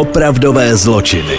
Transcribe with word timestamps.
Opravdové 0.00 0.76
zločiny. 0.76 1.38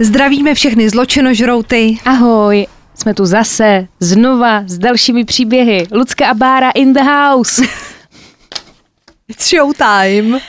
Zdravíme 0.00 0.54
všechny 0.54 0.90
zločinožrouty. 0.90 1.98
Ahoj, 2.04 2.66
jsme 2.94 3.14
tu 3.14 3.26
zase, 3.26 3.88
znova, 4.00 4.62
s 4.66 4.78
dalšími 4.78 5.24
příběhy. 5.24 5.86
Lucka 5.92 6.28
a 6.28 6.34
Bára 6.34 6.70
in 6.70 6.92
the 6.92 7.02
house. 7.02 7.62
It's 9.28 9.50
showtime. 9.50 10.40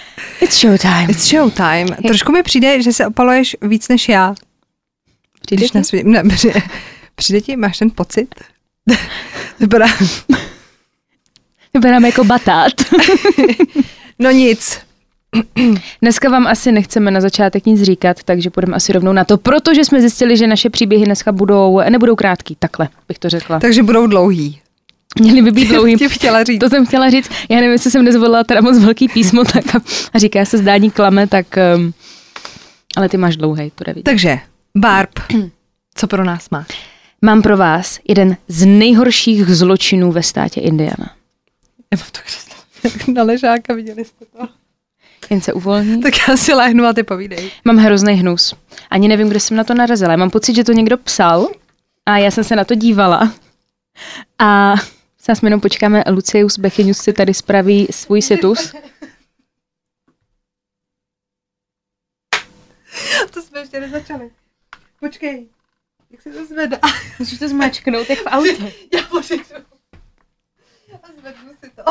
It's 0.41 0.59
showtime. 0.61 1.05
It's 1.09 1.29
showtime. 1.29 1.85
Trošku 2.07 2.31
mi 2.31 2.43
přijde, 2.43 2.81
že 2.81 2.93
se 2.93 3.07
opaluješ 3.07 3.55
víc 3.61 3.87
než 3.87 4.09
já. 4.09 4.35
Přijde 5.41 5.61
Když 5.61 5.71
ti? 5.71 5.77
na 5.77 5.83
svě... 5.83 6.03
ne, 6.03 6.23
přijde, 6.35 6.61
přijde 7.15 7.41
ti, 7.41 7.55
máš 7.55 7.77
ten 7.77 7.91
pocit? 7.95 8.35
Vypadá... 9.59 9.85
Vypadáme 11.73 12.07
jako 12.07 12.23
batát. 12.23 12.73
No 14.19 14.31
nic. 14.31 14.79
Dneska 16.01 16.29
vám 16.29 16.47
asi 16.47 16.71
nechceme 16.71 17.11
na 17.11 17.21
začátek 17.21 17.65
nic 17.65 17.81
říkat, 17.81 18.23
takže 18.23 18.49
půjdeme 18.49 18.75
asi 18.75 18.93
rovnou 18.93 19.13
na 19.13 19.23
to, 19.23 19.37
protože 19.37 19.85
jsme 19.85 20.01
zjistili, 20.01 20.37
že 20.37 20.47
naše 20.47 20.69
příběhy 20.69 21.05
dneska 21.05 21.31
budou, 21.31 21.81
nebudou 21.89 22.15
krátký, 22.15 22.55
takhle 22.59 22.89
bych 23.07 23.19
to 23.19 23.29
řekla. 23.29 23.59
Takže 23.59 23.83
budou 23.83 24.07
dlouhý. 24.07 24.59
Měli 25.19 25.41
by 25.41 25.51
být 25.51 25.69
dlouhý. 25.69 25.95
Ti 25.97 26.09
chtěla 26.09 26.43
říct. 26.43 26.59
To 26.59 26.69
jsem 26.69 26.85
chtěla 26.85 27.09
říct. 27.09 27.29
Já 27.49 27.55
nevím, 27.55 27.71
jestli 27.71 27.91
jsem 27.91 28.05
nezvolila 28.05 28.43
teda 28.43 28.61
moc 28.61 28.79
velký 28.79 29.07
písmo, 29.07 29.43
tak 29.53 29.75
a, 29.75 29.79
a 30.13 30.19
říká 30.19 30.45
se 30.45 30.57
zdání 30.57 30.91
klame, 30.91 31.27
tak 31.27 31.45
um, 31.75 31.93
ale 32.95 33.09
ty 33.09 33.17
máš 33.17 33.37
dlouhý, 33.37 33.71
to 33.75 33.83
jde 33.83 33.93
vidět. 33.93 34.03
Takže, 34.03 34.39
Barb, 34.77 35.09
co 35.95 36.07
pro 36.07 36.23
nás 36.23 36.49
máš? 36.49 36.67
Mám 37.21 37.41
pro 37.41 37.57
vás 37.57 37.99
jeden 38.07 38.37
z 38.47 38.65
nejhorších 38.65 39.45
zločinů 39.45 40.11
ve 40.11 40.23
státě 40.23 40.61
Indiana. 40.61 41.11
Já 41.91 41.97
mám 41.97 42.07
to 42.11 42.19
křeslo 42.23 42.53
na 43.13 43.23
ležáka, 43.23 43.73
viděli 43.73 44.05
jste 44.05 44.25
to? 44.25 44.47
Jen 45.33 45.41
se 45.41 45.53
uvolní. 45.53 46.01
Tak 46.01 46.13
já 46.27 46.37
si 46.37 46.53
lehnu 46.53 46.85
a 46.85 46.93
ty 46.93 47.03
povídej. 47.03 47.51
Mám 47.65 47.77
hrozný 47.77 48.13
hnus. 48.13 48.53
Ani 48.89 49.07
nevím, 49.07 49.29
kde 49.29 49.39
jsem 49.39 49.57
na 49.57 49.63
to 49.63 49.73
narazila. 49.73 50.15
Mám 50.15 50.29
pocit, 50.29 50.55
že 50.55 50.63
to 50.63 50.71
někdo 50.71 50.97
psal 50.97 51.47
a 52.05 52.17
já 52.17 52.31
jsem 52.31 52.43
se 52.43 52.55
na 52.55 52.63
to 52.63 52.75
dívala. 52.75 53.33
A 54.39 54.73
Zas 55.25 55.43
jenom 55.43 55.61
počkáme, 55.61 56.03
Lucius 56.09 56.59
Bechyňus 56.59 56.97
si 56.97 57.13
tady 57.13 57.33
spraví 57.33 57.87
svůj 57.91 58.21
situs. 58.21 58.73
To 63.33 63.41
jsme 63.41 63.59
ještě 63.59 63.79
nezačali. 63.79 64.31
Počkej, 64.99 65.47
jak 66.11 66.21
se 66.21 66.29
to 66.29 66.45
zvedá? 66.45 66.79
Můžeš 67.19 67.39
to 67.39 67.49
zmačknout, 67.49 68.09
jak 68.09 68.19
v 68.19 68.27
autě. 68.27 68.73
Já 68.93 69.01
pořeknu. 69.09 69.65
A 71.03 71.07
zvednu 71.19 71.51
si 71.63 71.69
to. 71.69 71.83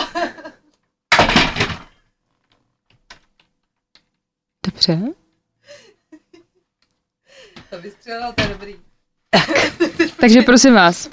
Dobře. 4.89 5.13
To 7.71 7.81
vystřelilo, 7.81 8.33
to 8.33 8.43
je 8.43 8.49
dobrý. 8.49 8.75
Takže 10.21 10.43
prosím 10.43 10.75
vás. 10.75 11.09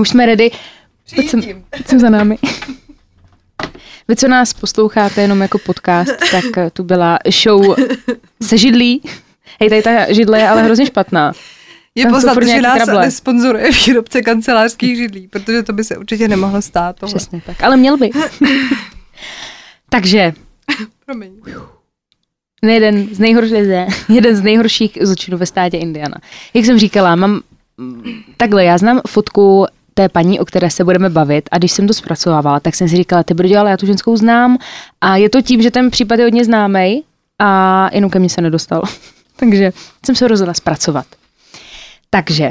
Už 0.00 0.08
jsme 0.08 0.26
ready. 0.26 0.50
Pojď 1.14 1.30
sem, 1.30 1.40
Přijítím. 1.40 1.64
pojď 1.70 1.88
sem 1.88 1.98
za 1.98 2.10
námi. 2.10 2.38
Vy, 4.08 4.16
co 4.16 4.28
nás 4.28 4.52
posloucháte 4.52 5.22
jenom 5.22 5.40
jako 5.42 5.58
podcast, 5.58 6.10
tak 6.30 6.44
eh, 6.56 6.70
tu 6.70 6.84
byla 6.84 7.18
show 7.42 7.76
se 8.42 8.58
židlí. 8.58 9.02
Hej, 9.60 9.70
tady 9.70 9.82
ta 9.82 10.12
židle 10.12 10.38
je 10.38 10.48
ale 10.48 10.62
hrozně 10.62 10.86
špatná. 10.86 11.32
Je 11.94 12.04
Tam 12.04 12.12
poznat, 12.12 12.42
že 12.42 12.60
nás 12.60 12.84
trable. 12.84 13.04
nesponzoruje 13.04 13.70
výrobce 13.86 14.22
kancelářských 14.22 14.96
židlí, 14.96 15.28
protože 15.28 15.62
to 15.62 15.72
by 15.72 15.84
se 15.84 15.96
určitě 15.96 16.28
nemohlo 16.28 16.62
stát. 16.62 16.96
Tohle. 16.96 17.14
Přesně 17.14 17.40
tak. 17.46 17.62
Ale 17.62 17.76
měl 17.76 17.96
by. 17.96 18.10
Takže 19.88 20.32
Promiň. 21.06 21.32
Jeden 22.70 23.08
z, 23.14 23.18
nejhorších, 23.18 23.68
jeden 24.08 24.36
z 24.36 24.42
nejhorších 24.42 24.98
zločinů 25.00 25.38
ve 25.38 25.46
státě 25.46 25.76
Indiana. 25.76 26.14
Jak 26.54 26.64
jsem 26.64 26.78
říkala, 26.78 27.16
mám 27.16 27.40
takhle, 28.36 28.64
já 28.64 28.78
znám 28.78 29.00
fotku 29.08 29.66
té 29.94 30.08
paní, 30.08 30.40
o 30.40 30.44
které 30.44 30.70
se 30.70 30.84
budeme 30.84 31.10
bavit 31.10 31.48
a 31.52 31.58
když 31.58 31.72
jsem 31.72 31.86
to 31.86 31.94
zpracovávala, 31.94 32.60
tak 32.60 32.74
jsem 32.74 32.88
si 32.88 32.96
říkala, 32.96 33.22
ty 33.22 33.34
brďo, 33.34 33.58
ale 33.58 33.70
já 33.70 33.76
tu 33.76 33.86
ženskou 33.86 34.16
znám 34.16 34.58
a 35.00 35.16
je 35.16 35.30
to 35.30 35.42
tím, 35.42 35.62
že 35.62 35.70
ten 35.70 35.90
případ 35.90 36.18
je 36.18 36.24
hodně 36.24 36.44
známý 36.44 37.04
a 37.38 37.90
jenom 37.92 38.10
ke 38.10 38.18
mně 38.18 38.28
se 38.28 38.40
nedostal. 38.40 38.82
Takže 39.36 39.72
jsem 40.06 40.14
se 40.14 40.28
rozhodla 40.28 40.54
zpracovat. 40.54 41.06
Takže 42.10 42.50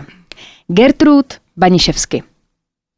Gertrud 0.68 1.26
Baniševsky. 1.58 2.24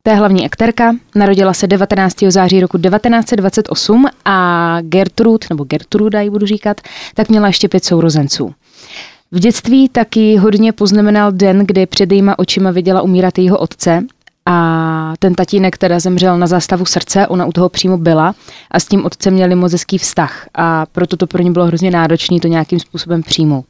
To 0.06 0.12
je 0.12 0.16
hlavní 0.16 0.46
aktérka, 0.46 0.96
narodila 1.16 1.54
se 1.54 1.68
19. 1.68 2.16
září 2.30 2.60
roku 2.60 2.78
1928 2.78 4.06
a 4.26 4.78
Gertrud, 4.82 5.46
nebo 5.50 5.64
Gertruda 5.64 6.22
ji 6.22 6.30
budu 6.30 6.46
říkat, 6.46 6.82
tak 7.14 7.30
měla 7.30 7.48
ještě 7.48 7.70
pět 7.70 7.86
sourozenců. 7.86 8.54
V 9.32 9.40
dětství 9.40 9.90
taky 9.90 10.38
hodně 10.38 10.72
poznamenal 10.72 11.32
den, 11.32 11.66
kdy 11.66 11.86
před 11.86 12.12
jejíma 12.12 12.40
očima 12.40 12.72
viděla 12.72 13.02
umírat 13.02 13.38
jejího 13.38 13.58
otce 13.58 14.04
a 14.46 15.14
ten 15.20 15.36
tatínek 15.36 15.78
teda 15.78 16.00
zemřel 16.00 16.38
na 16.38 16.48
zástavu 16.48 16.86
srdce, 16.86 17.28
ona 17.28 17.46
u 17.46 17.52
toho 17.52 17.70
přímo 17.70 17.98
byla 17.98 18.36
a 18.72 18.80
s 18.80 18.86
tím 18.86 19.06
otcem 19.06 19.34
měli 19.34 19.56
moc 19.56 19.72
hezký 19.72 19.98
vztah 19.98 20.48
a 20.56 20.86
proto 20.86 21.18
to 21.18 21.28
pro 21.28 21.44
ní 21.44 21.52
bylo 21.52 21.66
hrozně 21.66 21.92
náročné 21.92 22.40
to 22.40 22.48
nějakým 22.48 22.80
způsobem 22.80 23.24
přijmout. 23.24 23.66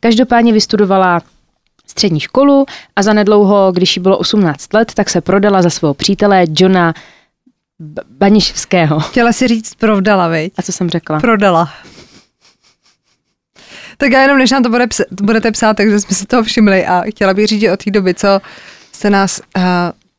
Každopádně 0.00 0.52
vystudovala 0.52 1.20
střední 1.90 2.20
školu 2.20 2.66
a 2.96 3.02
zanedlouho, 3.02 3.72
když 3.72 3.96
jí 3.96 4.02
bylo 4.02 4.18
18 4.18 4.74
let, 4.74 4.92
tak 4.94 5.10
se 5.10 5.20
prodala 5.20 5.62
za 5.62 5.70
svého 5.70 5.94
přítele 5.94 6.44
Johna 6.58 6.94
Baniševského. 8.10 9.00
Chtěla 9.00 9.32
si 9.32 9.48
říct 9.48 9.74
provdala, 9.74 10.28
viď? 10.28 10.52
A 10.56 10.62
co 10.62 10.72
jsem 10.72 10.90
řekla? 10.90 11.20
Prodala. 11.20 11.70
Tak 13.96 14.12
já 14.12 14.22
jenom, 14.22 14.38
než 14.38 14.50
nám 14.50 14.62
to 14.62 14.68
bude 14.68 14.84
ps- 14.84 15.04
budete 15.22 15.52
psát, 15.52 15.76
takže 15.76 16.00
jsme 16.00 16.16
si 16.16 16.26
toho 16.26 16.42
všimli 16.42 16.86
a 16.86 17.02
chtěla 17.08 17.34
bych 17.34 17.46
říct, 17.46 17.60
že 17.60 17.72
od 17.72 17.84
té 17.84 17.90
doby, 17.90 18.14
co 18.14 18.40
jste 18.92 19.10
nás 19.10 19.40
uh, 19.56 19.62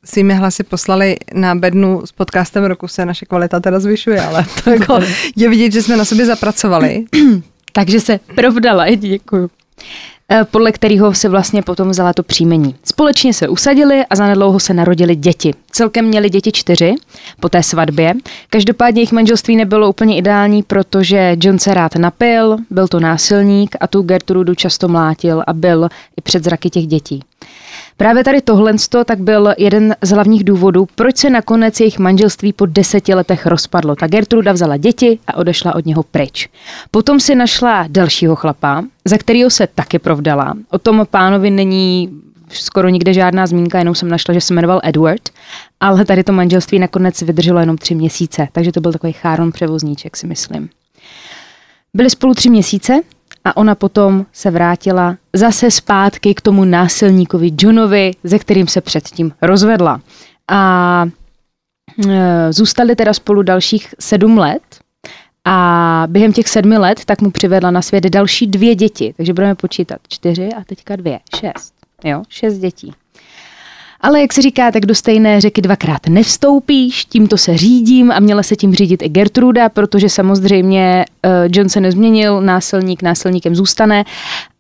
svými 0.06 0.34
hlasy 0.34 0.64
poslali 0.64 1.16
na 1.34 1.56
bednu 1.56 2.02
s 2.06 2.12
podcastem 2.12 2.64
roku, 2.64 2.88
se 2.88 3.06
naše 3.06 3.26
kvalita 3.26 3.60
teda 3.60 3.80
zvyšuje, 3.80 4.22
ale 4.22 4.46
to 4.64 4.70
jako 4.70 5.00
je 5.36 5.50
vidět, 5.50 5.72
že 5.72 5.82
jsme 5.84 5.98
na 5.98 6.06
sobě 6.06 6.26
zapracovali. 6.26 7.06
Takže 7.72 8.00
se 8.00 8.20
provdala, 8.36 8.90
děkuju. 8.90 9.50
Eh, 10.34 10.46
Podle 10.52 10.72
kterého 10.72 11.14
se 11.14 11.30
vlastně 11.30 11.62
potom 11.62 11.90
vzala 11.90 12.14
to 12.14 12.24
příjmení. 12.24 12.76
Společně 12.84 13.34
se 13.34 13.48
usadili 13.48 14.06
a 14.10 14.16
zanedlouho 14.16 14.60
se 14.60 14.74
narodili 14.74 15.16
děti. 15.16 15.54
Celkem 15.72 16.06
měli 16.06 16.30
děti 16.30 16.52
čtyři 16.52 16.96
po 17.40 17.50
té 17.50 17.64
svatbě. 17.64 18.14
Každopádně 18.50 19.00
jejich 19.00 19.12
manželství 19.12 19.56
nebylo 19.56 19.90
úplně 19.90 20.18
ideální, 20.18 20.64
protože 20.64 21.36
John 21.42 21.60
se 21.60 21.74
rád 21.74 21.96
napil, 21.96 22.58
byl 22.70 22.88
to 22.88 23.00
násilník 23.00 23.76
a 23.80 23.88
tu 23.88 24.02
Gertrudu 24.02 24.56
často 24.56 24.88
mlátil 24.88 25.44
a 25.48 25.54
byl 25.54 25.90
i 26.18 26.22
před 26.22 26.44
zraky 26.44 26.70
těch 26.70 26.88
dětí. 26.88 27.24
Právě 27.98 28.24
tady 28.24 28.42
tohle 28.42 28.74
tak 29.06 29.20
byl 29.20 29.54
jeden 29.58 29.96
z 30.02 30.10
hlavních 30.10 30.44
důvodů, 30.44 30.88
proč 30.96 31.18
se 31.18 31.30
nakonec 31.30 31.80
jejich 31.80 32.00
manželství 32.00 32.54
po 32.54 32.66
deseti 32.66 33.14
letech 33.14 33.46
rozpadlo. 33.46 33.96
Ta 33.96 34.08
Gertruda 34.08 34.52
vzala 34.52 34.78
děti 34.78 35.20
a 35.28 35.38
odešla 35.38 35.76
od 35.76 35.86
něho 35.86 36.04
pryč. 36.04 36.50
Potom 36.92 37.20
si 37.20 37.36
našla 37.36 37.86
dalšího 37.88 38.36
chlapa, 38.36 38.84
za 39.06 39.18
kterého 39.18 39.50
se 39.50 39.68
taky 39.76 40.00
provdala. 40.00 40.54
O 40.70 40.78
tom 40.78 41.08
pánovi 41.12 41.50
není 41.50 42.10
skoro 42.50 42.90
nikde 42.90 43.14
žádná 43.14 43.48
zmínka, 43.48 43.80
jenom 43.80 43.96
jsem 43.96 44.10
našla, 44.10 44.34
že 44.34 44.42
se 44.42 44.54
jmenoval 44.54 44.82
Edward, 44.84 45.30
ale 45.80 46.06
tady 46.06 46.24
to 46.24 46.34
manželství 46.34 46.80
nakonec 46.80 47.22
vydrželo 47.22 47.60
jenom 47.60 47.78
tři 47.78 47.96
měsíce, 47.96 48.48
takže 48.52 48.72
to 48.72 48.82
byl 48.82 48.92
takový 48.92 49.14
cháron 49.14 49.52
převozníček, 49.52 50.18
si 50.18 50.28
myslím. 50.28 50.70
Byli 51.94 52.10
spolu 52.10 52.34
tři 52.34 52.50
měsíce 52.50 53.02
a 53.44 53.58
ona 53.58 53.76
potom 53.76 54.26
se 54.34 54.52
vrátila 54.52 55.18
zase 55.34 55.72
zpátky 55.72 56.34
k 56.34 56.42
tomu 56.42 56.66
násilníkovi 56.66 57.52
Johnovi, 57.60 58.12
ze 58.24 58.40
kterým 58.40 58.68
se 58.68 58.82
předtím 58.82 59.32
rozvedla. 59.42 60.02
A 60.48 61.06
e, 62.10 62.54
zůstali 62.54 62.96
teda 62.96 63.14
spolu 63.14 63.42
dalších 63.42 63.96
sedm 64.00 64.38
let 64.38 64.62
a 65.46 66.04
během 66.08 66.34
těch 66.34 66.48
sedmi 66.48 66.78
let 66.78 67.06
tak 67.06 67.22
mu 67.22 67.32
přivedla 67.32 67.72
na 67.72 67.82
svět 67.82 68.04
další 68.04 68.48
dvě 68.48 68.76
děti. 68.76 69.14
Takže 69.18 69.34
budeme 69.34 69.56
počítat 69.56 70.00
čtyři 70.08 70.50
a 70.58 70.64
teďka 70.64 70.96
dvě, 70.96 71.20
šest. 71.36 71.74
Jo, 72.04 72.24
šest 72.30 72.58
dětí. 72.58 72.94
Ale 74.02 74.22
jak 74.22 74.34
se 74.34 74.42
říká, 74.42 74.72
tak 74.72 74.86
do 74.86 74.96
stejné 74.96 75.42
řeky 75.42 75.62
dvakrát 75.62 76.08
nevstoupíš, 76.08 77.06
tímto 77.06 77.38
se 77.38 77.58
řídím 77.58 78.12
a 78.12 78.20
měla 78.20 78.44
se 78.44 78.56
tím 78.56 78.76
řídit 78.76 79.02
i 79.02 79.10
Gertruda, 79.10 79.70
protože 79.70 80.10
samozřejmě 80.10 81.06
uh, 81.26 81.32
John 81.52 81.70
se 81.70 81.82
nezměnil, 81.82 82.42
násilník 82.42 83.02
násilníkem 83.02 83.56
zůstane 83.56 84.04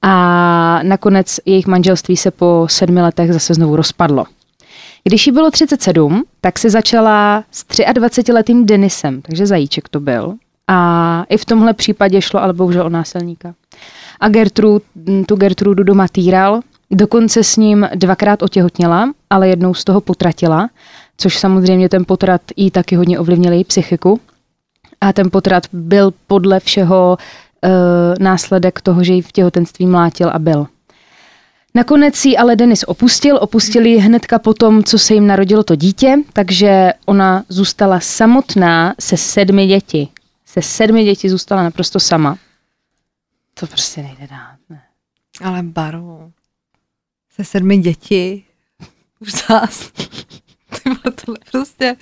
a 0.01 0.79
nakonec 0.83 1.39
jejich 1.45 1.67
manželství 1.67 2.17
se 2.17 2.31
po 2.31 2.65
sedmi 2.69 3.01
letech 3.01 3.33
zase 3.33 3.53
znovu 3.53 3.75
rozpadlo. 3.75 4.25
Když 5.03 5.27
jí 5.27 5.33
bylo 5.33 5.51
37, 5.51 6.23
tak 6.41 6.59
se 6.59 6.69
začala 6.69 7.43
s 7.51 7.65
23-letým 7.65 8.65
Denisem, 8.65 9.21
takže 9.21 9.45
zajíček 9.45 9.89
to 9.89 9.99
byl. 9.99 10.33
A 10.67 11.25
i 11.29 11.37
v 11.37 11.45
tomhle 11.45 11.73
případě 11.73 12.21
šlo 12.21 12.43
ale 12.43 12.53
bohužel 12.53 12.85
o 12.85 12.89
násilníka. 12.89 13.53
A 14.19 14.29
Gertrud, 14.29 14.83
tu 15.27 15.35
Gertrudu 15.35 15.83
doma 15.83 16.07
týral, 16.07 16.61
dokonce 16.91 17.43
s 17.43 17.57
ním 17.57 17.89
dvakrát 17.95 18.43
otěhotněla, 18.43 19.13
ale 19.29 19.47
jednou 19.47 19.73
z 19.73 19.83
toho 19.83 20.01
potratila, 20.01 20.69
což 21.17 21.37
samozřejmě 21.37 21.89
ten 21.89 22.05
potrat 22.05 22.41
jí 22.55 22.71
taky 22.71 22.95
hodně 22.95 23.19
ovlivnil 23.19 23.53
její 23.53 23.63
psychiku. 23.63 24.19
A 25.01 25.13
ten 25.13 25.31
potrat 25.31 25.63
byl 25.73 26.13
podle 26.27 26.59
všeho 26.59 27.17
následek 28.19 28.81
toho, 28.81 29.03
že 29.03 29.13
ji 29.13 29.21
v 29.21 29.31
těhotenství 29.31 29.85
mlátil 29.85 30.29
a 30.33 30.39
byl. 30.39 30.67
Nakonec 31.73 32.25
ji 32.25 32.37
ale 32.37 32.55
Denis 32.55 32.83
opustil, 32.87 33.37
opustil 33.41 33.85
ji 33.85 33.97
hnedka 33.97 34.39
po 34.39 34.53
tom, 34.53 34.83
co 34.83 34.99
se 34.99 35.13
jim 35.13 35.27
narodilo 35.27 35.63
to 35.63 35.75
dítě, 35.75 36.15
takže 36.33 36.93
ona 37.05 37.43
zůstala 37.49 37.99
samotná 37.99 38.95
se 38.99 39.17
sedmi 39.17 39.67
děti. 39.67 40.07
Se 40.45 40.61
sedmi 40.61 41.03
děti 41.03 41.29
zůstala 41.29 41.63
naprosto 41.63 41.99
sama. 41.99 42.37
To 43.59 43.67
prostě 43.67 44.01
nejde 44.01 44.27
dát, 44.27 44.57
ne. 44.69 44.81
Ale 45.43 45.63
baru. 45.63 46.31
Se 47.35 47.43
sedmi 47.43 47.77
děti. 47.77 48.43
Už 49.19 49.31
zás. 49.31 49.91
tohle 51.25 51.37
prostě... 51.51 51.95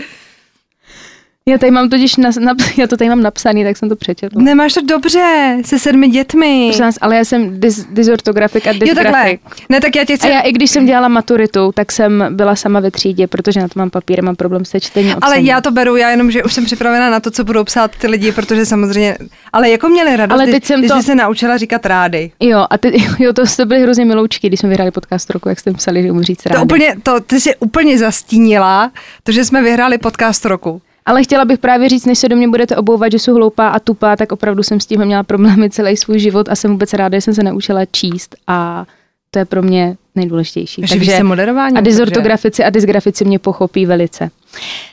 Já 1.50 1.58
tady 1.58 1.72
mám 1.72 1.90
totiž, 1.90 2.18
na, 2.18 2.30
na, 2.40 2.56
já 2.78 2.88
to 2.88 2.98
tady 2.98 3.10
mám 3.10 3.22
napsaný, 3.22 3.64
tak 3.64 3.78
jsem 3.78 3.90
to 3.90 3.96
přečetla. 3.96 4.42
Nemáš 4.42 4.74
to 4.74 4.82
dobře, 4.82 5.58
se 5.66 5.80
sedmi 5.80 6.08
dětmi. 6.08 6.66
Prosím 6.68 6.86
vás, 6.86 6.96
ale 7.02 7.16
já 7.16 7.26
jsem 7.26 7.60
dis, 7.60 7.86
dysortografik 7.92 8.68
a 8.68 8.74
dysgrafik. 8.74 8.98
Jo, 8.98 9.04
takhle. 9.04 9.38
Ne, 9.70 9.82
tak 9.82 9.96
já 9.96 10.06
tě 10.06 10.18
chci... 10.18 10.28
A 10.28 10.32
já 10.32 10.40
i 10.40 10.52
když 10.52 10.72
jsem 10.72 10.86
dělala 10.86 11.08
maturitu, 11.08 11.72
tak 11.76 11.92
jsem 11.92 12.26
byla 12.30 12.56
sama 12.56 12.80
ve 12.80 12.92
třídě, 12.92 13.28
protože 13.28 13.60
na 13.60 13.68
to 13.68 13.80
mám 13.80 13.90
papír, 13.90 14.24
mám 14.24 14.36
problém 14.36 14.66
se 14.66 14.80
čtením. 14.80 15.16
Ale 15.22 15.42
já 15.42 15.62
to 15.62 15.72
beru, 15.72 15.96
já 15.96 16.10
jenom, 16.10 16.32
že 16.32 16.44
už 16.44 16.54
jsem 16.54 16.66
připravena 16.66 17.10
na 17.10 17.20
to, 17.20 17.32
co 17.32 17.44
budou 17.44 17.64
psát 17.64 17.92
ty 17.96 18.08
lidi, 18.08 18.32
protože 18.32 18.66
samozřejmě, 18.66 19.18
ale 19.54 19.70
jako 19.70 19.90
měli 19.90 20.18
radost, 20.18 20.40
ale 20.40 20.48
teď 20.48 20.66
jsem 20.66 20.80
když 20.80 20.92
to... 20.92 21.04
se 21.04 21.16
naučila 21.16 21.58
říkat 21.58 21.86
rády. 21.86 22.32
Jo, 22.40 22.66
a 22.70 22.78
ty, 22.78 23.04
jo, 23.20 23.34
to 23.34 23.46
jste 23.46 23.66
byli 23.66 23.82
hrozně 23.82 24.06
miloučky, 24.06 24.48
když 24.48 24.60
jsme 24.60 24.70
vyhráli 24.70 24.92
podcast 24.92 25.30
roku, 25.30 25.50
jak 25.50 25.60
jste 25.60 25.74
psali, 25.74 26.04
že 26.04 26.12
umí 26.12 26.24
říct 26.24 26.46
rády. 26.46 26.60
To 26.60 26.64
úplně, 26.64 26.96
to, 27.04 27.20
ty 27.20 27.40
jsi 27.40 27.56
úplně 27.56 27.98
zastínila, 27.98 28.92
to, 29.24 29.32
že 29.32 29.46
jsme 29.46 29.62
vyhráli 29.62 29.98
podcast 29.98 30.46
roku. 30.46 30.82
Ale 31.10 31.24
chtěla 31.24 31.46
bych 31.46 31.60
právě 31.60 31.90
říct, 31.90 32.06
než 32.06 32.20
se 32.20 32.30
do 32.30 32.36
mě 32.36 32.48
budete 32.48 32.76
obouvat, 32.76 33.12
že 33.12 33.20
jsou 33.20 33.36
hloupá 33.36 33.68
a 33.68 33.80
tupá, 33.80 34.16
tak 34.16 34.32
opravdu 34.32 34.64
jsem 34.64 34.80
s 34.80 34.86
tím 34.86 35.06
měla 35.06 35.24
problémy 35.24 35.70
celý 35.70 35.98
svůj 35.98 36.20
život 36.20 36.50
a 36.50 36.56
jsem 36.56 36.72
vůbec 36.72 36.94
ráda, 36.94 37.18
že 37.18 37.22
jsem 37.22 37.34
se 37.34 37.44
naučila 37.44 37.86
číst 37.86 38.36
a 38.48 38.86
to 39.32 39.40
je 39.40 39.46
pro 39.46 39.62
mě 39.62 39.98
nejdůležitější. 40.16 40.82
Takže, 40.82 40.96
takže 40.96 41.24
moderování. 41.24 41.78
A 41.78 41.82
dysortografici 41.82 42.64
a 42.64 42.70
dysgrafici 42.70 43.26
mě 43.26 43.40
pochopí 43.40 43.86
velice. 43.86 44.30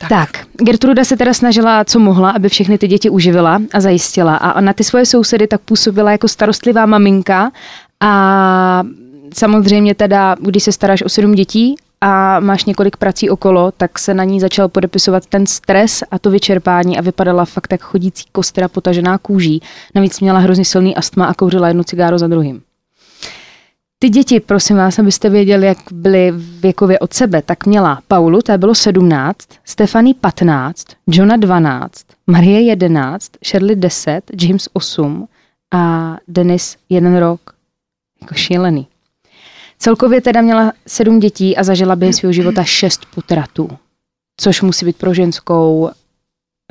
Tak. 0.00 0.08
tak, 0.08 0.46
Gertruda 0.52 1.04
se 1.04 1.16
teda 1.16 1.34
snažila, 1.34 1.84
co 1.84 1.98
mohla, 1.98 2.30
aby 2.30 2.48
všechny 2.48 2.78
ty 2.78 2.88
děti 2.88 3.10
uživila 3.10 3.60
a 3.74 3.80
zajistila. 3.80 4.36
A 4.36 4.60
na 4.60 4.72
ty 4.72 4.84
svoje 4.84 5.06
sousedy 5.06 5.46
tak 5.46 5.60
působila 5.60 6.12
jako 6.12 6.28
starostlivá 6.28 6.86
maminka 6.86 7.52
a 8.00 8.82
samozřejmě 9.34 9.94
teda, 9.94 10.36
když 10.40 10.62
se 10.62 10.72
staráš 10.72 11.02
o 11.02 11.08
sedm 11.08 11.34
dětí 11.34 11.76
a 12.00 12.40
máš 12.40 12.64
několik 12.64 12.96
prací 12.96 13.30
okolo, 13.30 13.72
tak 13.72 13.98
se 13.98 14.14
na 14.14 14.24
ní 14.24 14.40
začal 14.40 14.68
podepisovat 14.68 15.26
ten 15.26 15.46
stres 15.46 16.02
a 16.10 16.18
to 16.18 16.30
vyčerpání 16.30 16.98
a 16.98 17.00
vypadala 17.00 17.44
fakt 17.44 17.66
tak 17.66 17.80
chodící 17.80 18.24
kostra 18.32 18.68
potažená 18.68 19.18
kůží. 19.18 19.62
Navíc 19.94 20.20
měla 20.20 20.38
hrozně 20.38 20.64
silný 20.64 20.96
astma 20.96 21.26
a 21.26 21.34
kouřila 21.34 21.68
jednu 21.68 21.82
cigáro 21.82 22.18
za 22.18 22.26
druhým. 22.26 22.62
Ty 23.98 24.08
děti, 24.08 24.40
prosím 24.40 24.76
vás, 24.76 24.98
abyste 24.98 25.30
věděli, 25.30 25.66
jak 25.66 25.78
byly 25.92 26.32
věkově 26.60 26.98
od 26.98 27.12
sebe, 27.12 27.42
tak 27.42 27.66
měla 27.66 28.02
Paulu, 28.08 28.42
to 28.42 28.58
bylo 28.58 28.74
17, 28.74 29.38
Stefany 29.64 30.14
15, 30.14 30.86
Johna 31.06 31.36
12, 31.36 32.06
Marie 32.26 32.62
11, 32.62 33.32
Shirley 33.44 33.76
10, 33.76 34.30
James 34.42 34.68
8 34.72 35.28
a 35.74 36.16
Denis 36.28 36.76
jeden 36.88 37.16
rok. 37.16 37.40
Jako 38.22 38.34
šílený. 38.34 38.86
Celkově 39.78 40.20
teda 40.20 40.40
měla 40.40 40.72
sedm 40.86 41.18
dětí 41.18 41.56
a 41.56 41.64
zažila 41.64 41.96
během 41.96 42.12
svého 42.12 42.32
života 42.32 42.64
šest 42.64 43.06
potratů, 43.14 43.68
což 44.40 44.62
musí 44.62 44.86
být 44.86 44.96
pro 44.96 45.14
ženskou 45.14 45.90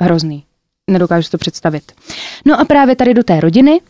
hrozný. 0.02 0.44
Nedokážu 0.90 1.22
si 1.24 1.30
to 1.30 1.38
představit. 1.38 1.92
No 2.44 2.60
a 2.60 2.64
právě 2.64 2.96
tady 2.96 3.14
do 3.14 3.24
té 3.24 3.40
rodiny 3.40 3.80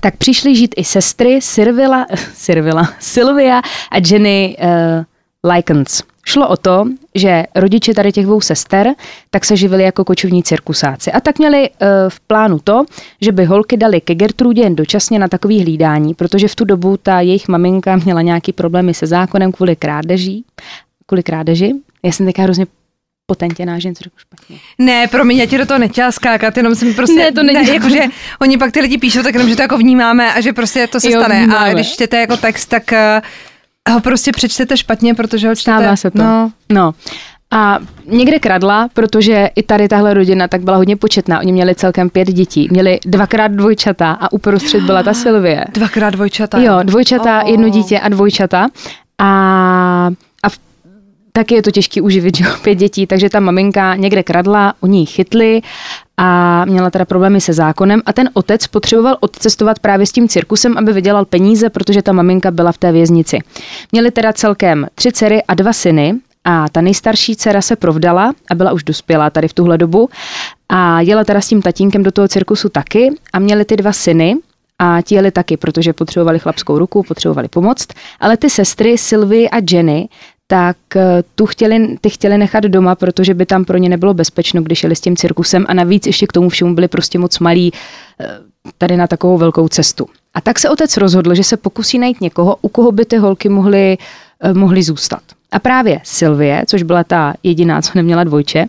tak 0.00 0.16
přišly 0.16 0.56
žít 0.56 0.74
i 0.76 0.84
sestry 0.84 1.42
Sirvila, 1.42 2.06
Sirvila, 2.34 2.94
Sylvia 3.00 3.58
a 3.90 3.96
Jenny 4.10 4.56
uh, 4.60 5.50
Likens. 5.52 6.02
Šlo 6.26 6.48
o 6.48 6.56
to, 6.56 6.84
že 7.14 7.42
rodiče 7.54 7.94
tady 7.94 8.12
těch 8.12 8.24
dvou 8.24 8.40
sester 8.40 8.88
tak 9.30 9.44
se 9.44 9.56
živili 9.56 9.82
jako 9.82 10.04
kočovní 10.04 10.42
cirkusáci. 10.42 11.12
A 11.12 11.20
tak 11.20 11.38
měli 11.38 11.70
uh, 11.70 11.86
v 12.08 12.20
plánu 12.20 12.58
to, 12.64 12.84
že 13.20 13.32
by 13.32 13.44
holky 13.44 13.76
dali 13.76 14.00
ke 14.00 14.14
Gertrudě 14.14 14.62
jen 14.62 14.76
dočasně 14.76 15.18
na 15.18 15.28
takový 15.28 15.62
hlídání, 15.62 16.14
protože 16.14 16.48
v 16.48 16.56
tu 16.56 16.64
dobu 16.64 16.96
ta 16.96 17.20
jejich 17.20 17.48
maminka 17.48 17.96
měla 17.96 18.22
nějaký 18.22 18.52
problémy 18.52 18.94
se 18.94 19.06
zákonem 19.06 19.52
kvůli 19.52 19.76
krádeží. 19.76 20.44
Kvůli 21.06 21.22
krádeži. 21.22 21.74
Já 22.02 22.12
jsem 22.12 22.26
teďka 22.26 22.42
hrozně 22.42 22.66
potentěná, 23.26 23.78
že 23.78 23.88
něco 23.88 24.04
řeknu 24.04 24.18
špatně. 24.18 24.56
Ne, 24.78 25.08
promiň, 25.08 25.38
já 25.38 25.46
ti 25.46 25.58
do 25.58 25.66
toho 25.66 25.78
nechtěla 25.78 26.12
skákat, 26.12 26.56
jenom 26.56 26.74
jsem 26.74 26.94
prostě... 26.94 27.16
Ne, 27.16 27.32
to 27.32 27.42
není. 27.42 27.66
Ne, 27.66 27.74
jako, 27.74 27.88
že 27.88 28.00
oni 28.40 28.58
pak 28.58 28.72
ty 28.72 28.80
lidi 28.80 28.98
píšou, 28.98 29.22
tak 29.22 29.34
jenom, 29.34 29.48
že 29.48 29.56
to 29.56 29.62
jako 29.62 29.78
vnímáme 29.78 30.34
a 30.34 30.40
že 30.40 30.52
prostě 30.52 30.86
to 30.86 31.00
se 31.00 31.10
jo, 31.10 31.20
stane. 31.20 31.38
Vnímáme. 31.38 31.70
A 31.70 31.74
když 31.74 31.92
čtete 31.92 32.20
jako 32.20 32.36
text, 32.36 32.66
tak 32.66 32.82
uh, 32.92 32.98
ho 33.90 34.00
prostě 34.00 34.32
přečtete 34.32 34.76
špatně, 34.76 35.14
protože 35.14 35.48
ho 35.48 35.54
čtete. 35.54 35.78
Stává 35.78 35.96
se 35.96 36.10
to. 36.10 36.18
No. 36.18 36.52
no. 36.72 36.92
A 37.54 37.78
někde 38.06 38.38
kradla, 38.38 38.88
protože 38.94 39.50
i 39.56 39.62
tady 39.62 39.88
tahle 39.88 40.14
rodina 40.14 40.48
tak 40.48 40.62
byla 40.62 40.76
hodně 40.76 40.96
početná. 40.96 41.38
Oni 41.40 41.52
měli 41.52 41.74
celkem 41.74 42.10
pět 42.10 42.28
dětí. 42.28 42.68
Měli 42.70 42.98
dvakrát 43.06 43.48
dvojčata 43.48 44.10
a 44.12 44.32
uprostřed 44.32 44.82
byla 44.82 45.02
ta 45.02 45.14
Sylvie. 45.22 45.64
Dvakrát 45.72 46.10
dvojčata. 46.10 46.58
Jo, 46.58 46.78
dvojčata, 46.82 47.42
oh. 47.42 47.50
jedno 47.50 47.68
dítě 47.68 48.00
a 48.00 48.08
dvojčata. 48.08 48.68
A, 49.18 50.10
taky 51.32 51.54
je 51.54 51.62
to 51.62 51.70
těžký 51.70 52.00
uživit, 52.00 52.36
že 52.36 52.44
pět 52.62 52.74
dětí, 52.74 53.06
takže 53.06 53.30
ta 53.30 53.40
maminka 53.40 53.96
někde 53.96 54.22
kradla, 54.22 54.74
oni 54.80 54.98
ji 54.98 55.06
chytli 55.06 55.62
a 56.16 56.64
měla 56.64 56.90
teda 56.90 57.04
problémy 57.04 57.40
se 57.40 57.52
zákonem 57.52 58.02
a 58.06 58.12
ten 58.12 58.30
otec 58.34 58.66
potřeboval 58.66 59.16
odcestovat 59.20 59.78
právě 59.78 60.06
s 60.06 60.12
tím 60.12 60.28
cirkusem, 60.28 60.78
aby 60.78 60.92
vydělal 60.92 61.24
peníze, 61.24 61.70
protože 61.70 62.02
ta 62.02 62.12
maminka 62.12 62.50
byla 62.50 62.72
v 62.72 62.78
té 62.78 62.92
věznici. 62.92 63.38
Měli 63.92 64.10
teda 64.10 64.32
celkem 64.32 64.86
tři 64.94 65.12
dcery 65.12 65.42
a 65.48 65.54
dva 65.54 65.72
syny 65.72 66.14
a 66.44 66.68
ta 66.68 66.80
nejstarší 66.80 67.36
dcera 67.36 67.62
se 67.62 67.76
provdala 67.76 68.32
a 68.50 68.54
byla 68.54 68.72
už 68.72 68.84
dospělá 68.84 69.30
tady 69.30 69.48
v 69.48 69.52
tuhle 69.52 69.78
dobu 69.78 70.08
a 70.68 71.00
jela 71.00 71.24
teda 71.24 71.40
s 71.40 71.48
tím 71.48 71.62
tatínkem 71.62 72.02
do 72.02 72.10
toho 72.10 72.28
cirkusu 72.28 72.68
taky 72.68 73.10
a 73.32 73.38
měli 73.38 73.64
ty 73.64 73.76
dva 73.76 73.92
syny, 73.92 74.36
a 74.78 75.02
ti 75.02 75.14
jeli 75.14 75.30
taky, 75.30 75.56
protože 75.56 75.92
potřebovali 75.92 76.38
chlapskou 76.38 76.78
ruku, 76.78 77.02
potřebovali 77.02 77.48
pomoct, 77.48 77.88
ale 78.20 78.36
ty 78.36 78.50
sestry 78.50 78.98
Sylvie 78.98 79.48
a 79.48 79.56
Jenny 79.70 80.08
tak 80.52 80.76
eh, 80.96 81.22
tu 81.34 81.46
chtěli, 81.46 81.96
ty 82.00 82.10
chtěli 82.10 82.38
nechat 82.38 82.64
doma, 82.64 82.94
protože 82.94 83.34
by 83.34 83.46
tam 83.46 83.64
pro 83.64 83.76
ně 83.78 83.88
nebylo 83.88 84.14
bezpečno, 84.14 84.62
když 84.62 84.82
jeli 84.82 84.96
s 84.96 85.00
tím 85.00 85.16
cirkusem 85.16 85.66
a 85.68 85.74
navíc 85.74 86.06
ještě 86.06 86.26
k 86.26 86.32
tomu 86.32 86.48
všemu 86.48 86.74
byli 86.74 86.88
prostě 86.88 87.18
moc 87.18 87.38
malí 87.38 87.72
eh, 88.20 88.28
tady 88.78 88.96
na 88.96 89.06
takovou 89.06 89.38
velkou 89.38 89.68
cestu. 89.68 90.06
A 90.34 90.40
tak 90.40 90.58
se 90.58 90.70
otec 90.70 90.96
rozhodl, 90.96 91.34
že 91.34 91.44
se 91.44 91.56
pokusí 91.56 91.98
najít 91.98 92.20
někoho, 92.20 92.56
u 92.62 92.68
koho 92.68 92.92
by 92.92 93.04
ty 93.04 93.16
holky 93.16 93.48
mohly, 93.48 93.98
eh, 94.42 94.54
mohly 94.54 94.82
zůstat. 94.82 95.22
A 95.52 95.58
právě 95.58 96.00
Sylvie, 96.04 96.64
což 96.66 96.82
byla 96.82 97.04
ta 97.04 97.34
jediná, 97.42 97.82
co 97.82 97.92
neměla 97.94 98.24
dvojče, 98.24 98.66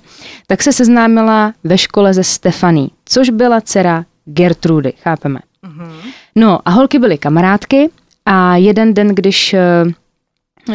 tak 0.48 0.64
se 0.64 0.74
seznámila 0.74 1.54
ve 1.64 1.78
škole 1.78 2.14
ze 2.14 2.24
Stefaní, 2.24 2.92
což 3.06 3.30
byla 3.30 3.62
dcera 3.62 4.06
Gertrudy, 4.26 4.94
chápeme. 5.02 5.40
Mm-hmm. 5.68 5.92
No 6.36 6.60
a 6.66 6.70
holky 6.70 7.00
byly 7.00 7.18
kamarádky 7.18 7.90
a 8.26 8.56
jeden 8.56 8.94
den, 8.94 9.08
když 9.08 9.56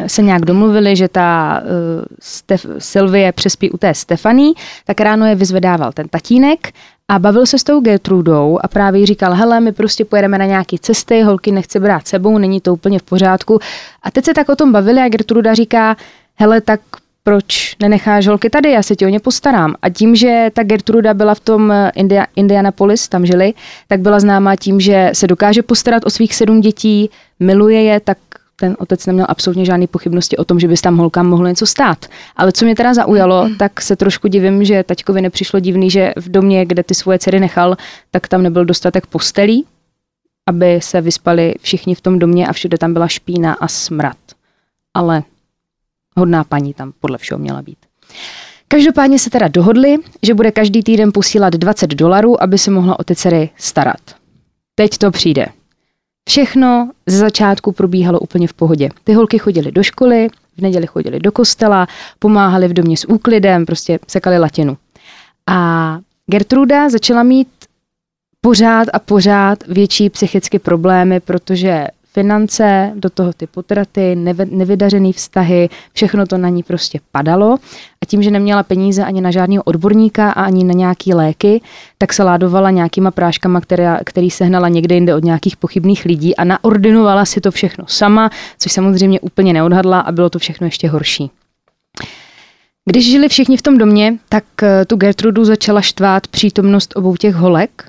se 0.06 0.22
nějak 0.22 0.44
domluvili, 0.44 0.96
že 0.96 1.08
ta 1.08 1.60
uh, 2.50 2.56
Sylvie 2.78 3.32
přespí 3.32 3.70
u 3.70 3.76
té 3.76 3.94
Stefaní, 3.94 4.52
tak 4.84 5.00
ráno 5.00 5.26
je 5.26 5.34
vyzvedával 5.34 5.92
ten 5.92 6.08
tatínek 6.08 6.72
a 7.08 7.18
bavil 7.18 7.46
se 7.46 7.58
s 7.58 7.64
tou 7.64 7.80
Gertrudou 7.80 8.58
a 8.62 8.68
právě 8.68 9.00
jí 9.00 9.06
říkal, 9.06 9.34
hele, 9.34 9.60
my 9.60 9.72
prostě 9.72 10.04
pojedeme 10.04 10.38
na 10.38 10.44
nějaké 10.44 10.76
cesty, 10.80 11.22
holky 11.22 11.52
nechce 11.52 11.80
brát 11.80 12.08
sebou, 12.08 12.38
není 12.38 12.60
to 12.60 12.72
úplně 12.72 12.98
v 12.98 13.02
pořádku. 13.02 13.58
A 14.02 14.10
teď 14.10 14.24
se 14.24 14.34
tak 14.34 14.48
o 14.48 14.56
tom 14.56 14.72
bavili 14.72 15.00
a 15.00 15.08
Gertruda 15.08 15.54
říká, 15.54 15.96
hele, 16.36 16.60
tak 16.60 16.80
proč 17.22 17.76
nenecháš 17.80 18.26
holky 18.26 18.50
tady, 18.50 18.70
já 18.70 18.82
se 18.82 18.96
ti 18.96 19.06
o 19.06 19.08
ně 19.08 19.20
postarám. 19.20 19.74
A 19.82 19.88
tím, 19.88 20.16
že 20.16 20.50
ta 20.52 20.62
Gertruda 20.62 21.14
byla 21.14 21.34
v 21.34 21.40
tom 21.40 21.72
eh, 21.72 21.92
India, 21.94 22.26
Indianapolis, 22.36 23.08
tam 23.08 23.26
žili, 23.26 23.54
tak 23.88 24.00
byla 24.00 24.20
známá 24.20 24.56
tím, 24.56 24.80
že 24.80 25.10
se 25.12 25.26
dokáže 25.26 25.62
postarat 25.62 26.06
o 26.06 26.10
svých 26.10 26.34
sedm 26.34 26.60
dětí, 26.60 27.10
miluje 27.40 27.82
je, 27.82 28.00
tak 28.00 28.18
ten 28.60 28.76
otec 28.78 29.06
neměl 29.06 29.26
absolutně 29.28 29.64
žádné 29.64 29.86
pochybnosti 29.86 30.36
o 30.36 30.44
tom, 30.44 30.60
že 30.60 30.68
by 30.68 30.76
tam 30.76 30.96
holkám 30.96 31.26
mohlo 31.26 31.46
něco 31.46 31.66
stát. 31.66 32.06
Ale 32.36 32.52
co 32.52 32.64
mě 32.64 32.74
teda 32.74 32.94
zaujalo, 32.94 33.48
tak 33.58 33.80
se 33.80 33.96
trošku 33.96 34.28
divím, 34.28 34.64
že 34.64 34.82
taťkovi 34.82 35.22
nepřišlo 35.22 35.60
divný, 35.60 35.90
že 35.90 36.12
v 36.16 36.28
domě, 36.28 36.66
kde 36.66 36.82
ty 36.82 36.94
svoje 36.94 37.18
dcery 37.18 37.40
nechal, 37.40 37.76
tak 38.10 38.28
tam 38.28 38.42
nebyl 38.42 38.64
dostatek 38.64 39.06
postelí, 39.06 39.64
aby 40.46 40.80
se 40.82 41.00
vyspali 41.00 41.54
všichni 41.60 41.94
v 41.94 42.00
tom 42.00 42.18
domě 42.18 42.48
a 42.48 42.52
všude 42.52 42.78
tam 42.78 42.92
byla 42.92 43.08
špína 43.08 43.54
a 43.54 43.68
smrad. 43.68 44.16
Ale 44.94 45.22
hodná 46.16 46.44
paní 46.44 46.74
tam 46.74 46.92
podle 47.00 47.18
všeho 47.18 47.38
měla 47.38 47.62
být. 47.62 47.78
Každopádně 48.68 49.18
se 49.18 49.30
teda 49.30 49.48
dohodli, 49.48 49.96
že 50.22 50.34
bude 50.34 50.52
každý 50.52 50.82
týden 50.82 51.10
posílat 51.14 51.54
20 51.54 51.86
dolarů, 51.86 52.42
aby 52.42 52.58
se 52.58 52.70
mohla 52.70 52.98
o 52.98 53.04
ty 53.04 53.14
dcery 53.14 53.50
starat. 53.56 54.00
Teď 54.74 54.98
to 54.98 55.10
přijde. 55.10 55.46
Všechno 56.28 56.90
ze 57.06 57.18
začátku 57.18 57.72
probíhalo 57.72 58.20
úplně 58.20 58.48
v 58.48 58.52
pohodě. 58.52 58.88
Ty 59.04 59.12
holky 59.12 59.38
chodily 59.38 59.72
do 59.72 59.82
školy, 59.82 60.28
v 60.58 60.60
neděli 60.60 60.86
chodili 60.86 61.20
do 61.20 61.32
kostela, 61.32 61.86
pomáhali 62.18 62.68
v 62.68 62.72
domě 62.72 62.96
s 62.96 63.08
úklidem, 63.08 63.66
prostě 63.66 63.98
sekali 64.08 64.38
latinu. 64.38 64.76
A 65.46 65.98
Gertruda 66.26 66.88
začala 66.88 67.22
mít 67.22 67.48
pořád 68.40 68.88
a 68.92 68.98
pořád 68.98 69.66
větší 69.66 70.10
psychické 70.10 70.58
problémy, 70.58 71.20
protože 71.20 71.86
finance, 72.12 72.92
do 72.94 73.10
toho 73.10 73.32
ty 73.32 73.46
potraty, 73.46 74.16
nevydařený 74.44 75.12
vztahy, 75.12 75.68
všechno 75.92 76.26
to 76.26 76.38
na 76.38 76.48
ní 76.48 76.62
prostě 76.62 77.00
padalo 77.12 77.56
a 78.02 78.06
tím, 78.06 78.22
že 78.22 78.30
neměla 78.30 78.62
peníze 78.62 79.04
ani 79.04 79.20
na 79.20 79.30
žádného 79.30 79.62
odborníka 79.62 80.30
a 80.30 80.42
ani 80.42 80.64
na 80.64 80.72
nějaký 80.72 81.14
léky, 81.14 81.60
tak 81.98 82.12
se 82.12 82.22
ládovala 82.22 82.70
nějakýma 82.70 83.10
práškama, 83.10 83.60
které, 83.60 83.98
který 84.04 84.30
sehnala 84.30 84.68
někde 84.68 84.94
jinde 84.94 85.14
od 85.14 85.24
nějakých 85.24 85.56
pochybných 85.56 86.04
lidí 86.04 86.36
a 86.36 86.44
naordinovala 86.44 87.24
si 87.24 87.40
to 87.40 87.50
všechno 87.50 87.84
sama, 87.88 88.30
což 88.58 88.72
samozřejmě 88.72 89.20
úplně 89.20 89.52
neodhadla 89.52 90.00
a 90.00 90.12
bylo 90.12 90.30
to 90.30 90.38
všechno 90.38 90.66
ještě 90.66 90.88
horší. 90.88 91.30
Když 92.84 93.10
žili 93.10 93.28
všichni 93.28 93.56
v 93.56 93.62
tom 93.62 93.78
domě, 93.78 94.18
tak 94.28 94.44
eh, 94.62 94.84
tu 94.84 94.96
Gertrudu 94.96 95.44
začala 95.44 95.80
štvát 95.80 96.26
přítomnost 96.26 96.96
obou 96.96 97.16
těch 97.16 97.34
holek, 97.34 97.88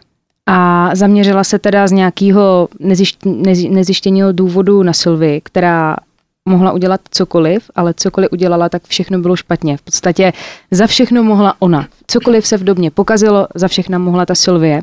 a 0.51 0.89
zaměřila 0.95 1.43
se 1.43 1.59
teda 1.59 1.87
z 1.87 1.91
nějakého 1.91 2.67
nezjištěného 3.69 4.31
důvodu 4.31 4.83
na 4.83 4.93
Sylvie, 4.93 5.41
která 5.41 5.95
mohla 6.49 6.71
udělat 6.71 7.01
cokoliv, 7.11 7.71
ale 7.75 7.93
cokoliv 7.93 8.29
udělala, 8.31 8.69
tak 8.69 8.83
všechno 8.87 9.19
bylo 9.19 9.35
špatně. 9.35 9.77
V 9.77 9.81
podstatě 9.81 10.33
za 10.71 10.87
všechno 10.87 11.23
mohla 11.23 11.53
ona. 11.59 11.87
Cokoliv 12.07 12.47
se 12.47 12.57
v 12.57 12.63
době 12.63 12.91
pokazilo, 12.91 13.47
za 13.55 13.67
všechno 13.67 13.99
mohla 13.99 14.25
ta 14.25 14.35
Sylvie. 14.35 14.81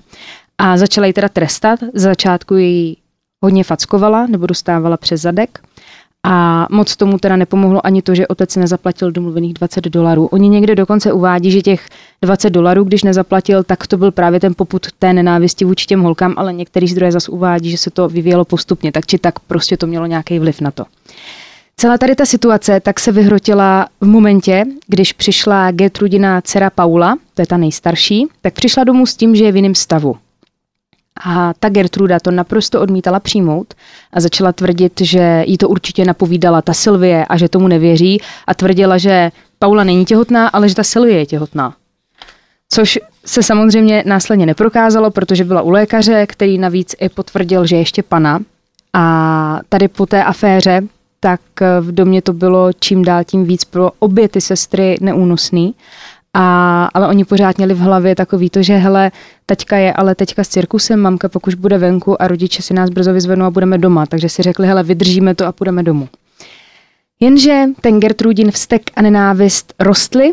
A 0.58 0.76
začala 0.76 1.06
ji 1.06 1.12
teda 1.12 1.28
trestat. 1.28 1.80
Z 1.94 2.02
začátku 2.02 2.54
ji 2.54 2.96
hodně 3.44 3.64
fackovala 3.64 4.26
nebo 4.26 4.46
dostávala 4.46 4.96
přes 4.96 5.20
zadek. 5.20 5.60
A 6.28 6.66
moc 6.70 6.96
tomu 6.96 7.18
teda 7.18 7.36
nepomohlo 7.36 7.86
ani 7.86 8.02
to, 8.02 8.14
že 8.14 8.26
otec 8.26 8.56
nezaplatil 8.56 9.12
domluvených 9.12 9.54
20 9.54 9.84
dolarů. 9.84 10.26
Oni 10.26 10.48
někde 10.48 10.74
dokonce 10.74 11.12
uvádí, 11.12 11.50
že 11.50 11.62
těch 11.62 11.88
20 12.22 12.50
dolarů, 12.50 12.84
když 12.84 13.02
nezaplatil, 13.02 13.62
tak 13.62 13.86
to 13.86 13.96
byl 13.96 14.12
právě 14.12 14.40
ten 14.40 14.54
poput 14.54 14.86
té 14.98 15.12
nenávisti 15.12 15.64
vůči 15.64 15.86
těm 15.86 16.00
holkám, 16.00 16.34
ale 16.36 16.52
některý 16.52 16.88
zdroje 16.88 17.12
zase 17.12 17.30
uvádí, 17.30 17.70
že 17.70 17.78
se 17.78 17.90
to 17.90 18.08
vyvíjelo 18.08 18.44
postupně, 18.44 18.92
tak 18.92 19.06
či 19.06 19.18
tak 19.18 19.38
prostě 19.38 19.76
to 19.76 19.86
mělo 19.86 20.06
nějaký 20.06 20.38
vliv 20.38 20.60
na 20.60 20.70
to. 20.70 20.84
Celá 21.76 21.98
tady 21.98 22.14
ta 22.14 22.26
situace 22.26 22.80
tak 22.80 23.00
se 23.00 23.12
vyhrotila 23.12 23.88
v 24.00 24.06
momentě, 24.06 24.64
když 24.86 25.12
přišla 25.12 25.70
Gertrudina 25.70 26.40
dcera 26.40 26.70
Paula, 26.70 27.16
to 27.34 27.42
je 27.42 27.46
ta 27.46 27.56
nejstarší, 27.56 28.26
tak 28.40 28.54
přišla 28.54 28.84
domů 28.84 29.06
s 29.06 29.16
tím, 29.16 29.36
že 29.36 29.44
je 29.44 29.52
v 29.52 29.56
jiném 29.56 29.74
stavu. 29.74 30.16
A 31.24 31.54
ta 31.60 31.68
Gertruda 31.68 32.20
to 32.20 32.30
naprosto 32.30 32.80
odmítala 32.80 33.20
přijmout 33.20 33.74
a 34.12 34.20
začala 34.20 34.52
tvrdit, 34.52 35.00
že 35.00 35.44
jí 35.46 35.58
to 35.58 35.68
určitě 35.68 36.04
napovídala 36.04 36.62
ta 36.62 36.72
Sylvie 36.74 37.26
a 37.26 37.36
že 37.36 37.48
tomu 37.48 37.68
nevěří 37.68 38.20
a 38.46 38.54
tvrdila, 38.54 38.98
že 38.98 39.30
Paula 39.58 39.84
není 39.84 40.04
těhotná, 40.04 40.48
ale 40.48 40.68
že 40.68 40.74
ta 40.74 40.82
Sylvie 40.82 41.18
je 41.18 41.26
těhotná. 41.26 41.74
Což 42.68 42.98
se 43.24 43.42
samozřejmě 43.42 44.02
následně 44.06 44.46
neprokázalo, 44.46 45.10
protože 45.10 45.44
byla 45.44 45.62
u 45.62 45.70
lékaře, 45.70 46.26
který 46.26 46.58
navíc 46.58 46.94
i 47.00 47.08
potvrdil, 47.08 47.66
že 47.66 47.76
je 47.76 47.80
ještě 47.80 48.02
pana. 48.02 48.40
A 48.92 49.60
tady 49.68 49.88
po 49.88 50.06
té 50.06 50.24
aféře, 50.24 50.82
tak 51.20 51.40
v 51.80 51.92
domě 51.92 52.22
to 52.22 52.32
bylo 52.32 52.70
čím 52.80 53.04
dál 53.04 53.24
tím 53.24 53.44
víc 53.44 53.64
pro 53.64 53.90
obě 53.98 54.28
ty 54.28 54.40
sestry 54.40 54.96
neúnosný. 55.00 55.74
A, 56.38 56.84
ale 56.94 57.08
oni 57.08 57.24
pořád 57.24 57.56
měli 57.56 57.74
v 57.74 57.78
hlavě 57.78 58.14
takový 58.14 58.50
to, 58.50 58.62
že 58.62 58.76
hele, 58.76 59.10
teďka 59.46 59.76
je 59.76 59.92
ale 59.92 60.14
teďka 60.14 60.44
s 60.44 60.48
cirkusem, 60.48 61.00
mamka 61.00 61.28
pokud 61.28 61.54
bude 61.54 61.78
venku 61.78 62.22
a 62.22 62.28
rodiče 62.28 62.62
si 62.62 62.74
nás 62.74 62.90
brzo 62.90 63.12
vyzvednou 63.12 63.46
a 63.46 63.50
budeme 63.50 63.78
doma. 63.78 64.06
Takže 64.06 64.28
si 64.28 64.42
řekli, 64.42 64.66
hele, 64.66 64.82
vydržíme 64.82 65.34
to 65.34 65.46
a 65.46 65.52
půjdeme 65.52 65.82
domů. 65.82 66.08
Jenže 67.20 67.64
ten 67.80 68.00
Gertrudin 68.00 68.50
vztek 68.50 68.82
a 68.96 69.02
nenávist 69.02 69.74
rostly 69.80 70.32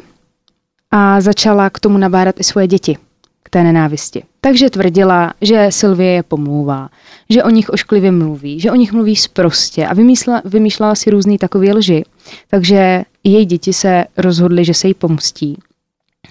a 0.91 1.21
začala 1.21 1.69
k 1.69 1.79
tomu 1.79 1.97
nabádat 1.97 2.39
i 2.39 2.43
svoje 2.43 2.67
děti, 2.67 2.97
k 3.43 3.49
té 3.49 3.63
nenávisti. 3.63 4.23
Takže 4.41 4.69
tvrdila, 4.69 5.33
že 5.41 5.67
Sylvie 5.69 6.11
je 6.11 6.23
pomlouvá, 6.23 6.89
že 7.29 7.43
o 7.43 7.49
nich 7.49 7.69
ošklivě 7.69 8.11
mluví, 8.11 8.59
že 8.59 8.71
o 8.71 8.75
nich 8.75 8.93
mluví 8.93 9.15
sprostě 9.15 9.87
a 9.87 9.93
vymýšlela, 9.93 10.41
vymýšlela 10.45 10.95
si 10.95 11.09
různý 11.09 11.37
takový 11.37 11.73
lži. 11.73 12.03
Takže 12.49 13.03
její 13.23 13.45
děti 13.45 13.73
se 13.73 14.05
rozhodly, 14.17 14.65
že 14.65 14.73
se 14.73 14.87
jí 14.87 14.93
pomstí 14.93 15.57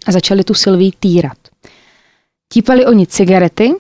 a 0.07 0.13
začali 0.13 0.45
tu 0.45 0.55
Sylvii 0.55 0.93
týrat. 1.01 1.39
Típali 2.53 2.87
oni 2.87 3.07
cigarety 3.07 3.75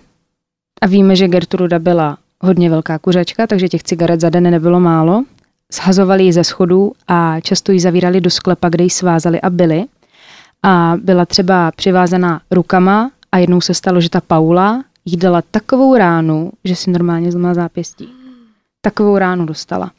a 0.80 0.86
víme, 0.86 1.16
že 1.16 1.28
Gertruda 1.28 1.78
byla 1.78 2.18
hodně 2.40 2.70
velká 2.70 2.98
kuřačka, 2.98 3.46
takže 3.46 3.68
těch 3.68 3.82
cigaret 3.82 4.20
za 4.20 4.30
den 4.30 4.50
nebylo 4.50 4.80
málo. 4.80 5.24
Shazovali 5.72 6.24
ji 6.24 6.32
ze 6.32 6.44
schodů 6.44 6.92
a 7.08 7.40
často 7.40 7.72
ji 7.72 7.80
zavírali 7.80 8.20
do 8.20 8.30
sklepa, 8.30 8.68
kde 8.68 8.84
ji 8.84 8.90
svázali 8.90 9.40
a 9.40 9.50
byli. 9.50 9.84
A 10.62 10.94
byla 11.02 11.26
třeba 11.26 11.70
přivázaná 11.70 12.40
rukama 12.50 13.10
a 13.32 13.38
jednou 13.38 13.60
se 13.60 13.74
stalo, 13.74 14.00
že 14.00 14.10
ta 14.10 14.20
Paula 14.20 14.84
jí 15.04 15.16
dala 15.16 15.42
takovou 15.50 15.96
ránu, 15.96 16.52
že 16.64 16.76
si 16.76 16.90
normálně 16.90 17.32
zlomila 17.32 17.54
zápěstí. 17.54 18.08
Takovou 18.80 19.18
ránu 19.18 19.46
dostala. 19.46 19.90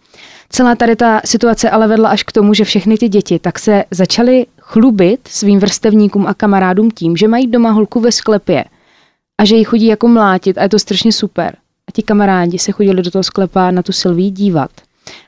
Celá 0.50 0.76
tady 0.76 0.96
ta 0.96 1.22
situace 1.26 1.70
ale 1.70 1.88
vedla 1.88 2.10
až 2.10 2.24
k 2.24 2.32
tomu, 2.32 2.54
že 2.54 2.64
všechny 2.64 2.98
ty 2.98 3.10
děti 3.10 3.40
tak 3.40 3.60
se 3.60 3.84
začaly 3.92 4.46
chlubit 4.74 5.28
svým 5.28 5.60
vrstevníkům 5.60 6.28
a 6.28 6.34
kamarádům 6.34 6.92
tím, 6.92 7.18
že 7.18 7.28
mají 7.28 7.48
doma 7.48 7.72
holku 7.72 8.00
ve 8.00 8.12
sklepě 8.12 8.66
a 9.42 9.46
že 9.46 9.56
ji 9.56 9.64
chodí 9.64 9.86
jako 9.86 10.08
mlátit 10.08 10.58
a 10.58 10.64
je 10.64 10.70
to 10.70 10.80
strašně 10.80 11.12
super. 11.12 11.56
A 11.90 11.92
ti 11.94 12.04
kamarádi 12.04 12.60
se 12.60 12.72
chodili 12.72 13.02
do 13.02 13.12
toho 13.12 13.24
sklepa 13.24 13.72
na 13.72 13.84
tu 13.84 13.92
Sylvii 13.92 14.32
dívat. 14.32 14.72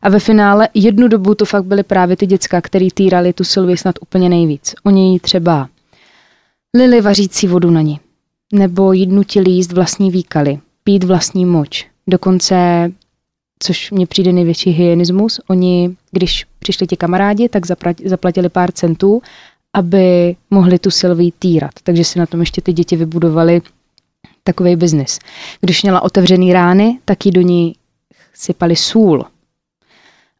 A 0.02 0.10
ve 0.10 0.20
finále 0.20 0.70
jednu 0.74 1.08
dobu 1.08 1.36
to 1.36 1.46
fakt 1.46 1.66
byly 1.66 1.84
právě 1.84 2.18
ty 2.18 2.26
děcka, 2.26 2.62
který 2.62 2.92
týrali 2.92 3.34
tu 3.34 3.44
Sylvii 3.44 3.78
snad 3.78 3.96
úplně 4.02 4.30
nejvíc. 4.30 4.76
Oni 4.84 5.12
jí 5.14 5.20
třeba 5.20 5.70
lili 6.78 7.02
vařící 7.02 7.48
vodu 7.48 7.72
na 7.72 7.82
ní, 7.82 8.00
nebo 8.54 8.94
jí 8.94 9.08
nutili 9.08 9.52
jíst 9.52 9.72
vlastní 9.72 10.12
výkaly, 10.12 10.60
pít 10.84 11.04
vlastní 11.04 11.46
moč. 11.46 11.88
Dokonce 12.08 12.92
což 13.60 13.92
mně 13.92 14.08
přijde 14.08 14.34
největší 14.34 14.70
hygienismus. 14.70 15.40
Oni, 15.48 15.96
když 16.12 16.46
přišli 16.60 16.88
ti 16.88 16.98
kamarádi, 16.98 17.50
tak 17.50 17.66
zaplatili 18.06 18.50
pár 18.50 18.72
centů, 18.72 19.22
aby 19.74 20.36
mohli 20.52 20.80
tu 20.80 20.92
Sylvii 20.92 21.32
týrat. 21.40 21.72
Takže 21.84 22.04
si 22.04 22.20
na 22.20 22.26
tom 22.26 22.40
ještě 22.40 22.62
ty 22.62 22.74
děti 22.74 22.96
vybudovali 22.96 23.62
takový 24.44 24.76
biznis. 24.76 25.20
Když 25.62 25.84
měla 25.84 26.02
otevřený 26.02 26.54
rány, 26.54 27.00
tak 27.06 27.26
jí 27.26 27.32
do 27.32 27.42
ní 27.42 27.76
sypali 28.34 28.76
sůl. 28.76 29.26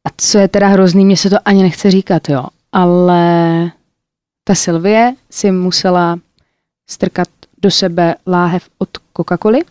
A 0.06 0.10
co 0.18 0.38
je 0.38 0.48
teda 0.48 0.68
hrozný, 0.68 1.06
mě 1.06 1.18
se 1.18 1.30
to 1.30 1.36
ani 1.46 1.64
nechce 1.64 1.92
říkat, 1.92 2.30
jo. 2.30 2.46
Ale 2.72 3.72
ta 4.44 4.56
Sylvie 4.56 5.16
si 5.30 5.52
musela 5.52 6.20
strkat 6.90 7.28
do 7.62 7.72
sebe 7.72 8.16
láhev 8.28 8.70
od 8.78 8.90
Coca-Coly 9.18 9.62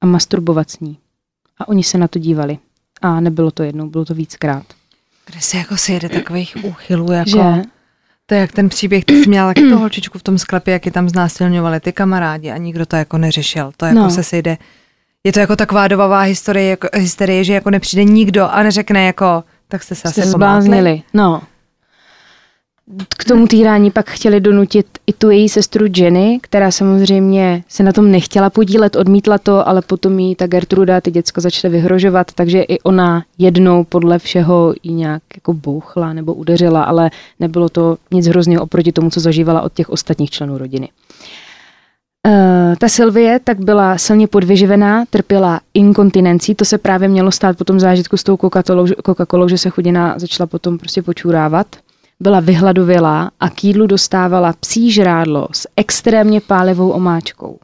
a 0.00 0.06
masturbovat 0.06 0.70
s 0.70 0.80
ní. 0.80 0.98
A 1.58 1.68
oni 1.68 1.84
se 1.84 1.98
na 1.98 2.08
to 2.08 2.18
dívali. 2.18 2.58
A 3.02 3.20
nebylo 3.20 3.50
to 3.50 3.62
jednou, 3.62 3.88
bylo 3.88 4.04
to 4.04 4.14
víckrát. 4.14 4.64
Kde 5.26 5.40
se 5.40 5.56
jako 5.56 5.76
sjede 5.76 6.08
takových 6.08 6.56
úchylů, 6.62 7.12
jako... 7.12 7.30
Že? 7.30 7.62
To 8.26 8.34
je 8.34 8.40
jak 8.40 8.52
ten 8.52 8.68
příběh, 8.68 9.04
ty 9.04 9.22
jsi 9.22 9.28
měla 9.28 9.48
taky 9.48 9.60
tu 9.60 9.76
holčičku 9.76 10.18
v 10.18 10.22
tom 10.22 10.38
sklepě, 10.38 10.72
jak 10.72 10.86
je 10.86 10.92
tam 10.92 11.08
znásilňovali 11.08 11.80
ty 11.80 11.92
kamarádi 11.92 12.50
a 12.50 12.56
nikdo 12.56 12.86
to 12.86 12.96
jako 12.96 13.18
neřešil. 13.18 13.72
To 13.76 13.86
jako 13.86 13.98
no. 13.98 14.10
se 14.10 14.22
sejde. 14.22 14.58
Je 15.24 15.32
to 15.32 15.40
jako 15.40 15.56
taková 15.56 15.88
dobová 15.88 16.20
historie, 16.20 16.70
jako, 16.70 16.88
hysterie, 16.94 17.44
že 17.44 17.52
jako 17.52 17.70
nepřijde 17.70 18.04
nikdo 18.04 18.48
a 18.48 18.62
neřekne 18.62 19.04
jako, 19.04 19.44
tak 19.68 19.82
jste 19.82 19.94
se 19.94 20.08
asi 20.08 20.22
zbláznili. 20.22 21.02
No 21.14 21.42
k 23.18 23.24
tomu 23.24 23.46
týrání 23.46 23.90
pak 23.90 24.10
chtěli 24.10 24.40
donutit 24.40 24.86
i 25.06 25.12
tu 25.12 25.30
její 25.30 25.48
sestru 25.48 25.86
Jenny, 25.96 26.38
která 26.42 26.70
samozřejmě 26.70 27.64
se 27.68 27.82
na 27.82 27.92
tom 27.92 28.10
nechtěla 28.10 28.50
podílet, 28.50 28.96
odmítla 28.96 29.38
to, 29.38 29.68
ale 29.68 29.82
potom 29.82 30.18
jí 30.18 30.34
ta 30.34 30.46
Gertruda, 30.46 31.00
ty 31.00 31.10
děcko 31.10 31.40
začaly 31.40 31.72
vyhrožovat, 31.72 32.32
takže 32.32 32.62
i 32.62 32.80
ona 32.80 33.24
jednou 33.38 33.84
podle 33.84 34.18
všeho 34.18 34.74
jí 34.82 34.94
nějak 34.94 35.22
jako 35.34 35.52
bouchla 35.52 36.12
nebo 36.12 36.34
udeřila, 36.34 36.82
ale 36.82 37.10
nebylo 37.40 37.68
to 37.68 37.96
nic 38.10 38.26
hrozného 38.26 38.62
oproti 38.62 38.92
tomu, 38.92 39.10
co 39.10 39.20
zažívala 39.20 39.62
od 39.62 39.72
těch 39.72 39.90
ostatních 39.90 40.30
členů 40.30 40.58
rodiny. 40.58 40.88
Uh, 42.26 42.76
ta 42.78 42.88
Sylvie 42.88 43.40
tak 43.44 43.60
byla 43.60 43.98
silně 43.98 44.26
podvyživená, 44.26 45.04
trpěla 45.10 45.60
inkontinencí, 45.74 46.54
to 46.54 46.64
se 46.64 46.78
právě 46.78 47.08
mělo 47.08 47.30
stát 47.30 47.56
po 47.56 47.64
tom 47.64 47.80
zážitku 47.80 48.16
s 48.16 48.24
tou 48.24 48.34
Coca-Colou, 48.34 49.48
že 49.48 49.58
se 49.58 49.70
chudina 49.70 50.14
začala 50.18 50.46
potom 50.46 50.78
prostě 50.78 51.02
počůrávat 51.02 51.66
byla 52.20 52.40
vyhladovělá 52.40 53.30
a 53.40 53.50
k 53.50 53.64
jídlu 53.64 53.86
dostávala 53.86 54.52
psí 54.52 54.92
žrádlo 54.92 55.48
s 55.52 55.68
extrémně 55.76 56.40
pálivou 56.40 56.90
omáčkou. 56.90 57.58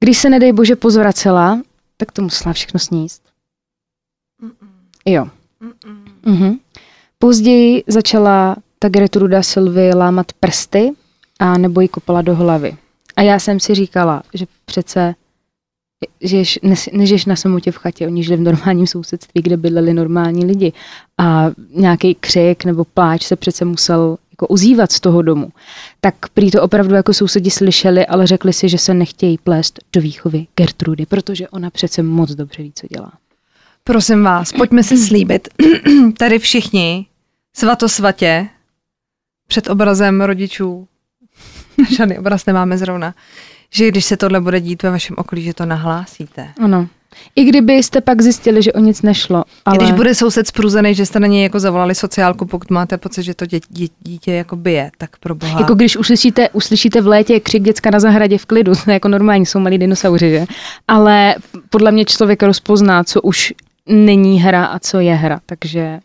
Když 0.00 0.18
se, 0.18 0.30
nedej 0.30 0.52
bože, 0.52 0.76
pozvracela, 0.76 1.60
tak 1.96 2.12
to 2.12 2.22
musela 2.22 2.52
všechno 2.52 2.80
sníst. 2.80 3.22
Jo. 5.06 5.28
Mhm. 6.26 6.58
Později 7.18 7.84
začala 7.86 8.56
ta 8.78 8.88
Gertruda 8.88 9.42
Sylvie 9.42 9.94
lámat 9.94 10.32
prsty 10.32 10.92
a 11.38 11.58
nebo 11.58 11.80
ji 11.80 11.88
kopala 11.88 12.22
do 12.22 12.34
hlavy. 12.34 12.76
A 13.16 13.22
já 13.22 13.38
jsem 13.38 13.60
si 13.60 13.74
říkala, 13.74 14.22
že 14.34 14.46
přece 14.64 15.14
žiješ, 16.20 16.58
nežiješ 16.92 17.26
na 17.26 17.36
samotě 17.36 17.72
v 17.72 17.76
chatě, 17.76 18.06
oni 18.06 18.24
žili 18.24 18.36
v 18.36 18.40
normálním 18.40 18.86
sousedství, 18.86 19.42
kde 19.42 19.56
bydleli 19.56 19.94
normální 19.94 20.44
lidi 20.44 20.72
a 21.18 21.50
nějaký 21.74 22.14
křik 22.14 22.64
nebo 22.64 22.84
pláč 22.84 23.24
se 23.24 23.36
přece 23.36 23.64
musel 23.64 24.16
jako 24.30 24.46
ozývat 24.46 24.92
z 24.92 25.00
toho 25.00 25.22
domu. 25.22 25.52
Tak 26.00 26.14
prý 26.34 26.50
to 26.50 26.62
opravdu 26.62 26.94
jako 26.94 27.14
sousedi 27.14 27.50
slyšeli, 27.50 28.06
ale 28.06 28.26
řekli 28.26 28.52
si, 28.52 28.68
že 28.68 28.78
se 28.78 28.94
nechtějí 28.94 29.38
plést 29.38 29.78
do 29.92 30.00
výchovy 30.00 30.46
Gertrudy, 30.56 31.06
protože 31.06 31.48
ona 31.48 31.70
přece 31.70 32.02
moc 32.02 32.30
dobře 32.30 32.62
ví, 32.62 32.72
co 32.74 32.86
dělá. 32.86 33.12
Prosím 33.84 34.22
vás, 34.22 34.52
pojďme 34.52 34.82
si 34.82 34.98
slíbit, 34.98 35.48
tady 36.18 36.38
všichni, 36.38 37.06
svatosvatě, 37.56 38.48
před 39.48 39.70
obrazem 39.70 40.20
rodičů, 40.20 40.88
žádný 41.96 42.18
obraz 42.18 42.46
nemáme 42.46 42.78
zrovna, 42.78 43.14
že 43.74 43.88
když 43.88 44.04
se 44.04 44.16
tohle 44.16 44.40
bude 44.40 44.60
dít 44.60 44.82
ve 44.82 44.90
vašem 44.90 45.16
okolí, 45.18 45.42
že 45.42 45.54
to 45.54 45.66
nahlásíte. 45.66 46.48
Ano. 46.60 46.88
I 47.36 47.44
kdybyste 47.44 48.00
pak 48.00 48.22
zjistili, 48.22 48.62
že 48.62 48.72
o 48.72 48.80
nic 48.80 49.02
nešlo. 49.02 49.44
Ale... 49.64 49.78
Když 49.78 49.90
bude 49.90 50.14
soused 50.14 50.46
spruzený, 50.46 50.94
že 50.94 51.06
jste 51.06 51.20
na 51.20 51.26
něj 51.26 51.42
jako 51.42 51.60
zavolali 51.60 51.94
sociálku, 51.94 52.46
pokud 52.46 52.70
máte 52.70 52.98
pocit, 52.98 53.22
že 53.22 53.34
to 53.34 53.46
dě, 53.46 53.60
dě, 53.70 53.86
dítě 54.00 54.32
jako 54.32 54.56
bije, 54.56 54.90
tak 54.98 55.16
pro 55.18 55.34
boha. 55.34 55.60
Jako 55.60 55.74
když 55.74 55.96
uslyšíte, 55.96 56.48
uslyšíte 56.48 57.00
v 57.00 57.06
létě 57.06 57.40
křik 57.40 57.62
děcka 57.62 57.90
na 57.90 58.00
zahradě 58.00 58.38
v 58.38 58.46
klidu, 58.46 58.72
to 58.84 58.90
je 58.90 58.94
jako 58.94 59.08
normální, 59.08 59.46
jsou 59.46 59.58
malí 59.58 59.78
dinosauři, 59.78 60.30
že? 60.30 60.46
Ale 60.88 61.34
podle 61.70 61.92
mě 61.92 62.04
člověk 62.04 62.42
rozpozná, 62.42 63.04
co 63.04 63.22
už 63.22 63.54
není 63.86 64.40
hra 64.40 64.64
a 64.64 64.78
co 64.78 65.00
je 65.00 65.14
hra, 65.14 65.40
takže 65.46 66.00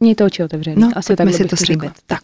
mějte 0.00 0.24
oči 0.24 0.44
otevřené. 0.44 0.76
No, 0.80 0.90
Asi 0.96 1.16
tak 1.16 1.34
si 1.34 1.44
to 1.44 1.56
slíbit. 1.56 1.92
Tak. 2.06 2.22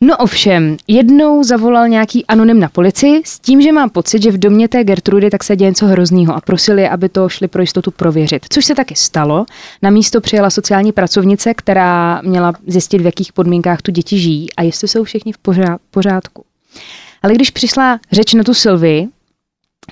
No 0.00 0.16
ovšem, 0.16 0.76
jednou 0.88 1.42
zavolal 1.42 1.88
nějaký 1.88 2.26
anonym 2.26 2.60
na 2.60 2.68
policii 2.68 3.22
s 3.24 3.38
tím, 3.38 3.62
že 3.62 3.72
mám 3.72 3.90
pocit, 3.90 4.22
že 4.22 4.30
v 4.30 4.38
domě 4.38 4.68
té 4.68 4.84
Gertrudy 4.84 5.30
tak 5.30 5.44
se 5.44 5.56
děje 5.56 5.70
něco 5.70 5.86
hroznýho 5.86 6.34
a 6.34 6.40
prosili, 6.40 6.88
aby 6.88 7.08
to 7.08 7.28
šli 7.28 7.48
pro 7.48 7.62
jistotu 7.62 7.90
prověřit. 7.90 8.46
Což 8.48 8.64
se 8.64 8.74
taky 8.74 8.94
stalo. 8.96 9.46
Na 9.82 9.90
místo 9.90 10.20
přijela 10.20 10.50
sociální 10.50 10.92
pracovnice, 10.92 11.54
která 11.54 12.20
měla 12.22 12.52
zjistit, 12.66 13.00
v 13.00 13.06
jakých 13.06 13.32
podmínkách 13.32 13.82
tu 13.82 13.90
děti 13.90 14.18
žijí 14.18 14.54
a 14.54 14.62
jestli 14.62 14.88
jsou 14.88 15.04
všichni 15.04 15.32
v 15.32 15.38
pořádku. 15.90 16.44
Ale 17.22 17.34
když 17.34 17.50
přišla 17.50 18.00
řeč 18.12 18.34
na 18.34 18.44
tu 18.44 18.54
Sylvii, 18.54 19.08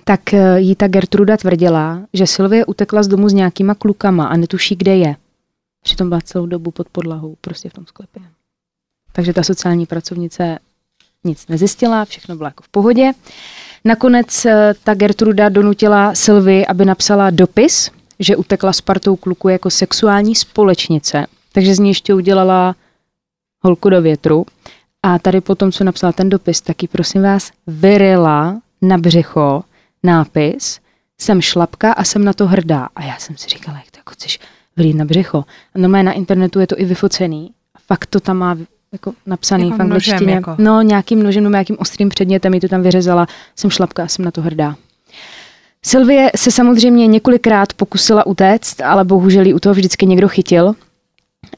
tak 0.04 0.34
eh, 0.34 0.60
jí 0.60 0.74
ta 0.74 0.88
Gertruda 0.88 1.36
tvrdila, 1.36 2.00
že 2.12 2.26
Sylvie 2.26 2.64
utekla 2.64 3.02
z 3.02 3.08
domu 3.08 3.28
s 3.28 3.32
nějakýma 3.32 3.74
klukama 3.74 4.26
a 4.26 4.36
netuší, 4.36 4.76
kde 4.76 4.96
je. 4.96 5.16
Přitom 5.82 6.08
byla 6.08 6.20
celou 6.20 6.46
dobu 6.46 6.70
pod 6.70 6.88
podlahou, 6.88 7.36
prostě 7.40 7.68
v 7.68 7.72
tom 7.72 7.86
sklepě. 7.86 8.22
Takže 9.12 9.32
ta 9.32 9.42
sociální 9.42 9.86
pracovnice 9.86 10.58
nic 11.24 11.48
nezjistila, 11.48 12.04
všechno 12.04 12.36
bylo 12.36 12.46
jako 12.46 12.62
v 12.62 12.68
pohodě. 12.68 13.12
Nakonec 13.84 14.44
eh, 14.44 14.74
ta 14.84 14.94
Gertruda 14.94 15.48
donutila 15.48 16.14
Sylvie, 16.14 16.66
aby 16.66 16.84
napsala 16.84 17.30
dopis, 17.30 17.90
že 18.18 18.36
utekla 18.36 18.72
s 18.72 18.80
partou 18.80 19.16
kluku 19.16 19.48
jako 19.48 19.70
sexuální 19.70 20.34
společnice. 20.34 21.26
Takže 21.52 21.74
z 21.74 21.78
ní 21.78 21.90
ještě 21.90 22.14
udělala 22.14 22.76
holku 23.60 23.90
do 23.90 24.02
větru. 24.02 24.46
A 25.02 25.18
tady 25.18 25.40
potom, 25.40 25.72
co 25.72 25.84
napsala 25.84 26.12
ten 26.12 26.28
dopis, 26.28 26.60
taky 26.60 26.88
prosím 26.88 27.22
vás 27.22 27.50
vyrila 27.66 28.60
na 28.82 28.98
břicho 28.98 29.64
nápis 30.02 30.80
jsem 31.20 31.40
šlapka 31.40 31.92
a 31.92 32.04
jsem 32.04 32.24
na 32.24 32.32
to 32.32 32.46
hrdá. 32.46 32.88
A 32.96 33.04
já 33.04 33.16
jsem 33.16 33.36
si 33.36 33.48
říkala, 33.48 33.78
jak 33.78 33.90
to 33.90 33.98
jako 33.98 34.12
chceš 34.12 34.38
vylít 34.76 34.96
na 34.96 35.04
břicho. 35.04 35.44
A 35.74 35.78
normálně 35.78 36.04
na 36.04 36.12
internetu 36.12 36.60
je 36.60 36.66
to 36.66 36.80
i 36.80 36.84
vyfocený. 36.84 37.50
Fakt 37.86 38.06
to 38.06 38.20
tam 38.20 38.36
má 38.36 38.56
jako 38.92 39.12
napsaný 39.26 39.64
jako 39.64 39.76
v 39.76 39.80
angličtině. 39.80 40.34
Jako. 40.34 40.54
No, 40.58 40.82
nějakým 40.82 41.22
nožem 41.22 41.44
nebo 41.44 41.52
nějakým 41.52 41.76
ostrým 41.78 42.08
předmětem, 42.08 42.54
ji 42.54 42.60
to 42.60 42.68
tam 42.68 42.82
vyřezala. 42.82 43.26
Jsem 43.56 43.70
šlapka, 43.70 44.08
jsem 44.08 44.24
na 44.24 44.30
to 44.30 44.42
hrdá. 44.42 44.76
Sylvie 45.82 46.30
se 46.36 46.50
samozřejmě 46.50 47.06
několikrát 47.06 47.72
pokusila 47.72 48.26
utéct, 48.26 48.80
ale 48.80 49.04
bohužel 49.04 49.46
ji 49.46 49.54
u 49.54 49.58
toho 49.58 49.74
vždycky 49.74 50.06
někdo 50.06 50.28
chytil. 50.28 50.74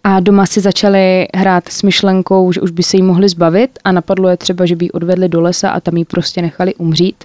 A 0.05 0.21
doma 0.21 0.47
si 0.47 0.61
začali 0.61 1.29
hrát 1.35 1.69
s 1.69 1.83
myšlenkou, 1.83 2.53
že 2.53 2.61
už 2.61 2.71
by 2.71 2.83
se 2.83 2.97
jí 2.97 3.03
mohli 3.03 3.29
zbavit 3.29 3.79
a 3.85 3.93
napadlo 3.93 4.29
je 4.29 4.37
třeba, 4.37 4.67
že 4.67 4.77
by 4.77 4.85
ji 4.85 4.91
odvedli 4.91 5.29
do 5.29 5.41
lesa 5.41 5.71
a 5.71 5.81
tam 5.81 5.97
ji 5.97 6.05
prostě 6.05 6.43
nechali 6.43 6.75
umřít. 6.75 7.25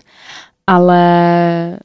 Ale 0.68 1.80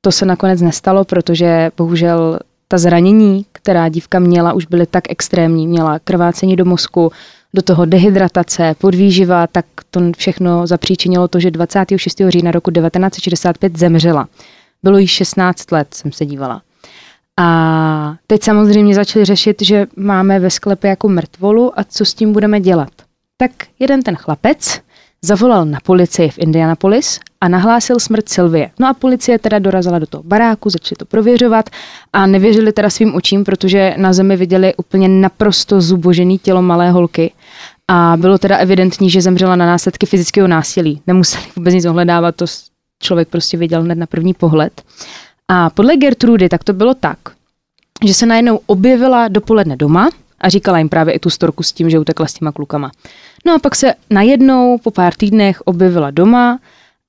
to 0.00 0.12
se 0.12 0.26
nakonec 0.26 0.60
nestalo, 0.60 1.04
protože 1.04 1.70
bohužel 1.76 2.38
ta 2.68 2.78
zranění, 2.78 3.46
která 3.52 3.88
dívka 3.88 4.18
měla, 4.18 4.52
už 4.52 4.66
byly 4.66 4.86
tak 4.86 5.04
extrémní. 5.10 5.66
Měla 5.66 5.98
krvácení 5.98 6.56
do 6.56 6.64
mozku, 6.64 7.12
do 7.54 7.62
toho 7.62 7.84
dehydratace, 7.84 8.74
podvýživa, 8.78 9.46
tak 9.46 9.66
to 9.90 10.00
všechno 10.16 10.66
zapříčinilo 10.66 11.28
to, 11.28 11.40
že 11.40 11.50
26. 11.50 12.20
října 12.28 12.50
roku 12.50 12.70
1965 12.70 13.78
zemřela. 13.78 14.28
Bylo 14.82 14.98
jí 14.98 15.06
16 15.06 15.72
let, 15.72 15.94
jsem 15.94 16.12
se 16.12 16.26
dívala. 16.26 16.62
A 17.36 18.14
teď 18.26 18.42
samozřejmě 18.42 18.94
začali 18.94 19.24
řešit, 19.24 19.62
že 19.62 19.86
máme 19.96 20.38
ve 20.38 20.50
sklepě 20.50 20.90
jako 20.90 21.08
mrtvolu 21.08 21.80
a 21.80 21.84
co 21.84 22.04
s 22.04 22.14
tím 22.14 22.32
budeme 22.32 22.60
dělat. 22.60 22.90
Tak 23.36 23.50
jeden 23.78 24.02
ten 24.02 24.16
chlapec 24.16 24.80
zavolal 25.24 25.64
na 25.64 25.78
policii 25.84 26.30
v 26.30 26.38
Indianapolis 26.38 27.20
a 27.40 27.48
nahlásil 27.48 28.00
smrt 28.00 28.28
Sylvie. 28.28 28.70
No 28.78 28.88
a 28.88 28.94
policie 28.94 29.38
teda 29.38 29.58
dorazila 29.58 29.98
do 29.98 30.06
toho 30.06 30.22
baráku, 30.22 30.70
začali 30.70 30.96
to 30.96 31.04
prověřovat 31.04 31.70
a 32.12 32.26
nevěřili 32.26 32.72
teda 32.72 32.90
svým 32.90 33.14
očím, 33.14 33.44
protože 33.44 33.94
na 33.96 34.12
zemi 34.12 34.36
viděli 34.36 34.74
úplně 34.74 35.08
naprosto 35.08 35.80
zubožený 35.80 36.38
tělo 36.38 36.62
malé 36.62 36.90
holky 36.90 37.32
a 37.88 38.16
bylo 38.16 38.38
teda 38.38 38.56
evidentní, 38.56 39.10
že 39.10 39.20
zemřela 39.20 39.56
na 39.56 39.66
následky 39.66 40.06
fyzického 40.06 40.48
násilí. 40.48 41.02
Nemuseli 41.06 41.44
vůbec 41.56 41.74
nic 41.74 41.84
ohledávat, 41.84 42.36
to 42.36 42.44
člověk 43.02 43.28
prostě 43.28 43.56
viděl 43.56 43.82
hned 43.82 43.98
na 43.98 44.06
první 44.06 44.34
pohled. 44.34 44.82
A 45.48 45.70
podle 45.70 45.96
Gertrudy 45.96 46.48
tak 46.48 46.64
to 46.64 46.72
bylo 46.72 46.94
tak, 46.94 47.18
že 48.06 48.14
se 48.14 48.26
najednou 48.26 48.60
objevila 48.66 49.28
dopoledne 49.28 49.76
doma 49.76 50.10
a 50.40 50.48
říkala 50.48 50.78
jim 50.78 50.88
právě 50.88 51.14
i 51.14 51.18
tu 51.18 51.30
storku 51.30 51.62
s 51.62 51.72
tím, 51.72 51.90
že 51.90 51.98
utekla 51.98 52.26
s 52.26 52.34
těma 52.34 52.52
klukama. 52.52 52.90
No 53.46 53.54
a 53.54 53.58
pak 53.58 53.76
se 53.76 53.94
najednou 54.10 54.78
po 54.78 54.90
pár 54.90 55.14
týdnech 55.14 55.60
objevila 55.60 56.10
doma 56.10 56.58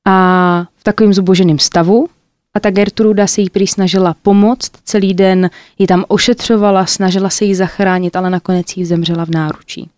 a 0.05 0.65
v 0.77 0.83
takovém 0.83 1.13
zuboženém 1.13 1.59
stavu 1.59 2.07
a 2.53 2.59
ta 2.59 2.71
Gertruda 2.71 3.27
se 3.27 3.41
jí 3.41 3.49
prý 3.49 3.67
snažila 3.67 4.15
pomoct, 4.21 4.71
celý 4.83 5.13
den 5.13 5.49
ji 5.79 5.87
tam 5.87 6.05
ošetřovala, 6.07 6.85
snažila 6.85 7.29
se 7.29 7.45
jí 7.45 7.55
zachránit, 7.55 8.15
ale 8.15 8.29
nakonec 8.29 8.77
jí 8.77 8.85
zemřela 8.85 9.25
v 9.25 9.29
náručí. 9.29 9.89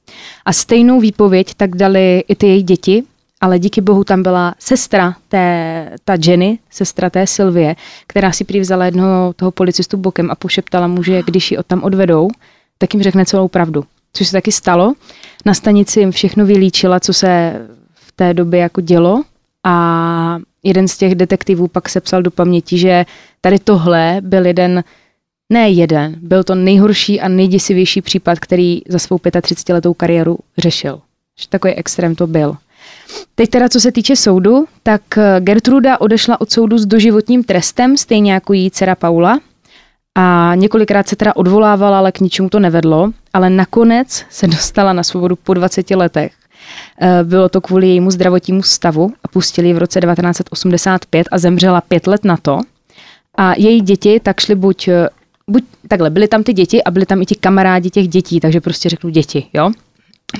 A 0.45 0.53
stejnou 0.53 0.99
výpověď 0.99 1.53
tak 1.53 1.75
dali 1.75 2.23
i 2.27 2.35
ty 2.35 2.47
její 2.47 2.63
děti, 2.63 3.03
ale 3.41 3.59
díky 3.59 3.81
bohu 3.81 4.03
tam 4.03 4.23
byla 4.23 4.55
sestra 4.59 5.15
té, 5.27 5.89
ta 6.05 6.17
Jenny, 6.25 6.59
sestra 6.69 7.09
té 7.09 7.27
Sylvie, 7.27 7.75
která 8.07 8.31
si 8.31 8.43
prý 8.43 8.59
vzala 8.59 8.85
jednoho 8.85 9.33
toho 9.35 9.51
policistu 9.51 9.97
bokem 9.97 10.31
a 10.31 10.35
pošeptala 10.35 10.87
mu, 10.87 11.03
že 11.03 11.23
když 11.25 11.51
ji 11.51 11.57
od 11.57 11.65
tam 11.65 11.83
odvedou, 11.83 12.29
tak 12.77 12.93
jim 12.93 13.03
řekne 13.03 13.25
celou 13.25 13.47
pravdu. 13.47 13.85
Což 14.13 14.27
se 14.27 14.31
taky 14.31 14.51
stalo. 14.51 14.93
Na 15.45 15.53
stanici 15.53 15.99
jim 15.99 16.11
všechno 16.11 16.45
vylíčila, 16.45 16.99
co 16.99 17.13
se 17.13 17.61
v 17.93 18.11
té 18.11 18.33
době 18.33 18.59
jako 18.59 18.81
dělo 18.81 19.23
a 19.63 20.39
jeden 20.63 20.87
z 20.87 20.97
těch 20.97 21.15
detektivů 21.15 21.67
pak 21.67 21.89
sepsal 21.89 22.21
do 22.21 22.31
paměti, 22.31 22.77
že 22.77 23.05
tady 23.41 23.59
tohle 23.59 24.17
byl 24.21 24.45
jeden, 24.45 24.83
ne 25.53 25.69
jeden, 25.69 26.15
byl 26.21 26.43
to 26.43 26.55
nejhorší 26.55 27.21
a 27.21 27.27
nejděsivější 27.27 28.01
případ, 28.01 28.39
který 28.39 28.81
za 28.89 28.99
svou 28.99 29.19
35 29.41 29.73
letou 29.73 29.93
kariéru 29.93 30.37
řešil. 30.57 31.01
Že 31.39 31.47
takový 31.47 31.73
extrém 31.73 32.15
to 32.15 32.27
byl. 32.27 32.57
Teď 33.35 33.49
teda, 33.49 33.69
co 33.69 33.79
se 33.79 33.91
týče 33.91 34.15
soudu, 34.15 34.65
tak 34.83 35.01
Gertruda 35.39 36.01
odešla 36.01 36.41
od 36.41 36.51
soudu 36.51 36.77
s 36.77 36.85
doživotním 36.85 37.43
trestem, 37.43 37.97
stejně 37.97 38.33
jako 38.33 38.53
její 38.53 38.71
dcera 38.71 38.95
Paula. 38.95 39.39
A 40.17 40.51
několikrát 40.55 41.07
se 41.07 41.15
teda 41.15 41.35
odvolávala, 41.35 41.97
ale 41.97 42.11
k 42.11 42.19
ničemu 42.19 42.49
to 42.49 42.59
nevedlo. 42.59 43.11
Ale 43.33 43.49
nakonec 43.49 44.25
se 44.29 44.47
dostala 44.47 44.93
na 44.93 45.03
svobodu 45.03 45.35
po 45.35 45.53
20 45.53 45.95
letech. 45.95 46.33
Eh, 47.01 47.23
bylo 47.23 47.49
to 47.49 47.61
kvůli 47.61 47.87
jejímu 47.87 48.11
zdravotnímu 48.11 48.63
stavu 48.63 49.13
a 49.23 49.27
pustili 49.27 49.67
ji 49.67 49.73
v 49.73 49.77
roce 49.77 49.99
1985 50.01 51.27
a 51.31 51.37
zemřela 51.37 51.81
pět 51.81 52.07
let 52.07 52.25
na 52.25 52.37
to. 52.37 52.59
A 53.37 53.53
její 53.57 53.81
děti 53.81 54.19
tak 54.19 54.39
šly 54.39 54.55
buď, 54.55 54.87
eh, 54.87 55.09
buď 55.47 55.63
takhle, 55.87 56.09
byly 56.09 56.27
tam 56.27 56.43
ty 56.43 56.53
děti 56.53 56.83
a 56.83 56.91
byly 56.91 57.05
tam 57.05 57.21
i 57.21 57.25
ti 57.25 57.35
kamarádi 57.35 57.89
těch 57.89 58.07
dětí, 58.07 58.39
takže 58.39 58.61
prostě 58.61 58.89
řeknu 58.89 59.09
děti, 59.09 59.45
jo 59.53 59.71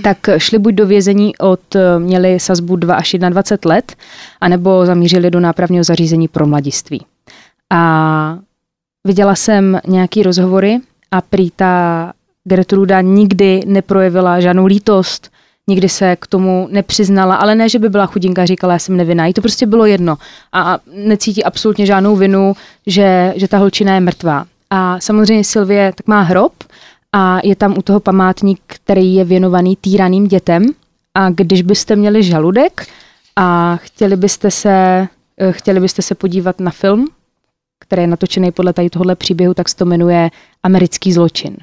tak 0.02 0.18
šli 0.38 0.60
buď 0.60 0.74
do 0.74 0.88
vězení 0.88 1.38
od, 1.38 1.76
eh, 1.76 2.00
měli 2.00 2.40
sazbu 2.40 2.76
2 2.76 2.96
až 2.96 3.16
21 3.30 3.70
let, 3.70 3.96
anebo 4.42 4.86
zamířili 4.86 5.32
do 5.32 5.40
nápravního 5.40 5.84
zařízení 5.84 6.28
pro 6.28 6.48
mladiství. 6.48 7.06
A 7.70 8.38
viděla 9.04 9.36
jsem 9.36 9.80
nějaký 9.88 10.24
rozhovory 10.24 10.80
a 11.12 11.22
prý 11.22 11.52
ta 11.52 12.14
Gertruda 12.44 13.02
nikdy 13.02 13.62
neprojevila 13.66 14.40
žádnou 14.40 14.66
lítost, 14.66 15.32
nikdy 15.68 15.90
se 15.90 16.16
k 16.16 16.28
tomu 16.28 16.68
nepřiznala, 16.72 17.36
ale 17.36 17.56
ne, 17.56 17.70
že 17.70 17.80
by 17.80 17.90
byla 17.90 18.06
chudinka, 18.06 18.46
říkala, 18.46 18.74
já 18.74 18.80
jsem 18.80 18.98
nevinná. 18.98 19.26
Jí 19.26 19.34
to 19.34 19.42
prostě 19.42 19.66
bylo 19.66 19.86
jedno. 19.86 20.18
A 20.54 20.80
necítí 20.94 21.44
absolutně 21.44 21.86
žádnou 21.86 22.16
vinu, 22.16 22.56
že, 22.88 23.34
že 23.36 23.48
ta 23.48 23.58
holčina 23.58 23.94
je 23.94 24.00
mrtvá. 24.00 24.46
A 24.70 25.00
samozřejmě 25.00 25.44
Sylvie 25.44 25.94
tak 25.96 26.08
má 26.08 26.22
hrob 26.22 26.54
a 27.14 27.40
je 27.44 27.56
tam 27.56 27.78
u 27.78 27.82
toho 27.82 28.00
památník, 28.00 28.60
který 28.68 29.16
je 29.16 29.26
věnovaný 29.26 29.76
týraným 29.76 30.28
dětem. 30.28 30.66
A 31.16 31.30
když 31.30 31.62
byste 31.62 31.96
měli 31.96 32.24
žaludek 32.24 32.88
a 33.36 33.76
chtěli 33.76 34.16
byste 34.16 34.52
se 34.52 35.08
eh, 35.38 35.52
chtěli 35.52 35.80
byste 35.80 36.02
se 36.02 36.16
podívat 36.16 36.60
na 36.60 36.72
film, 36.72 37.08
který 37.84 38.02
je 38.02 38.08
natočený 38.08 38.52
podle 38.52 38.74
tady 38.74 38.90
tohohle 38.90 39.16
příběhu, 39.16 39.54
tak 39.54 39.70
se 39.70 39.76
to 39.76 39.86
jmenuje 39.86 40.30
Americký 40.64 41.14
zločin. 41.14 41.58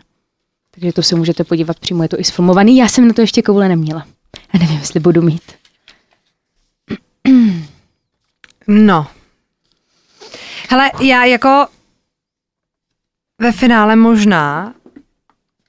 Takže 0.71 0.93
to 0.93 1.03
si 1.03 1.15
můžete 1.15 1.45
podívat 1.45 1.81
přímo, 1.81 2.03
je 2.03 2.09
to 2.09 2.21
i 2.21 2.25
sfilmovaný. 2.25 2.77
Já 2.77 2.89
jsem 2.89 3.09
na 3.09 3.15
to 3.15 3.21
ještě 3.21 3.43
koule 3.43 3.69
neměla. 3.69 4.07
A 4.51 4.59
nevím, 4.59 4.79
jestli 4.79 5.01
budu 5.01 5.23
mít. 5.23 5.43
No. 8.67 9.07
Hele, 10.71 10.91
já 11.03 11.25
jako 11.25 11.67
ve 13.39 13.53
finále 13.53 13.97
možná 13.97 14.75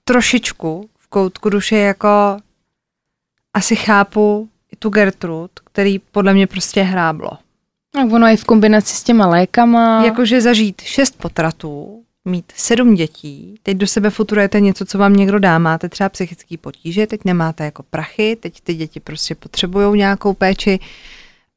trošičku 0.03 0.89
v 0.97 1.07
koutku 1.07 1.49
duše 1.49 1.77
jako 1.77 2.37
asi 3.53 3.75
chápu 3.75 4.49
i 4.71 4.75
tu 4.75 4.89
Gertrud, 4.89 5.51
který 5.59 5.99
podle 5.99 6.33
mě 6.33 6.47
prostě 6.47 6.81
hráblo. 6.81 7.31
A 7.95 8.03
ono 8.03 8.27
je 8.27 8.37
v 8.37 8.43
kombinaci 8.43 8.95
s 8.95 9.03
těma 9.03 9.27
lékama. 9.27 10.05
Jakože 10.05 10.41
zažít 10.41 10.81
šest 10.81 11.17
potratů, 11.17 12.03
mít 12.25 12.45
sedm 12.55 12.95
dětí, 12.95 13.55
teď 13.63 13.77
do 13.77 13.87
sebe 13.87 14.09
futurujete 14.09 14.59
něco, 14.59 14.85
co 14.85 14.97
vám 14.97 15.13
někdo 15.13 15.39
dá, 15.39 15.59
máte 15.59 15.89
třeba 15.89 16.09
psychický 16.09 16.57
potíže, 16.57 17.07
teď 17.07 17.21
nemáte 17.25 17.65
jako 17.65 17.83
prachy, 17.83 18.37
teď 18.39 18.61
ty 18.61 18.73
děti 18.73 18.99
prostě 18.99 19.35
potřebují 19.35 19.97
nějakou 19.97 20.33
péči. 20.33 20.79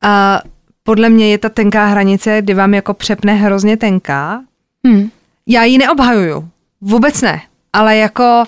A 0.02 0.42
podle 0.82 1.08
mě 1.08 1.30
je 1.30 1.38
ta 1.38 1.48
tenká 1.48 1.86
hranice, 1.86 2.42
kdy 2.42 2.54
vám 2.54 2.74
jako 2.74 2.94
přepne 2.94 3.34
hrozně 3.34 3.76
tenká. 3.76 4.42
Hmm. 4.86 5.10
Já 5.46 5.64
ji 5.64 5.78
neobhajuju, 5.78 6.48
vůbec 6.80 7.22
ne, 7.22 7.42
ale 7.72 7.96
jako, 7.96 8.44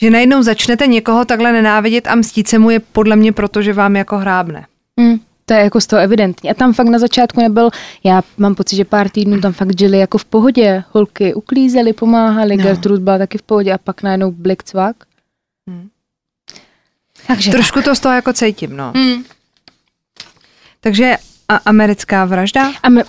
že 0.00 0.10
najednou 0.10 0.42
začnete 0.42 0.86
někoho 0.86 1.24
takhle 1.24 1.52
nenávidět 1.52 2.06
a 2.06 2.14
mstít 2.14 2.48
se 2.48 2.58
mu 2.58 2.70
je 2.70 2.80
podle 2.80 3.16
mě 3.16 3.32
proto, 3.32 3.62
že 3.62 3.72
vám 3.72 3.96
jako 3.96 4.18
hrábne. 4.18 4.66
Hmm. 5.00 5.20
To 5.46 5.54
je 5.54 5.60
jako 5.60 5.80
z 5.80 5.86
toho 5.86 6.02
evidentní. 6.02 6.50
A 6.50 6.54
tam 6.54 6.72
fakt 6.72 6.86
na 6.88 6.98
začátku 6.98 7.40
nebyl, 7.40 7.70
já 8.04 8.22
mám 8.38 8.54
pocit, 8.54 8.76
že 8.76 8.84
pár 8.84 9.08
týdnů 9.08 9.40
tam 9.40 9.52
fakt 9.52 9.78
žili 9.78 9.98
jako 9.98 10.18
v 10.18 10.24
pohodě. 10.24 10.84
Holky 10.92 11.34
uklízely, 11.34 11.92
pomáhali, 11.92 12.56
No. 12.56 12.62
Gertrud 12.62 13.00
byla 13.00 13.18
taky 13.18 13.38
v 13.38 13.42
pohodě 13.42 13.72
a 13.72 13.78
pak 13.78 14.02
najednou 14.02 14.30
blik 14.30 14.62
cvak. 14.64 14.96
Hmm. 15.68 15.88
Takže 17.26 17.50
Trošku 17.50 17.82
to 17.82 17.94
z 17.94 18.00
toho 18.00 18.14
jako 18.14 18.32
cítím, 18.32 18.76
no. 18.76 18.92
Hmm. 18.96 19.24
Takže 20.80 21.16
a 21.48 21.56
americká 21.56 22.24
vražda? 22.24 22.72
A 22.82 22.88
me, 22.88 23.02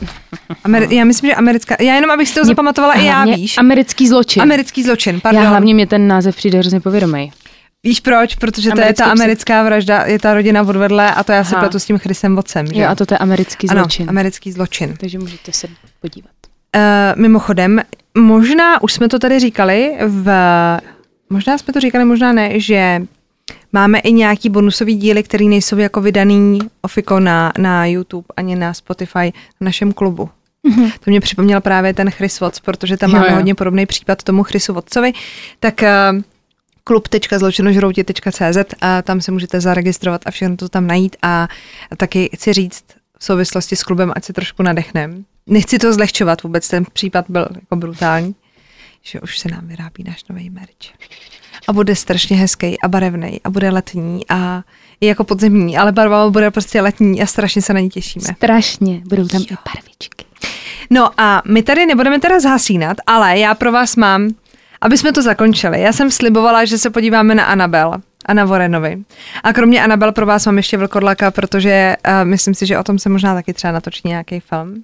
Ameri- 0.65 0.93
já 0.95 1.04
myslím, 1.04 1.30
že 1.30 1.36
americká, 1.36 1.76
já 1.80 1.95
jenom 1.95 2.12
abych 2.12 2.30
si 2.30 2.36
to 2.36 2.45
zapamatovala 2.45 2.93
i 2.93 3.06
já, 3.06 3.26
víš. 3.26 3.58
Americký 3.58 4.08
zločin. 4.08 4.41
Americký 4.41 4.84
zločin, 4.84 5.21
pardon. 5.21 5.43
já 5.43 5.50
hlavně 5.50 5.74
mě 5.74 5.88
ten 5.88 6.08
název 6.08 6.36
přijde 6.36 6.58
hrozně 6.60 6.80
povědomý. 6.80 7.32
Víš 7.86 8.00
proč? 8.00 8.36
Protože 8.36 8.71
to 8.71 8.82
je 8.82 8.93
ta 8.93 9.06
americká 9.06 9.63
vražda, 9.63 10.04
je 10.04 10.19
ta 10.19 10.34
rodina 10.34 10.62
odvedle 10.62 11.12
a 11.13 11.24
to 11.24 11.32
já 11.32 11.43
se 11.43 11.56
pletu 11.56 11.80
s 11.80 11.86
tím 11.86 11.98
Chrisem 11.98 12.36
Vocem, 12.36 12.67
že? 12.67 12.82
Jo, 12.82 12.88
a 12.89 12.95
to 12.95 13.06
je 13.12 13.17
americký 13.17 13.69
ano, 13.69 13.82
zločin. 13.82 14.10
americký 14.10 14.52
zločin. 14.52 14.93
Takže 15.00 15.19
můžete 15.19 15.52
se 15.52 15.67
podívat. 16.02 16.32
Uh, 16.76 16.82
mimochodem, 17.21 17.82
možná, 18.17 18.84
už 18.84 18.93
jsme 18.93 19.10
to 19.10 19.19
tady 19.19 19.39
říkali, 19.39 19.98
v, 20.08 20.32
možná 21.30 21.58
jsme 21.58 21.74
to 21.74 21.80
říkali, 21.80 22.06
možná 22.06 22.34
ne, 22.34 22.60
že 22.60 23.02
máme 23.74 24.00
i 24.00 24.12
nějaký 24.12 24.50
bonusový 24.50 24.95
díly, 24.95 25.24
které 25.24 25.45
nejsou 25.45 25.78
jako 25.78 26.02
vydaný 26.02 26.60
ofiko 26.82 27.19
na, 27.19 27.52
na 27.58 27.86
YouTube 27.86 28.26
ani 28.38 28.56
na 28.56 28.74
Spotify 28.74 29.34
v 29.60 29.63
našem 29.63 29.91
klubu. 29.93 30.30
Mhm. 30.63 30.91
To 30.91 31.12
mě 31.12 31.21
připomněl 31.21 31.62
právě 31.62 31.93
ten 31.93 32.12
Chris 32.12 32.39
Watts, 32.39 32.60
protože 32.60 32.98
tam 32.98 33.10
Jo, 33.10 33.15
máme 33.15 33.30
jo. 33.30 33.36
hodně 33.36 33.56
podobný 33.56 33.86
případ 33.86 34.24
tomu 34.24 34.43
Chrisu 34.43 34.74
Wattsovi. 34.74 35.13
Tak 35.60 35.82
uh, 35.82 36.21
klub.zločinožrouti.cz 36.88 38.58
a 38.82 39.02
tam 39.02 39.21
se 39.21 39.32
můžete 39.32 39.62
zaregistrovat 39.62 40.21
a 40.26 40.32
všechno 40.32 40.58
to 40.58 40.69
tam 40.69 40.88
najít 40.88 41.15
a, 41.21 41.48
a 41.91 41.95
taky 41.95 42.30
chci 42.34 42.54
říct 42.54 42.84
v 43.17 43.26
souvislosti 43.26 43.76
s 43.76 43.84
klubem, 43.84 44.12
ať 44.15 44.24
se 44.24 44.34
trošku 44.34 44.63
nadechnem. 44.63 45.26
Nechci 45.48 45.80
to 45.80 45.93
zlehčovat 45.93 46.43
vůbec, 46.43 46.67
ten 46.67 46.86
případ 46.93 47.26
byl 47.30 47.48
jako 47.56 47.76
brutální, 47.76 48.36
že 49.02 49.21
už 49.21 49.39
se 49.39 49.50
nám 49.50 49.67
vyrábí 49.67 50.04
náš 50.04 50.24
nový 50.30 50.50
merch. 50.50 50.93
A 51.67 51.74
bude 51.74 51.95
strašně 51.95 52.38
hezký 52.38 52.82
a 52.82 52.88
barevný 52.88 53.41
a 53.43 53.50
bude 53.50 53.69
letní 53.69 54.21
a 54.30 54.63
je 55.02 55.08
jako 55.10 55.24
podzemní, 55.24 55.78
ale 55.78 55.91
barva 55.91 56.30
bude 56.30 56.52
prostě 56.52 56.82
letní 56.82 57.21
a 57.21 57.26
strašně 57.26 57.62
se 57.62 57.74
na 57.74 57.80
ní 57.80 57.89
těšíme. 57.89 58.26
Strašně. 58.36 59.02
Budou 59.06 59.28
tam 59.28 59.41
i 59.41 59.58
barvičky. 59.76 60.26
No 60.89 61.21
a 61.21 61.41
my 61.48 61.63
tady 61.63 61.86
nebudeme 61.86 62.19
teda 62.19 62.39
zhasínat, 62.39 62.98
ale 63.08 63.39
já 63.39 63.56
pro 63.56 63.71
vás 63.71 63.95
mám, 63.95 64.30
aby 64.81 64.97
jsme 64.97 65.11
to 65.11 65.21
zakončili. 65.21 65.81
Já 65.81 65.93
jsem 65.93 66.11
slibovala, 66.11 66.65
že 66.65 66.77
se 66.77 66.89
podíváme 66.89 67.35
na 67.35 67.45
Anabel 67.45 67.93
a 68.25 68.33
na 68.33 68.45
Warrenovi. 68.45 68.97
A 69.43 69.53
kromě 69.53 69.83
Anabel 69.83 70.11
pro 70.11 70.25
vás 70.25 70.45
mám 70.45 70.57
ještě 70.57 70.77
Vlkodlaka, 70.77 71.31
protože 71.31 71.95
uh, 72.07 72.13
myslím 72.27 72.53
si, 72.53 72.65
že 72.65 72.77
o 72.77 72.83
tom 72.83 72.99
se 72.99 73.09
možná 73.09 73.33
taky 73.33 73.53
třeba 73.53 73.73
natočí 73.73 74.01
nějaký 74.05 74.39
film. 74.39 74.83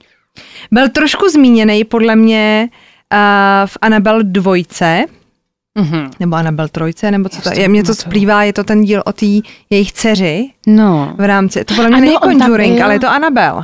Byl 0.71 0.89
trošku 0.89 1.30
zmíněný 1.30 1.84
podle 1.84 2.15
mě 2.15 2.69
uh, 3.13 3.17
v 3.67 3.77
Anabel 3.82 4.19
dvojce, 4.23 5.06
Mhm. 5.77 6.12
nebo 6.19 6.36
Anabel 6.36 6.67
trojce, 6.67 7.12
nebo 7.12 7.30
co 7.30 7.41
to 7.41 7.49
je. 7.49 7.65
to 7.65 7.69
Mně 7.71 7.84
to 7.84 7.95
splývá, 7.95 8.43
je 8.43 8.54
to 8.54 8.63
ten 8.63 8.82
díl 8.82 9.01
o 9.06 9.13
té 9.13 9.25
jejich 9.69 9.91
dceři 9.93 10.49
No. 10.67 11.15
v 11.17 11.27
rámci, 11.27 11.63
to 11.65 11.73
podle 11.75 11.89
mě 11.89 11.97
Ano, 11.97 12.06
není 12.06 12.39
Conjuring, 12.39 12.82
ale 12.82 12.95
je 12.95 12.99
to 12.99 13.10
Anabel. 13.10 13.63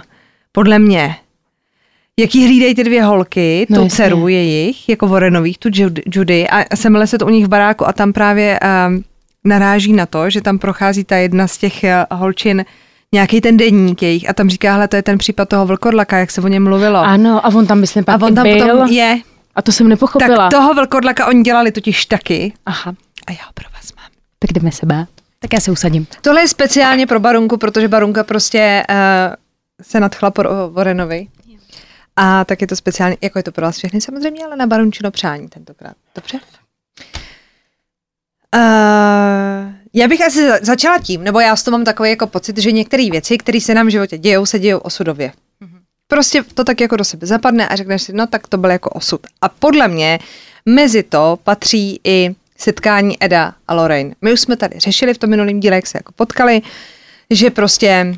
Podle 0.51 0.79
mě. 0.79 1.15
Jaký 2.19 2.45
hlídají 2.45 2.75
ty 2.75 2.83
dvě 2.83 3.03
holky, 3.03 3.67
No 3.69 3.77
tu 3.77 3.83
jasně. 3.83 3.95
dceru 3.95 4.27
jejich, 4.27 4.89
jako 4.89 5.07
Warrenových, 5.07 5.57
tu 5.57 5.69
Judy, 6.13 6.47
a 6.49 6.75
semele 6.75 7.07
se 7.07 7.17
to 7.17 7.25
u 7.25 7.29
nich 7.29 7.45
v 7.45 7.47
baráku 7.47 7.87
a 7.87 7.93
tam 7.93 8.13
právě 8.13 8.59
um, 8.87 9.03
naráží 9.43 9.93
na 9.93 10.05
to, 10.05 10.29
že 10.29 10.41
tam 10.41 10.59
prochází 10.59 11.03
ta 11.03 11.15
jedna 11.15 11.47
z 11.47 11.57
těch 11.57 11.83
uh, 11.83 12.17
holčin 12.17 12.65
nějaký 13.13 13.41
ten 13.41 13.57
denník 13.57 14.01
jejich 14.01 14.29
a 14.29 14.33
tam 14.33 14.49
říká, 14.49 14.73
hele, 14.73 14.87
to 14.87 14.95
je 14.95 15.03
ten 15.03 15.17
případ 15.17 15.49
toho 15.49 15.65
vlkodlaka, 15.65 16.17
jak 16.17 16.31
se 16.31 16.41
o 16.41 16.47
něm 16.47 16.63
mluvilo. 16.63 16.99
Ano, 16.99 17.45
a 17.45 17.49
on 17.55 17.67
tam 17.67 17.79
myslím 17.79 18.03
a 18.07 18.17
pak 18.17 18.21
on 18.21 18.31
i 18.31 18.35
tam 18.35 18.43
byl. 18.43 18.67
potom 18.67 18.87
je. 18.93 19.19
A 19.55 19.61
to 19.61 19.71
jsem 19.71 19.87
nepochopila. 19.87 20.37
Tak 20.37 20.51
toho 20.51 20.73
vlkodlaka 20.73 21.25
oni 21.27 21.43
dělali 21.43 21.71
totiž 21.71 22.05
taky. 22.05 22.53
Aha, 22.65 22.93
A 23.27 23.31
já 23.31 23.37
ho 23.45 23.51
pro 23.53 23.65
vás 23.73 23.93
mám. 23.95 24.05
tak 24.39 24.51
jdeme 24.53 24.71
se 24.71 24.85
bát. 24.85 25.07
Tak 25.39 25.53
já 25.53 25.59
se 25.59 25.71
usadím. 25.71 26.07
Tohle 26.21 26.41
je 26.41 26.47
speciálně 26.47 27.07
pro 27.07 27.19
Barunku, 27.19 27.57
protože 27.57 27.87
Barunka 27.87 28.23
prostě 28.23 28.83
uh, 28.89 28.95
se 29.81 29.99
nadchla 29.99 30.31
po 30.31 30.43
Warrenovi. 30.71 31.27
A 32.19 32.45
tak 32.45 32.61
je 32.61 32.67
to 32.67 32.75
speciálně, 32.75 33.17
jako 33.21 33.39
je 33.39 33.43
to 33.43 33.51
pro 33.51 33.65
vás 33.65 33.77
všechny 33.77 34.01
samozřejmě, 34.01 34.45
ale 34.45 34.55
na 34.55 34.67
Barunčino 34.67 35.11
přání 35.11 35.47
tentokrát. 35.47 35.95
Dobře? 36.15 36.39
Uh, 38.55 39.71
já 39.93 40.07
bych 40.07 40.21
asi 40.25 40.47
za- 40.47 40.59
začala 40.61 40.99
tím, 40.99 41.23
nebo 41.23 41.39
já 41.39 41.55
z 41.55 41.63
toho 41.63 41.77
mám 41.77 41.85
takový 41.85 42.09
jako 42.09 42.27
pocit, 42.27 42.57
že 42.57 42.71
některé 42.71 43.09
věci, 43.11 43.37
které 43.37 43.61
se 43.61 43.73
nám 43.73 43.87
v 43.87 43.89
životě 43.89 44.17
dějou, 44.17 44.45
se 44.45 44.59
dějou 44.59 44.77
osudově. 44.77 45.31
Prostě 46.07 46.43
to 46.53 46.63
tak 46.63 46.81
jako 46.81 46.95
do 46.95 47.03
sebe 47.03 47.27
zapadne 47.27 47.67
a 47.67 47.75
řekneš 47.75 48.01
si, 48.01 48.13
no 48.13 48.27
tak 48.27 48.47
to 48.47 48.57
byl 48.57 48.69
jako 48.69 48.89
osud. 48.89 49.21
A 49.41 49.49
podle 49.49 49.87
mě 49.87 50.19
mezi 50.65 51.03
to 51.03 51.39
patří 51.43 51.99
i 52.03 52.35
setkání 52.57 53.23
Eda 53.23 53.53
a 53.67 53.73
Lorraine. 53.73 54.15
My 54.21 54.33
už 54.33 54.39
jsme 54.39 54.57
tady 54.57 54.79
řešili 54.79 55.13
v 55.13 55.17
tom 55.17 55.29
minulém 55.29 55.59
díle, 55.59 55.75
jak 55.75 55.87
se 55.87 55.97
jako 55.97 56.11
potkali, 56.11 56.61
že 57.29 57.49
prostě 57.49 58.15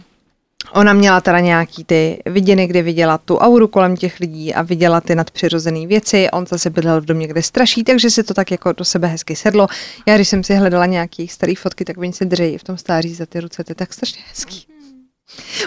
ona 0.74 0.94
měla 0.94 1.22
teda 1.22 1.40
nějaký 1.40 1.84
ty 1.84 2.24
viděny, 2.26 2.68
kdy 2.68 2.82
viděla 2.82 3.18
tu 3.18 3.38
auru 3.38 3.68
kolem 3.68 3.98
těch 3.98 4.20
lidí 4.20 4.54
a 4.54 4.62
viděla 4.62 5.02
ty 5.02 5.16
nadpřirozené 5.16 5.88
věci. 5.88 6.30
On 6.32 6.46
zase 6.48 6.70
bydlel 6.70 7.02
v 7.02 7.06
domě, 7.06 7.28
kde 7.28 7.44
straší, 7.44 7.84
takže 7.84 8.10
si 8.10 8.24
to 8.24 8.34
tak 8.34 8.52
jako 8.52 8.72
do 8.74 8.86
sebe 8.86 9.08
hezky 9.08 9.36
sedlo. 9.36 9.68
Já, 10.06 10.16
když 10.16 10.28
jsem 10.28 10.44
si 10.44 10.56
hledala 10.56 10.86
nějaký 10.86 11.28
starý 11.28 11.56
fotky, 11.56 11.86
tak 11.86 11.98
oni 11.98 12.14
se 12.14 12.26
drží 12.26 12.58
v 12.58 12.64
tom 12.64 12.78
stáří 12.78 13.14
za 13.14 13.26
ty 13.26 13.40
ruce, 13.40 13.64
to 13.64 13.72
je 13.72 13.76
tak 13.76 13.94
strašně 13.94 14.22
hezký. 14.30 14.66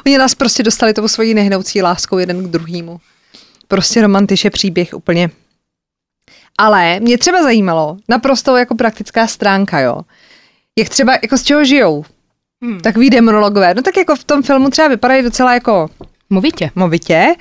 Oni 0.07 0.19
nás 0.19 0.35
prostě 0.35 0.63
dostali 0.63 0.93
tou 0.93 1.09
svojí 1.09 1.35
nehnoucí 1.35 1.83
láskou 1.83 2.19
jeden 2.19 2.45
k 2.45 2.51
druhému. 2.51 3.01
Prostě 3.69 4.03
romantiše 4.03 4.51
příběh 4.51 4.95
úplně. 4.95 5.31
Ale 6.59 7.01
mě 7.01 7.19
třeba 7.19 7.43
zajímalo, 7.43 7.97
naprosto 8.09 8.57
jako 8.57 8.75
praktická 8.75 9.27
stránka, 9.27 9.81
jo. 9.81 10.01
Jak 10.79 10.89
třeba, 10.89 11.13
jako 11.23 11.39
z 11.39 11.43
čeho 11.43 11.65
žijou 11.65 12.05
Hmm. 12.63 12.81
takový 12.81 13.11
demonologové. 13.11 13.75
No 13.75 13.83
tak 13.83 13.97
jako 13.97 14.17
v 14.17 14.25
tom 14.25 14.43
filmu 14.43 14.71
třeba 14.71 14.89
vypadají 14.89 15.23
docela 15.23 15.55
jako 15.55 15.91
Mluvitě. 16.31 16.71
movitě. 16.75 17.35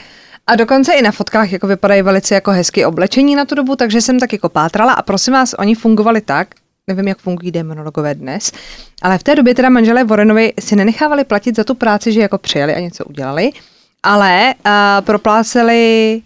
A 0.47 0.55
dokonce 0.55 0.93
i 0.93 1.01
na 1.01 1.12
fotkách 1.12 1.51
jako 1.51 1.67
vypadají 1.67 2.01
velice 2.01 2.36
jako 2.36 2.51
hezky 2.51 2.86
oblečení 2.86 3.36
na 3.36 3.45
tu 3.45 3.55
dobu, 3.55 3.75
takže 3.75 4.01
jsem 4.01 4.19
tak 4.19 4.34
jako 4.34 4.49
pátrala 4.49 4.93
a 4.93 5.01
prosím 5.01 5.34
vás, 5.34 5.53
oni 5.53 5.75
fungovali 5.75 6.21
tak, 6.21 6.47
nevím, 6.88 7.07
jak 7.07 7.17
fungují 7.17 7.51
demonologové 7.51 8.15
dnes, 8.15 8.51
ale 9.01 9.17
v 9.17 9.23
té 9.23 9.36
době 9.36 9.55
teda 9.55 9.69
manželé 9.69 10.03
Warrenovi 10.03 10.53
si 10.60 10.75
nenechávali 10.75 11.23
platit 11.23 11.55
za 11.55 11.63
tu 11.63 11.75
práci, 11.75 12.12
že 12.12 12.21
jako 12.21 12.38
přijeli 12.38 12.75
a 12.75 12.79
něco 12.79 13.05
udělali, 13.05 13.51
ale 14.03 14.53
uh, 14.65 14.71
propláceli 15.05 16.21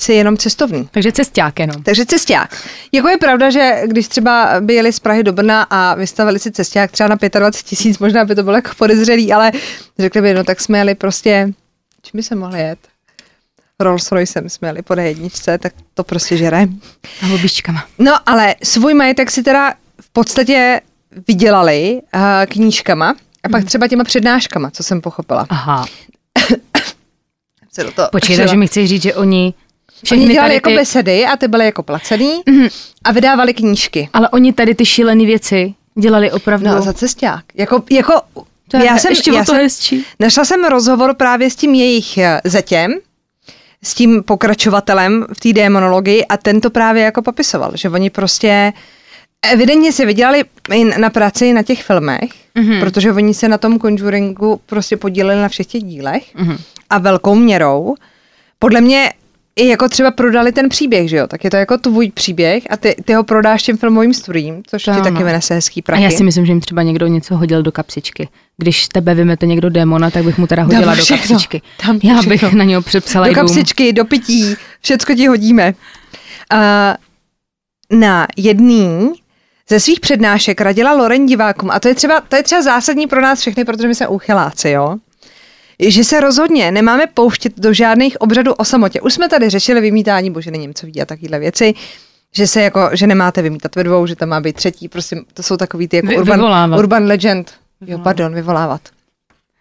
si 0.00 0.12
jenom 0.12 0.36
cestovní. 0.36 0.88
Takže 0.90 1.12
cesták 1.12 1.58
jenom. 1.58 1.82
Takže 1.82 2.06
cesták. 2.06 2.68
Jako 2.92 3.08
je 3.08 3.18
pravda, 3.18 3.50
že 3.50 3.82
když 3.86 4.08
třeba 4.08 4.60
by 4.60 4.74
jeli 4.74 4.92
z 4.92 4.98
Prahy 4.98 5.22
do 5.22 5.32
Brna 5.32 5.62
a 5.62 5.94
vystavili 5.94 6.38
si 6.38 6.52
cesták 6.52 6.90
třeba 6.90 7.08
na 7.08 7.16
25 7.38 7.68
tisíc, 7.68 7.98
možná 7.98 8.24
by 8.24 8.34
to 8.34 8.42
bylo 8.42 8.56
jako 8.56 8.70
podezřelý, 8.78 9.32
ale 9.32 9.52
řekli 9.98 10.22
by, 10.22 10.34
no 10.34 10.44
tak 10.44 10.60
jsme 10.60 10.78
jeli 10.78 10.94
prostě, 10.94 11.52
čím 12.02 12.18
by 12.18 12.22
se 12.22 12.34
mohli 12.34 12.60
jet? 12.60 12.78
Rolls 13.80 14.12
Roycem 14.12 14.48
jsme 14.48 14.68
jeli 14.68 14.82
po 14.82 14.94
jedničce, 14.94 15.58
tak 15.58 15.72
to 15.94 16.04
prostě 16.04 16.36
žere. 16.36 16.66
A 17.22 17.26
hobíčkama. 17.26 17.84
No 17.98 18.16
ale 18.26 18.54
svůj 18.62 18.94
majetek 18.94 19.30
si 19.30 19.42
teda 19.42 19.74
v 20.00 20.10
podstatě 20.12 20.80
vydělali 21.28 22.00
uh, 22.14 22.20
knížkama 22.46 23.14
a 23.42 23.48
pak 23.48 23.64
třeba 23.64 23.88
těma 23.88 24.04
přednáškama, 24.04 24.70
co 24.70 24.82
jsem 24.82 25.00
pochopila. 25.00 25.46
Aha. 25.48 25.86
se 27.72 27.84
do 27.84 27.92
toho 27.92 28.08
Počkej, 28.12 28.36
takže 28.36 28.56
mi 28.56 28.66
chceš 28.66 28.88
říct, 28.88 29.02
že 29.02 29.14
oni 29.14 29.54
Oni 30.12 30.28
dělali 30.28 30.54
jako 30.54 30.68
ty, 30.70 30.76
besedy 30.76 31.26
a 31.26 31.36
ty 31.36 31.48
byly 31.48 31.64
jako 31.64 31.82
placený 31.82 32.42
Mhm. 32.46 32.68
a 33.04 33.12
vydávali 33.12 33.54
knížky. 33.54 34.08
Ale 34.12 34.28
oni 34.28 34.52
tady 34.52 34.74
ty 34.74 34.84
šílené 34.86 35.24
věci 35.26 35.74
dělali 36.00 36.32
opravdu. 36.32 36.66
No 36.66 36.76
a 36.76 36.80
za 36.80 36.92
cesták. 36.92 37.44
Jako, 37.54 37.82
jako 37.90 38.12
To 38.68 38.76
já 38.76 38.98
jsem, 38.98 39.10
ještě 39.12 39.30
já 39.32 39.40
o 39.40 39.44
to 39.44 39.52
jsem, 39.52 39.56
hezčí. 39.60 40.04
našla 40.20 40.44
jsem 40.44 40.64
rozhovor 40.64 41.14
právě 41.14 41.50
s 41.50 41.56
tím 41.56 41.74
jejich 41.74 42.18
eh, 42.18 42.40
zetěm, 42.44 42.94
s 43.82 43.94
tím 43.94 44.22
pokračovatelem 44.22 45.26
v 45.32 45.40
té 45.40 45.52
démonologii 45.52 46.24
a 46.26 46.36
ten 46.36 46.60
to 46.60 46.70
právě 46.70 47.02
jako 47.02 47.22
popisoval, 47.22 47.72
že 47.74 47.88
oni 47.90 48.10
prostě 48.10 48.72
evidentně 49.52 49.92
si 49.92 50.06
vydělali 50.06 50.44
na 50.98 51.10
práci 51.10 51.52
na 51.52 51.62
těch 51.62 51.82
filmech, 51.82 52.30
mm-hmm. 52.56 52.80
protože 52.80 53.12
oni 53.12 53.34
se 53.34 53.48
na 53.48 53.58
tom 53.58 53.78
Conjuringu 53.80 54.60
prostě 54.66 54.96
podíleli 54.96 55.40
na 55.42 55.48
všech 55.48 55.66
těch 55.66 55.82
dílech 55.82 56.34
mm-hmm. 56.36 56.58
a 56.90 56.98
velkou 56.98 57.34
měrou. 57.34 57.94
Podle 58.58 58.80
mě 58.80 59.12
i 59.56 59.68
jako 59.68 59.88
třeba 59.88 60.10
prodali 60.10 60.52
ten 60.52 60.68
příběh, 60.68 61.08
že 61.10 61.16
jo, 61.16 61.26
tak 61.26 61.44
je 61.44 61.50
to 61.50 61.56
jako 61.56 61.78
tvůj 61.78 62.10
příběh 62.10 62.62
a 62.70 62.76
ty, 62.76 62.96
ty 63.04 63.12
ho 63.14 63.24
prodáš 63.24 63.62
těm 63.62 63.76
filmovým 63.76 64.14
studiím, 64.14 64.62
což 64.66 64.82
To 64.84 64.90
ti 64.90 65.00
ano. 65.00 65.10
taky 65.10 65.24
vynese 65.24 65.54
hezký 65.54 65.80
A 65.82 65.84
prachy. 65.86 66.02
já 66.02 66.10
si 66.10 66.24
myslím, 66.24 66.46
že 66.46 66.52
jim 66.52 66.60
třeba 66.60 66.82
někdo 66.82 67.06
něco 67.06 67.36
hodil 67.36 67.62
do 67.62 67.72
kapsičky. 67.72 68.28
Když 68.56 68.88
tebe 68.88 69.14
vymete 69.14 69.46
někdo 69.46 69.70
démona, 69.70 70.10
tak 70.10 70.24
bych 70.24 70.38
mu 70.38 70.46
teda 70.46 70.62
hodila 70.62 70.94
do 70.94 71.06
kapsičky. 71.06 71.62
Dám 71.86 72.00
Já 72.02 72.14
všechno. 72.20 72.28
bych 72.28 72.52
na 72.52 72.64
něho 72.64 72.82
přepsala 72.82 73.28
do 73.28 73.34
kapsičky, 73.34 73.92
do 73.92 74.04
pití, 74.04 74.54
všecko 74.82 75.14
ti 75.14 75.26
hodíme. 75.26 75.74
A 76.50 76.94
na 77.92 78.26
jedný 78.36 79.12
ze 79.68 79.80
svých 79.80 80.00
přednášek 80.00 80.60
radila 80.60 80.92
Loren 80.92 81.26
divákům, 81.26 81.70
a 81.70 81.80
to 81.80 81.88
je 81.88 81.94
třeba, 81.94 82.20
to 82.20 82.36
je 82.36 82.42
třeba 82.42 82.62
zásadní 82.62 83.06
pro 83.06 83.20
nás 83.20 83.40
všechny, 83.40 83.64
protože 83.64 83.88
my 83.88 83.94
jsme 83.94 84.08
úchyláci, 84.08 84.70
jo? 84.70 84.96
Že 85.88 86.04
se 86.04 86.20
rozhodně 86.20 86.70
nemáme 86.72 87.06
pouštět 87.14 87.52
do 87.56 87.72
žádných 87.72 88.20
obřadů 88.20 88.52
o 88.52 88.64
samotě. 88.64 89.00
Už 89.00 89.14
jsme 89.14 89.28
tady 89.28 89.50
řešili 89.50 89.80
vymítání, 89.80 90.30
bože, 90.30 90.50
není 90.50 90.74
co 90.74 90.86
ví 90.86 91.00
a 91.02 91.04
takovéhle 91.04 91.38
věci, 91.38 91.74
že 92.34 92.46
se 92.46 92.62
jako, 92.62 92.90
že 92.92 93.06
nemáte 93.06 93.42
vymítat 93.42 93.76
ve 93.76 93.84
dvou, 93.84 94.06
že 94.06 94.16
tam 94.16 94.28
má 94.28 94.40
být 94.40 94.56
třetí, 94.56 94.88
prostě 94.88 95.16
to 95.34 95.42
jsou 95.42 95.56
takový 95.56 95.88
ty 95.88 95.96
jako 95.96 96.08
Vy- 96.08 96.16
urban, 96.18 96.38
vyvolávat. 96.38 96.78
urban 96.78 97.04
legend. 97.04 97.52
Jo, 97.86 97.98
pardon, 97.98 98.34
vyvolávat. 98.34 98.80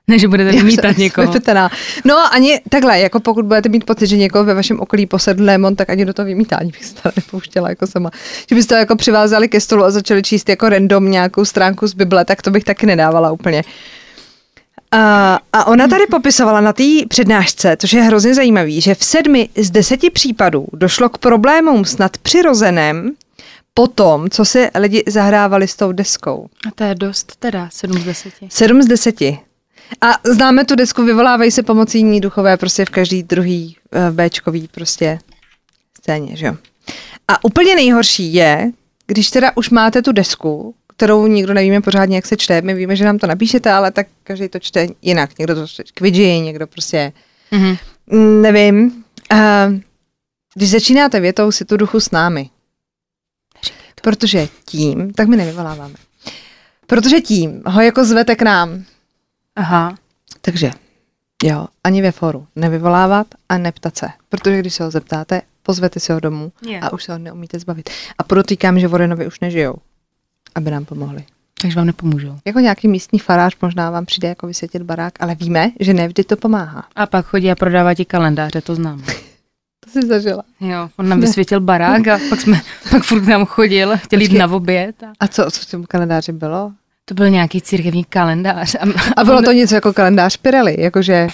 Ne, 0.08 0.20
že 0.20 0.28
budete 0.28 0.52
vymítat 0.58 0.98
někoho. 0.98 1.28
vypětená. 1.28 1.70
No 2.06 2.16
ani 2.34 2.62
takhle, 2.70 3.00
jako 3.00 3.20
pokud 3.20 3.46
budete 3.46 3.70
mít 3.70 3.86
pocit, 3.86 4.08
že 4.08 4.18
někoho 4.18 4.44
ve 4.44 4.54
vašem 4.54 4.80
okolí 4.80 5.06
posedl 5.06 5.46
démon, 5.46 5.76
tak 5.76 5.90
ani 5.90 6.06
do 6.06 6.14
toho 6.14 6.26
vymítání 6.26 6.72
bych 6.72 6.86
se 6.86 6.96
nepouštěla 7.16 7.70
jako 7.70 7.88
sama. 7.88 8.12
Že 8.50 8.56
byste 8.56 8.76
to 8.76 8.80
jako 8.80 8.96
přivázali 8.96 9.48
ke 9.48 9.62
stolu 9.62 9.84
a 9.84 9.92
začali 9.92 10.24
číst 10.24 10.50
jako 10.50 10.70
random 10.70 11.12
nějakou 11.12 11.46
stránku 11.46 11.88
z 11.88 11.94
Bible, 11.94 12.26
tak 12.26 12.42
to 12.42 12.52
bych 12.52 12.64
taky 12.64 12.86
nedávala 12.86 13.32
úplně. 13.32 13.64
A, 14.92 15.40
a 15.54 15.68
ona 15.68 15.88
tady 15.88 16.08
popisovala 16.08 16.62
na 16.62 16.74
té 16.74 16.84
přednášce, 17.08 17.78
což 17.80 17.94
je 17.94 18.02
hrozně 18.02 18.34
zajímavý, 18.34 18.82
že 18.82 18.96
v 18.96 19.04
sedmi 19.04 19.50
z 19.58 19.72
deseti 19.72 20.10
případů 20.10 20.68
došlo 20.74 21.10
k 21.10 21.18
problémům 21.18 21.86
s 21.86 21.98
nadpřirozeném 21.98 23.12
po 23.74 23.88
tom, 23.88 24.30
co 24.30 24.46
si 24.46 24.70
lidi 24.76 25.04
zahrávali 25.08 25.68
s 25.68 25.76
tou 25.76 25.92
deskou. 25.92 26.48
A 26.68 26.72
to 26.76 26.84
je 26.84 26.96
dost 26.96 27.36
teda, 27.40 27.70
7 27.72 28.00
z 28.00 28.04
10. 28.06 28.34
7 28.50 28.82
z 28.82 28.86
10. 28.86 29.22
A 30.02 30.14
známe 30.24 30.66
tu 30.66 30.76
desku, 30.76 31.04
vyvolávají 31.04 31.52
se 31.52 31.64
pomocí 31.64 32.04
ní 32.04 32.22
duchové 32.22 32.58
prostě 32.58 32.86
v 32.86 32.90
každý 32.90 33.24
druhý 33.24 33.78
uh, 33.96 34.16
Bčkový 34.16 34.68
prostě 34.68 35.20
scéně, 35.98 36.36
že 36.36 36.46
jo. 36.46 36.56
A 37.28 37.44
úplně 37.44 37.76
nejhorší 37.76 38.34
je, 38.34 38.72
když 39.08 39.30
teda 39.30 39.52
už 39.56 39.70
máte 39.70 40.02
tu 40.02 40.12
desku, 40.12 40.76
kterou 41.00 41.28
nikdo 41.28 41.54
nevíme 41.54 41.82
pořádně, 41.82 42.16
jak 42.16 42.26
se 42.26 42.38
čte. 42.38 42.62
My 42.62 42.74
víme, 42.74 42.96
že 42.96 43.06
nám 43.06 43.18
to 43.18 43.28
napíšete, 43.28 43.72
ale 43.72 43.92
tak 43.92 44.08
každý 44.24 44.50
to 44.50 44.60
čte 44.60 44.88
jinak. 45.02 45.38
Někdo 45.40 45.56
to 45.56 45.68
čte 45.68 45.84
kvidži, 45.94 46.40
někdo 46.40 46.68
prostě, 46.68 47.14
Mhm. 47.52 47.76
mm, 48.12 48.42
nevím. 48.42 49.04
Uh, 49.34 49.40
když 50.56 50.70
začínáte 50.72 51.20
větou 51.20 51.52
si 51.52 51.66
tu 51.66 51.78
duchu 51.78 52.00
s 52.00 52.12
námi, 52.12 52.50
protože 54.02 54.48
tím, 54.66 55.14
tak 55.14 55.28
my 55.28 55.38
nevyvoláváme. 55.38 55.94
Protože 56.88 57.22
tím 57.22 57.64
ho 57.66 57.82
jako 57.82 58.06
zvete 58.06 58.36
k 58.36 58.42
nám, 58.42 58.84
Aha. 59.56 59.96
takže 60.42 60.72
jo, 61.44 61.68
ani 61.84 62.02
ve 62.02 62.12
foru 62.12 62.48
nevyvolávat 62.56 63.28
a 63.50 63.58
neptat 63.58 63.98
se. 63.98 64.08
Protože 64.30 64.60
když 64.60 64.74
se 64.74 64.84
ho 64.84 64.92
zeptáte, 64.92 65.42
pozvete 65.64 66.00
si 66.00 66.12
ho 66.12 66.20
domů 66.20 66.52
Je. 66.68 66.80
a 66.80 66.94
už 66.94 67.04
se 67.04 67.12
ho 67.12 67.18
neumíte 67.18 67.60
zbavit. 67.60 67.90
A 68.18 68.24
podotýkám, 68.24 68.80
že 68.80 68.88
Vorenovi 68.88 69.28
už 69.28 69.40
nežijou, 69.40 69.76
aby 70.56 70.72
nám 70.72 70.86
pomohli. 70.86 71.24
Takže 71.62 71.76
vám 71.76 71.88
nepomůžou. 71.88 72.36
Jako 72.46 72.60
nějaký 72.60 72.88
místní 72.88 73.20
farář 73.20 73.56
možná 73.62 73.92
vám 73.92 74.06
přijde 74.06 74.28
jako 74.28 74.48
vysvětlit 74.48 74.84
barák, 74.84 75.14
ale 75.20 75.36
víme, 75.36 75.72
že 75.80 75.94
ne 75.94 76.08
vždy 76.08 76.24
to 76.24 76.38
pomáhá. 76.38 76.84
A 76.96 77.06
pak 77.06 77.26
chodí 77.26 77.52
a 77.52 77.56
prodává 77.56 77.94
ti 77.94 78.06
kalendáře, 78.06 78.62
to 78.62 78.76
znám. 78.76 79.04
To 79.86 79.92
jsi 80.02 80.08
zažila. 80.08 80.44
Jo, 80.60 80.90
on 80.98 81.10
nám 81.10 81.22
vysvětil 81.22 81.60
barák 81.60 82.08
a 82.08 82.20
pak 82.30 82.42
jsme, 82.42 82.62
pak 82.92 83.04
furt 83.04 83.28
nám 83.28 83.46
chodil, 83.46 83.98
chtěl 83.98 84.22
jít 84.22 84.32
na 84.34 84.52
oběd. 84.52 85.04
A 85.04 85.08
A 85.20 85.28
co, 85.28 85.52
co 85.52 85.62
v 85.62 85.66
tom 85.72 85.84
kalendáři 85.84 86.32
bylo? 86.32 86.72
to 87.06 87.14
byl 87.16 87.30
nějaký 87.30 87.62
církevní 87.62 88.04
kalendář. 88.04 88.76
A, 88.76 88.80
A 89.18 89.24
bylo 89.24 89.42
to 89.42 89.52
něco 89.52 89.76
jako 89.76 89.94
kalendář 89.94 90.38
Pirelli, 90.38 90.76
jakože 90.80 91.28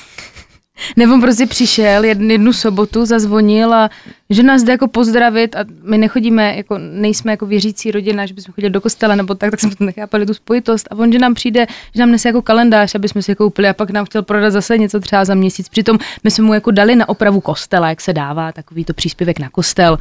Nebo 0.96 1.14
on 1.14 1.22
prostě 1.22 1.46
přišel 1.46 2.04
jednu, 2.04 2.30
jednu 2.30 2.54
sobotu, 2.54 3.06
zazvonil 3.06 3.74
a 3.74 3.90
že 4.30 4.44
nás 4.44 4.64
jde 4.64 4.72
jako 4.72 4.88
pozdravit 4.88 5.56
a 5.56 5.60
my 5.84 5.98
nechodíme, 5.98 6.56
jako 6.56 6.78
nejsme 6.78 7.32
jako 7.32 7.46
věřící 7.46 7.92
rodina, 7.92 8.26
že 8.26 8.34
bychom 8.34 8.54
chodili 8.54 8.70
do 8.70 8.82
kostela 8.82 9.16
nebo 9.16 9.36
tak, 9.36 9.52
tak 9.52 9.60
jsme 9.60 9.76
to 9.76 9.84
nechápali 9.84 10.26
tu 10.26 10.34
spojitost 10.34 10.88
a 10.92 10.96
on, 10.96 11.12
že 11.12 11.20
nám 11.20 11.34
přijde, 11.34 11.66
že 11.96 12.00
nám 12.00 12.12
nese 12.12 12.30
jako 12.30 12.42
kalendář, 12.42 12.96
aby 12.96 13.10
jsme 13.10 13.22
si 13.22 13.36
koupili 13.36 13.68
a 13.68 13.74
pak 13.74 13.90
nám 13.90 14.06
chtěl 14.06 14.24
prodat 14.24 14.52
zase 14.52 14.78
něco 14.78 15.00
třeba 15.00 15.26
za 15.26 15.36
měsíc. 15.36 15.70
Přitom 15.70 15.98
my 16.24 16.32
jsme 16.32 16.44
mu 16.44 16.54
jako 16.54 16.72
dali 16.72 16.96
na 16.96 17.10
opravu 17.10 17.42
kostela, 17.42 17.90
jak 17.90 18.02
se 18.02 18.14
dává, 18.14 18.52
takový 18.52 18.86
to 18.86 18.94
příspěvek 18.94 19.40
na 19.40 19.50
kostel. 19.50 19.98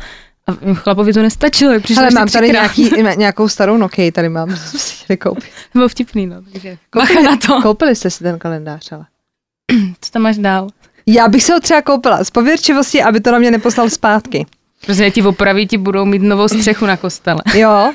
A 0.46 0.74
chlapovi 0.74 1.12
to 1.12 1.22
nestačilo, 1.22 1.72
jak 1.72 1.82
přišel 1.82 2.02
Ale 2.02 2.10
mám 2.10 2.28
tady 2.28 2.50
nějaký, 2.50 2.90
nějakou 3.16 3.48
starou 3.48 3.76
Nokia, 3.76 4.10
tady 4.10 4.28
mám, 4.28 4.56
co 4.70 4.78
si 4.78 5.04
chtěli 5.04 5.16
koupit. 5.16 5.44
To 5.44 5.78
bylo 5.78 5.88
vtipný, 5.88 6.26
no, 6.26 6.36
takže 6.52 6.78
bacha 6.96 7.22
na 7.22 7.36
to. 7.36 7.62
Koupili 7.62 7.96
jste 7.96 8.10
si 8.10 8.24
ten 8.24 8.38
kalendář, 8.38 8.92
ale. 8.92 9.04
Co 10.00 10.10
tam 10.10 10.22
máš 10.22 10.38
dál? 10.38 10.68
Já 11.06 11.28
bych 11.28 11.44
se 11.44 11.52
ho 11.52 11.60
třeba 11.60 11.82
koupila 11.82 12.24
z 12.24 12.30
pověrčivosti, 12.30 13.02
aby 13.02 13.20
to 13.20 13.32
na 13.32 13.38
mě 13.38 13.50
neposlal 13.50 13.90
zpátky. 13.90 14.46
Prostě 14.86 15.10
ti 15.10 15.22
opraví, 15.22 15.66
ti 15.66 15.78
budou 15.78 16.04
mít 16.04 16.22
novou 16.22 16.48
střechu 16.48 16.86
na 16.86 16.96
kostele. 16.96 17.40
Jo. 17.54 17.92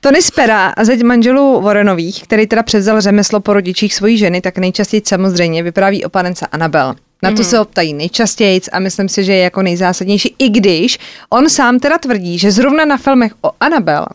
Tony 0.00 0.22
Spera 0.22 0.68
a 0.68 0.84
zeď 0.84 1.02
manželů 1.02 1.60
Vorenových, 1.60 2.22
který 2.22 2.46
teda 2.46 2.62
převzal 2.62 3.00
řemeslo 3.00 3.40
po 3.40 3.52
rodičích 3.52 3.94
svojí 3.94 4.18
ženy, 4.18 4.40
tak 4.40 4.58
nejčastěji 4.58 5.02
samozřejmě 5.06 5.62
vypráví 5.62 6.04
o 6.04 6.08
panence 6.08 6.46
Anabel. 6.46 6.94
Na 7.22 7.32
to 7.32 7.44
se 7.44 7.58
ho 7.58 7.64
ptají 7.64 7.94
nejčastěji 7.94 8.60
a 8.72 8.78
myslím 8.78 9.08
si, 9.08 9.24
že 9.24 9.32
je 9.32 9.42
jako 9.42 9.62
nejzásadnější, 9.62 10.34
i 10.38 10.48
když 10.48 10.98
on 11.30 11.50
sám 11.50 11.78
teda 11.78 11.98
tvrdí, 11.98 12.38
že 12.38 12.50
zrovna 12.50 12.84
na 12.84 12.96
filmech 12.96 13.32
o 13.42 13.50
Anabel 13.60 14.06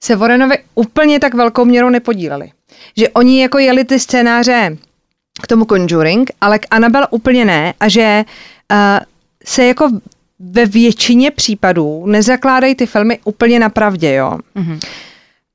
se 0.00 0.16
Warrenovi 0.16 0.58
úplně 0.74 1.20
tak 1.20 1.34
velkou 1.34 1.64
měrou 1.64 1.88
nepodíleli. 1.88 2.50
Že 2.96 3.08
oni 3.08 3.42
jako 3.42 3.58
jeli 3.58 3.84
ty 3.84 3.98
scénáře 3.98 4.76
k 5.42 5.46
tomu 5.46 5.64
Conjuring, 5.64 6.30
ale 6.40 6.58
k 6.58 6.66
Annabelle 6.70 7.06
úplně 7.10 7.44
ne 7.44 7.74
a 7.80 7.88
že 7.88 8.24
uh, 8.72 8.78
se 9.44 9.64
jako 9.64 9.90
ve 10.38 10.66
většině 10.66 11.30
případů 11.30 12.06
nezakládají 12.06 12.74
ty 12.74 12.86
filmy 12.86 13.18
úplně 13.24 13.58
na 13.58 13.68
pravdě, 13.68 14.14
jo. 14.14 14.38
Mhm. 14.54 14.78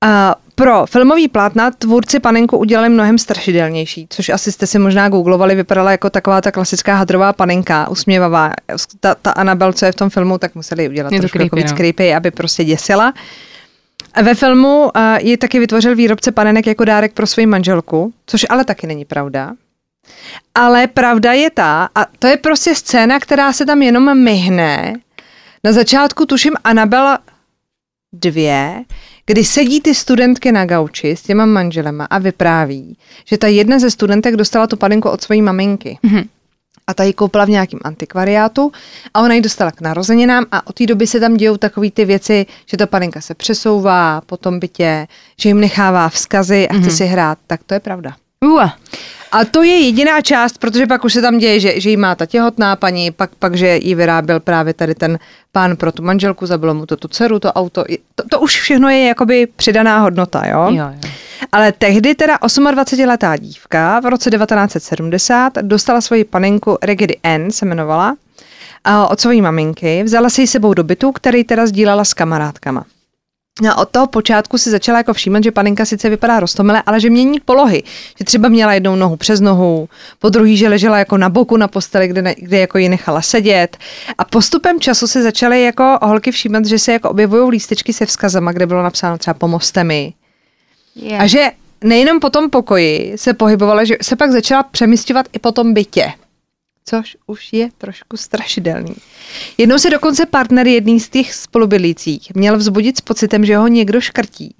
A 0.05 0.35
pro 0.55 0.85
filmový 0.85 1.27
plátna 1.27 1.71
tvůrci 1.71 2.19
panenku 2.19 2.57
udělali 2.57 2.89
mnohem 2.89 3.17
strašidelnější, 3.17 4.07
což 4.09 4.29
asi 4.29 4.51
jste 4.51 4.67
si 4.67 4.79
možná 4.79 5.09
googlovali, 5.09 5.55
vypadala 5.55 5.91
jako 5.91 6.09
taková 6.09 6.41
ta 6.41 6.51
klasická 6.51 6.95
hadrová 6.95 7.33
panenka, 7.33 7.89
usměvavá. 7.89 8.51
Ta, 8.99 9.15
ta 9.15 9.31
Annabelle, 9.31 9.73
co 9.73 9.85
je 9.85 9.91
v 9.91 9.95
tom 9.95 10.09
filmu, 10.09 10.37
tak 10.37 10.55
museli 10.55 10.89
udělat 10.89 11.11
Je 11.11 11.17
to 11.17 11.21
trošku 11.21 11.37
jako 11.37 11.49
creepy, 11.49 11.63
víc 11.63 11.71
no. 11.71 11.77
creepy, 11.77 12.13
aby 12.13 12.31
prostě 12.31 12.63
děsila. 12.63 13.13
Ve 14.23 14.35
filmu 14.35 14.83
uh, 14.83 14.91
ji 15.19 15.37
taky 15.37 15.59
vytvořil 15.59 15.95
výrobce 15.95 16.31
panenek 16.31 16.67
jako 16.67 16.85
dárek 16.85 17.13
pro 17.13 17.27
svoji 17.27 17.45
manželku, 17.45 18.13
což 18.25 18.45
ale 18.49 18.65
taky 18.65 18.87
není 18.87 19.05
pravda. 19.05 19.53
Ale 20.55 20.87
pravda 20.87 21.33
je 21.33 21.49
ta, 21.49 21.89
a 21.95 22.05
to 22.19 22.27
je 22.27 22.37
prostě 22.37 22.75
scéna, 22.75 23.19
která 23.19 23.53
se 23.53 23.65
tam 23.65 23.81
jenom 23.81 24.23
myhne. 24.23 24.93
Na 25.63 25.71
začátku 25.71 26.25
tuším 26.25 26.53
Anabela 26.63 27.19
dvě, 28.13 28.83
kdy 29.25 29.43
sedí 29.45 29.81
ty 29.81 29.95
studentky 29.95 30.51
na 30.51 30.65
gauči 30.65 31.11
s 31.15 31.21
těma 31.21 31.45
manželema 31.45 32.05
a 32.05 32.17
vypráví, 32.19 32.97
že 33.25 33.37
ta 33.37 33.47
jedna 33.47 33.79
ze 33.79 33.91
studentek 33.91 34.35
dostala 34.35 34.67
tu 34.67 34.77
panenku 34.77 35.09
od 35.09 35.21
své 35.21 35.37
maminky. 35.41 35.97
Mhm. 36.03 36.21
A 36.87 36.93
ta 36.93 37.03
ji 37.03 37.13
koupila 37.13 37.45
v 37.45 37.49
nějakém 37.49 37.79
antikvariátu 37.83 38.71
a 39.13 39.21
ona 39.21 39.33
ji 39.33 39.41
dostala 39.41 39.71
k 39.71 39.81
narozeninám 39.81 40.45
a 40.51 40.67
od 40.67 40.75
té 40.75 40.85
doby 40.85 41.07
se 41.07 41.19
tam 41.19 41.37
dějou 41.37 41.57
takové 41.57 41.91
ty 41.91 42.05
věci, 42.05 42.45
že 42.65 42.77
ta 42.77 42.85
panenka 42.87 43.21
se 43.21 43.33
přesouvá 43.35 44.21
po 44.25 44.37
tom 44.37 44.59
bytě, 44.59 45.07
že 45.39 45.49
jim 45.49 45.59
nechává 45.59 46.09
vzkazy 46.09 46.67
a 46.67 46.73
chce 46.73 46.81
Mhm. 46.81 46.91
si 46.91 47.05
hrát. 47.05 47.37
Tak 47.47 47.63
to 47.65 47.73
je 47.73 47.79
pravda. 47.79 48.15
Ua. 48.45 48.77
A 49.33 49.45
to 49.45 49.63
je 49.63 49.79
jediná 49.79 50.21
část, 50.21 50.57
protože 50.57 50.87
pak 50.87 51.05
už 51.05 51.13
se 51.13 51.21
tam 51.21 51.37
děje, 51.37 51.59
že, 51.59 51.79
že 51.79 51.89
jí 51.89 51.97
má 51.97 52.15
ta 52.15 52.25
těhotná 52.25 52.75
paní, 52.75 53.11
pak, 53.11 53.35
pak 53.35 53.55
že 53.55 53.79
ji 53.81 53.95
vyráběl 53.95 54.39
právě 54.39 54.73
tady 54.73 54.95
ten 54.95 55.19
pán 55.51 55.75
pro 55.75 55.91
tu 55.91 56.03
manželku, 56.03 56.45
zabilo 56.45 56.73
mu 56.73 56.85
to 56.85 56.97
tu 56.97 57.07
dceru, 57.07 57.39
to 57.39 57.53
auto. 57.53 57.83
To, 58.15 58.23
to 58.29 58.39
už 58.39 58.61
všechno 58.61 58.89
je 58.89 59.07
jakoby 59.07 59.47
přidaná 59.55 59.99
hodnota, 59.99 60.47
jo? 60.47 60.67
Jo, 60.71 60.85
jo. 61.03 61.09
Ale 61.51 61.71
tehdy 61.71 62.15
teda 62.15 62.37
28-letá 62.37 63.37
dívka 63.37 63.99
v 63.99 64.05
roce 64.05 64.29
1970 64.29 65.53
dostala 65.61 66.01
svoji 66.01 66.23
panenku 66.23 66.77
Regidy 66.81 67.17
N, 67.23 67.51
se 67.51 67.65
jmenovala, 67.65 68.15
a 68.83 69.07
od 69.07 69.19
své 69.19 69.35
maminky. 69.35 70.03
Vzala 70.03 70.29
si 70.29 70.41
ji 70.41 70.47
sebou 70.47 70.73
do 70.73 70.83
bytu, 70.83 71.11
který 71.11 71.43
teda 71.43 71.67
sdílela 71.67 72.05
s 72.05 72.13
kamarádkama. 72.13 72.85
No 73.61 73.69
a 73.69 73.77
od 73.77 73.89
toho 73.89 74.07
počátku 74.07 74.57
si 74.57 74.69
začala 74.69 74.97
jako 74.97 75.13
všímat, 75.13 75.43
že 75.43 75.51
panenka 75.51 75.85
sice 75.85 76.09
vypadá 76.09 76.39
rostomile, 76.39 76.83
ale 76.85 76.99
že 76.99 77.09
mění 77.09 77.39
polohy. 77.39 77.83
Že 78.17 78.25
třeba 78.25 78.49
měla 78.49 78.73
jednou 78.73 78.95
nohu 78.95 79.15
přes 79.15 79.41
nohu, 79.41 79.89
po 80.19 80.29
druhý, 80.29 80.57
že 80.57 80.69
ležela 80.69 80.97
jako 80.97 81.17
na 81.17 81.29
boku 81.29 81.57
na 81.57 81.67
posteli, 81.67 82.07
kde, 82.07 82.21
ne, 82.21 82.35
kde 82.37 82.59
jako 82.59 82.77
ji 82.77 82.89
nechala 82.89 83.21
sedět. 83.21 83.77
A 84.17 84.25
postupem 84.25 84.79
času 84.79 85.07
se 85.07 85.23
začaly 85.23 85.63
jako 85.63 85.97
holky 86.01 86.31
všímat, 86.31 86.65
že 86.65 86.79
se 86.79 86.91
jako 86.91 87.09
objevují 87.09 87.49
lístečky 87.49 87.93
se 87.93 88.05
vzkazama, 88.05 88.51
kde 88.51 88.65
bylo 88.65 88.83
napsáno 88.83 89.17
třeba 89.17 89.33
pomozte 89.33 89.83
mi. 89.83 90.13
Yeah. 90.95 91.21
A 91.21 91.27
že 91.27 91.51
nejenom 91.83 92.19
po 92.19 92.29
tom 92.29 92.49
pokoji 92.49 93.13
se 93.15 93.33
pohybovala, 93.33 93.83
že 93.83 93.95
se 94.01 94.15
pak 94.15 94.31
začala 94.31 94.63
přemysťovat 94.63 95.25
i 95.33 95.39
po 95.39 95.51
tom 95.51 95.73
bytě. 95.73 96.13
Což 96.85 97.17
už 97.27 97.53
je 97.53 97.69
trošku 97.77 98.17
strašidelný. 98.17 98.95
Jednou 99.57 99.77
se 99.77 99.89
dokonce 99.89 100.25
partner 100.25 100.67
jedný 100.67 100.99
z 100.99 101.09
těch 101.09 101.33
spolubydlících 101.33 102.35
měl 102.35 102.57
vzbudit 102.57 102.97
s 102.97 103.01
pocitem, 103.01 103.45
že 103.45 103.57
ho 103.57 103.67
někdo 103.67 104.01
škrtí. 104.01 104.55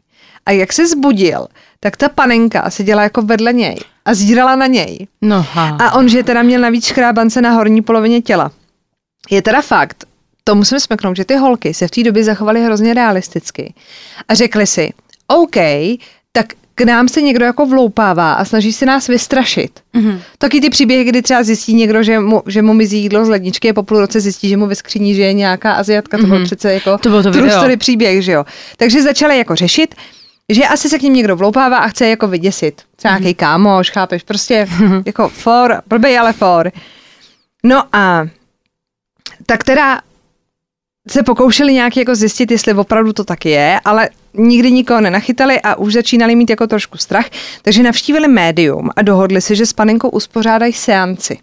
A 0.46 0.52
jak 0.52 0.74
se 0.74 0.88
zbudil, 0.88 1.48
tak 1.80 1.98
ta 1.98 2.10
panenka 2.10 2.70
seděla 2.70 3.04
jako 3.04 3.22
vedle 3.22 3.54
něj 3.54 3.76
a 4.06 4.14
zírala 4.14 4.56
na 4.56 4.68
něj. 4.68 5.08
No 5.22 5.46
ha. 5.52 5.78
A 5.80 5.92
on, 5.92 6.10
že 6.10 6.24
teda 6.24 6.42
měl 6.42 6.62
navíc 6.62 6.86
škrábance 6.86 7.42
na 7.42 7.52
horní 7.52 7.82
polovině 7.82 8.22
těla. 8.22 8.52
Je 9.30 9.42
teda 9.42 9.62
fakt, 9.62 10.06
to 10.44 10.56
musíme 10.56 10.80
smeknout, 10.80 11.16
že 11.16 11.26
ty 11.26 11.36
holky 11.36 11.74
se 11.74 11.88
v 11.88 11.92
té 11.92 12.04
době 12.04 12.24
zachovaly 12.24 12.64
hrozně 12.64 12.94
realisticky. 12.94 13.74
A 14.28 14.34
řekli 14.34 14.68
si, 14.68 14.94
OK, 15.28 15.56
tak 16.32 16.54
k 16.76 16.82
nám 16.82 17.08
se 17.08 17.22
někdo 17.22 17.46
jako 17.46 17.66
vloupává 17.66 18.34
a 18.34 18.46
snaží 18.46 18.74
se 18.74 18.86
nás 18.86 19.08
vystrašit. 19.08 19.80
Mm-hmm. 19.96 20.20
Taky 20.38 20.62
ty 20.62 20.70
příběhy, 20.70 21.04
kdy 21.04 21.22
třeba 21.22 21.44
zjistí 21.44 21.74
někdo, 21.74 22.04
že 22.04 22.20
mu, 22.20 22.44
že 22.48 22.62
mu 22.62 22.74
mizí 22.74 23.00
jídlo 23.02 23.26
z 23.26 23.30
ledničky 23.30 23.70
a 23.70 23.74
po 23.74 23.84
půl 23.84 24.00
roce 24.00 24.20
zjistí, 24.22 24.50
že 24.50 24.58
mu 24.58 24.68
ve 24.68 24.76
skříni 24.76 25.16
žije 25.16 25.34
nějaká 25.34 25.74
Aziatka, 25.74 26.18
to 26.18 26.26
byl 26.28 26.36
Mhm. 26.36 26.46
přece 26.46 26.74
jako 26.74 26.98
To 26.98 27.10
bylo 27.10 27.24
to 27.24 27.32
true 27.32 27.52
story 27.52 27.78
příběh, 27.78 28.24
že 28.24 28.32
jo. 28.32 28.46
Takže 28.78 29.02
začali 29.02 29.38
jako 29.38 29.56
řešit, 29.56 29.96
že 30.50 30.64
asi 30.68 30.90
se 30.90 31.00
k 31.00 31.02
ním 31.02 31.14
někdo 31.14 31.36
vloupává 31.36 31.78
a 31.78 31.88
chce 31.88 32.06
je 32.06 32.10
jako 32.10 32.28
vyděsit. 32.28 32.82
Třeba 32.96 33.18
nějaký 33.18 33.36
kámoš, 33.36 33.92
chápeš, 33.92 34.24
prostě 34.24 34.68
jako 35.06 35.30
for, 35.30 35.82
blbej, 35.88 36.20
ale 36.20 36.34
for. 36.34 36.72
No 37.64 37.84
a 37.94 38.28
tak 39.46 39.64
teda 39.64 40.02
se 41.10 41.24
pokoušeli 41.24 41.74
nějak 41.74 41.98
jako 41.98 42.16
zjistit, 42.16 42.52
jestli 42.52 42.74
opravdu 42.74 43.14
to 43.14 43.24
tak 43.24 43.46
je, 43.46 43.80
ale 43.86 44.10
nikdy 44.34 44.72
nikoho 44.72 45.02
nenachytali 45.02 45.62
a 45.62 45.76
už 45.76 45.94
začínali 45.94 46.36
mít 46.36 46.50
jako 46.50 46.68
trošku 46.68 46.98
strach, 46.98 47.26
takže 47.62 47.84
navštívili 47.84 48.28
médium 48.28 48.90
a 48.96 49.02
dohodli 49.02 49.42
se, 49.42 49.56
že 49.56 49.66
s 49.66 49.74
panenkou 49.74 50.10
uspořádají 50.10 50.74
seanci. 50.74 51.38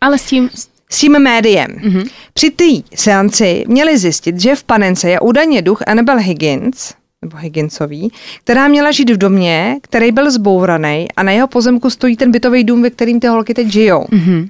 Ale 0.00 0.18
s 0.18 0.26
tím... 0.26 0.50
S 0.90 0.98
tím 0.98 1.18
médiem. 1.18 1.66
Mhm. 1.82 2.02
Při 2.34 2.50
té 2.50 2.64
seanci 2.94 3.64
měli 3.68 3.98
zjistit, 3.98 4.40
že 4.40 4.54
v 4.54 4.64
panence 4.64 5.10
je 5.10 5.20
údajně 5.20 5.62
duch 5.62 5.82
Annabel 5.86 6.18
Higgins, 6.18 6.94
nebo 7.22 7.36
Higginsový, 7.36 8.12
která 8.44 8.68
měla 8.68 8.90
žít 8.90 9.10
v 9.10 9.16
domě, 9.16 9.76
který 9.82 10.12
byl 10.12 10.30
zbouraný 10.30 11.06
a 11.16 11.22
na 11.22 11.32
jeho 11.32 11.46
pozemku 11.48 11.90
stojí 11.90 12.16
ten 12.16 12.30
bytový 12.30 12.64
dům, 12.64 12.82
ve 12.82 12.90
kterým 12.90 13.20
ty 13.20 13.26
holky 13.26 13.54
teď 13.54 13.68
žijou. 13.68 14.04
Mhm. 14.10 14.48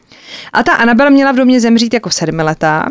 A 0.52 0.62
ta 0.62 0.72
Annabel 0.72 1.10
měla 1.10 1.32
v 1.32 1.36
domě 1.36 1.60
zemřít 1.60 1.94
jako 1.94 2.10
sedmiletá. 2.10 2.88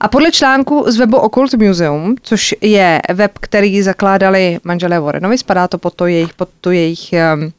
A 0.00 0.08
podle 0.08 0.32
článku 0.32 0.84
z 0.86 0.96
webu 0.96 1.16
Occult 1.16 1.54
Museum, 1.54 2.14
což 2.22 2.54
je 2.60 3.00
web, 3.12 3.38
který 3.40 3.82
zakládali 3.82 4.58
manželé 4.64 5.00
Warrenovi, 5.00 5.38
spadá 5.38 5.68
to 5.68 5.78
pod, 5.78 5.94
to 5.94 6.06
jejich, 6.06 6.34
pod 6.34 6.48
tu 6.60 6.70
jejich 6.70 7.14
um, 7.34 7.52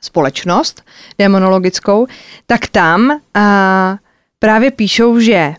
společnost 0.00 0.82
demonologickou, 1.18 2.06
tak 2.46 2.66
tam 2.66 3.10
uh, 3.10 3.16
právě 4.38 4.70
píšou, 4.70 5.20
že 5.20 5.54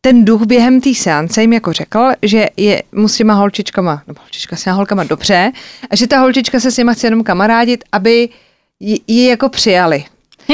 ten 0.00 0.24
duch 0.24 0.42
během 0.42 0.80
té 0.80 0.94
seance 0.94 1.40
jim 1.40 1.52
jako 1.52 1.72
řekl, 1.72 2.08
že 2.22 2.46
je 2.56 2.82
mu 2.92 3.08
s 3.08 3.16
těma 3.16 3.34
holčičkama, 3.34 4.02
nebo 4.06 4.20
holčička 4.20 4.56
s 4.56 4.64
těma 4.64 4.76
holkama 4.76 5.04
dobře, 5.04 5.52
a 5.90 5.96
že 5.96 6.06
ta 6.06 6.18
holčička 6.18 6.60
se 6.60 6.70
s 6.70 6.76
těma 6.76 6.92
chce 6.92 7.06
jenom 7.06 7.24
kamarádit, 7.24 7.84
aby 7.92 8.28
ji 9.06 9.28
jako 9.28 9.48
přijali. 9.48 10.04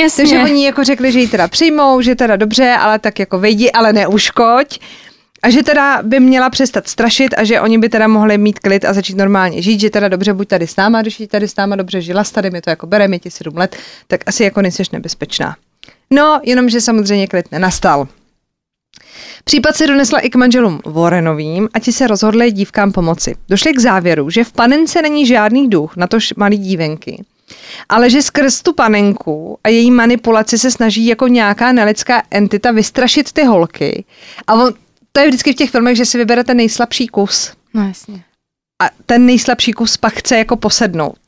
Jasně. 0.03 0.25
Takže 0.25 0.43
oni 0.43 0.67
jako 0.67 0.85
řekli, 0.85 1.13
že 1.13 1.21
ji 1.21 1.29
teda 1.29 1.49
přijmou, 1.49 2.01
že 2.01 2.15
teda 2.15 2.37
dobře, 2.37 2.77
ale 2.79 2.99
tak 2.99 3.19
jako 3.19 3.39
vejdi, 3.39 3.73
ale 3.73 3.93
neuškoď. 3.93 4.79
A 5.43 5.51
že 5.51 5.63
teda 5.63 6.03
by 6.03 6.21
měla 6.21 6.51
přestat 6.51 6.89
strašit 6.89 7.35
a 7.37 7.45
že 7.45 7.61
oni 7.61 7.79
by 7.79 7.89
teda 7.89 8.09
mohli 8.09 8.39
mít 8.39 8.59
klid 8.59 8.85
a 8.85 8.93
začít 8.93 9.17
normálně 9.17 9.63
žít, 9.63 9.81
že 9.81 9.91
teda 9.91 10.09
dobře 10.09 10.33
buď 10.33 10.49
tady 10.49 10.67
s 10.67 10.77
náma, 10.77 11.03
když 11.03 11.23
tady 11.29 11.49
s 11.49 11.57
náma 11.57 11.77
dobře 11.77 12.01
žila, 12.01 12.25
tady 12.25 12.51
mi 12.51 12.61
to 12.61 12.71
jako 12.71 12.87
bere, 12.87 13.09
mi 13.09 13.19
ti 13.19 13.31
sedm 13.31 13.57
let, 13.57 13.77
tak 14.07 14.21
asi 14.27 14.45
jako 14.45 14.63
nejseš 14.63 14.91
nebezpečná. 14.91 15.57
No, 16.11 16.41
jenomže 16.45 16.81
samozřejmě 16.81 17.27
klid 17.27 17.53
nenastal. 17.53 18.09
Případ 19.45 19.77
se 19.77 19.87
donesla 19.87 20.19
i 20.19 20.31
k 20.31 20.37
manželům 20.37 20.81
Warrenovým 20.85 21.69
a 21.75 21.79
ti 21.79 21.93
se 21.93 22.07
rozhodli 22.07 22.53
dívkám 22.53 22.93
pomoci. 22.93 23.35
Došli 23.49 23.73
k 23.73 23.79
závěru, 23.79 24.31
že 24.31 24.45
v 24.45 24.53
panence 24.53 25.03
není 25.03 25.27
žádný 25.27 25.69
duch, 25.69 25.97
natož 25.97 26.35
malý 26.37 26.59
dívenky. 26.59 27.25
Ale 27.89 28.11
že 28.11 28.23
skrz 28.23 28.63
tu 28.63 28.73
panenku 28.73 29.59
a 29.65 29.69
její 29.69 29.91
manipulaci 29.91 30.59
se 30.59 30.71
snaží 30.71 31.07
jako 31.07 31.29
nějaká 31.29 31.73
nelidská 31.73 32.23
entita 32.31 32.71
vystrašit 32.71 33.33
ty 33.33 33.45
holky. 33.45 34.05
A 34.47 34.55
on, 34.55 34.75
to 35.13 35.21
je 35.21 35.27
vždycky 35.29 35.53
v 35.53 35.57
těch 35.57 35.71
filmech, 35.71 35.97
že 35.97 36.05
si 36.05 36.19
vybere 36.19 36.45
ten 36.45 36.57
nejslabší 36.57 37.07
kus 37.07 37.53
No 37.75 37.89
jasně. 37.89 38.25
a 38.83 38.87
ten 39.07 39.27
nejslabší 39.27 39.73
kus 39.73 39.97
pak 39.97 40.15
chce 40.15 40.39
jako 40.39 40.57
posednout. 40.57 41.19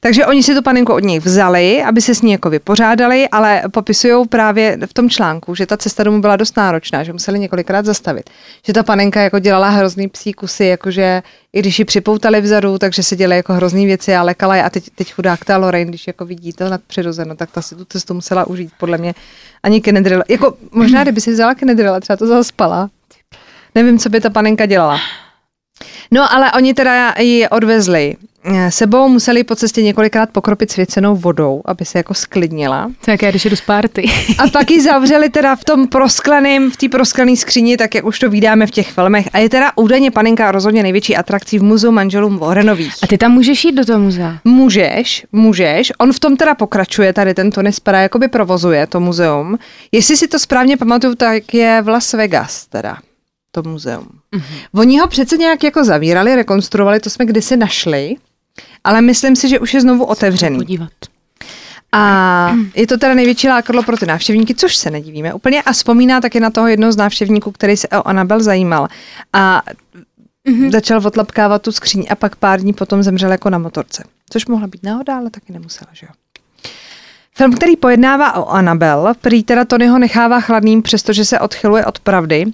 Takže 0.00 0.26
oni 0.26 0.42
si 0.42 0.54
tu 0.54 0.62
panenku 0.62 0.92
od 0.92 1.04
nich 1.04 1.24
vzali, 1.24 1.82
aby 1.82 2.00
se 2.00 2.14
s 2.14 2.22
ní 2.22 2.32
jako 2.32 2.50
vypořádali, 2.50 3.28
ale 3.28 3.62
popisují 3.70 4.28
právě 4.28 4.78
v 4.86 4.94
tom 4.94 5.10
článku, 5.10 5.54
že 5.54 5.66
ta 5.66 5.76
cesta 5.76 6.02
domů 6.02 6.20
byla 6.20 6.36
dost 6.36 6.56
náročná, 6.56 7.02
že 7.02 7.12
museli 7.12 7.38
několikrát 7.38 7.84
zastavit. 7.84 8.30
Že 8.66 8.72
ta 8.72 8.82
panenka 8.82 9.20
jako 9.20 9.38
dělala 9.38 9.68
hrozný 9.68 10.08
psí 10.08 10.32
kusy, 10.32 10.64
jakože 10.64 11.22
i 11.52 11.58
když 11.58 11.78
ji 11.78 11.84
připoutali 11.84 12.40
vzadu, 12.40 12.78
takže 12.78 13.02
se 13.02 13.16
dělaly 13.16 13.36
jako 13.36 13.52
hrozný 13.52 13.86
věci 13.86 14.14
a 14.14 14.22
lekala 14.22 14.56
je 14.56 14.62
a 14.62 14.70
teď, 14.70 14.84
teď 14.94 15.12
chudák 15.12 15.44
ta 15.44 15.56
Lorraine, 15.56 15.88
když 15.88 16.06
jako 16.06 16.24
vidí 16.24 16.52
to 16.52 16.68
nadpřirozeno, 16.68 17.36
tak 17.36 17.50
ta 17.50 17.62
si 17.62 17.74
tu 17.74 17.84
cestu 17.84 18.14
musela 18.14 18.46
užít, 18.46 18.70
podle 18.78 18.98
mě. 18.98 19.14
Ani 19.62 19.80
Kenedril, 19.80 20.22
jako 20.28 20.54
možná, 20.70 21.02
kdyby 21.02 21.20
si 21.20 21.32
vzala 21.32 21.54
Kenedril 21.54 21.94
a 21.94 22.00
třeba 22.00 22.16
to 22.16 22.26
zaspala. 22.26 22.90
Nevím, 23.74 23.98
co 23.98 24.08
by 24.08 24.20
ta 24.20 24.30
panenka 24.30 24.66
dělala. 24.66 25.00
No, 26.10 26.32
ale 26.32 26.52
oni 26.52 26.74
teda 26.74 27.14
ji 27.18 27.48
odvezli 27.48 28.16
sebou, 28.68 29.08
museli 29.08 29.44
po 29.44 29.56
cestě 29.56 29.82
několikrát 29.82 30.30
pokropit 30.30 30.70
svěcenou 30.70 31.16
vodou, 31.16 31.62
aby 31.64 31.84
se 31.84 31.98
jako 31.98 32.14
sklidnila. 32.14 32.90
To 33.04 33.10
jak 33.10 33.22
já, 33.22 33.30
když 33.30 33.44
jdu 33.44 33.56
z 33.56 33.60
party. 33.60 34.10
A 34.38 34.48
pak 34.48 34.70
ji 34.70 34.82
zavřeli 34.82 35.30
teda 35.30 35.56
v 35.56 35.64
tom 35.64 35.88
proskleném, 35.88 36.70
v 36.70 36.76
té 36.76 36.88
prosklené 36.88 37.36
skříni, 37.36 37.76
tak 37.76 37.94
jak 37.94 38.04
už 38.04 38.18
to 38.18 38.30
vídáme 38.30 38.66
v 38.66 38.70
těch 38.70 38.92
filmech. 38.92 39.28
A 39.32 39.38
je 39.38 39.48
teda 39.48 39.72
údajně 39.76 40.10
panenka 40.10 40.52
rozhodně 40.52 40.82
největší 40.82 41.16
atrakcí 41.16 41.58
v 41.58 41.62
muzeu 41.62 41.90
manželům 41.90 42.38
Warrenových. 42.38 42.94
A 43.02 43.06
ty 43.06 43.18
tam 43.18 43.32
můžeš 43.32 43.64
jít 43.64 43.72
do 43.72 43.84
toho 43.84 43.98
muzea. 43.98 44.38
Můžeš, 44.44 45.26
můžeš. 45.32 45.92
On 45.98 46.12
v 46.12 46.20
tom 46.20 46.36
teda 46.36 46.54
pokračuje, 46.54 47.12
tady 47.12 47.34
ten 47.34 47.50
Tony 47.50 47.72
Spera 47.72 48.00
jakoby 48.00 48.28
provozuje 48.28 48.86
to 48.86 49.00
muzeum. 49.00 49.58
Jestli 49.92 50.16
si 50.16 50.28
to 50.28 50.38
správně 50.38 50.76
pamatuju, 50.76 51.14
tak 51.14 51.54
je 51.54 51.82
v 51.82 51.88
Las 51.88 52.12
Vegas 52.12 52.66
teda 52.66 52.96
to 53.50 53.62
muzeum. 53.62 54.08
Mm-hmm. 54.36 54.80
Oni 54.80 54.98
ho 54.98 55.06
přece 55.06 55.36
nějak 55.36 55.64
jako 55.64 55.84
zavírali, 55.84 56.36
rekonstruovali, 56.36 57.00
to 57.00 57.10
jsme 57.10 57.26
kdysi 57.26 57.56
našli, 57.56 58.16
ale 58.84 59.00
myslím 59.00 59.36
si, 59.36 59.48
že 59.48 59.58
už 59.58 59.74
je 59.74 59.80
znovu 59.80 60.04
otevřený. 60.04 60.56
Podívat. 60.58 60.92
A 61.92 62.56
je 62.74 62.86
to 62.86 62.98
teda 62.98 63.14
největší 63.14 63.48
lákadlo 63.48 63.82
pro 63.82 63.96
ty 63.96 64.06
návštěvníky, 64.06 64.54
což 64.54 64.76
se 64.76 64.90
nedivíme 64.90 65.34
úplně. 65.34 65.62
A 65.62 65.72
vzpomíná 65.72 66.20
taky 66.20 66.40
na 66.40 66.50
toho 66.50 66.68
jednoho 66.68 66.92
z 66.92 66.96
návštěvníků, 66.96 67.52
který 67.52 67.76
se 67.76 67.88
o 67.88 68.08
Anabel 68.08 68.40
zajímal. 68.40 68.88
A 69.32 69.62
mm-hmm. 70.48 70.70
začal 70.70 71.06
odlapkávat 71.06 71.62
tu 71.62 71.72
skříň 71.72 72.06
a 72.10 72.14
pak 72.14 72.36
pár 72.36 72.60
dní 72.60 72.72
potom 72.72 73.02
zemřel 73.02 73.32
jako 73.32 73.50
na 73.50 73.58
motorce. 73.58 74.04
Což 74.30 74.46
mohla 74.46 74.66
být 74.66 74.82
náhoda, 74.82 75.16
ale 75.16 75.30
taky 75.30 75.52
nemusela, 75.52 75.90
že 75.92 76.06
jo. 76.06 76.12
Film, 77.36 77.52
který 77.52 77.76
pojednává 77.76 78.36
o 78.36 78.48
Anabel, 78.48 79.12
prý 79.20 79.42
teda 79.42 79.64
Tonyho 79.64 79.98
nechává 79.98 80.40
chladným, 80.40 80.82
přestože 80.82 81.24
se 81.24 81.40
odchyluje 81.40 81.86
od 81.86 81.98
pravdy, 81.98 82.44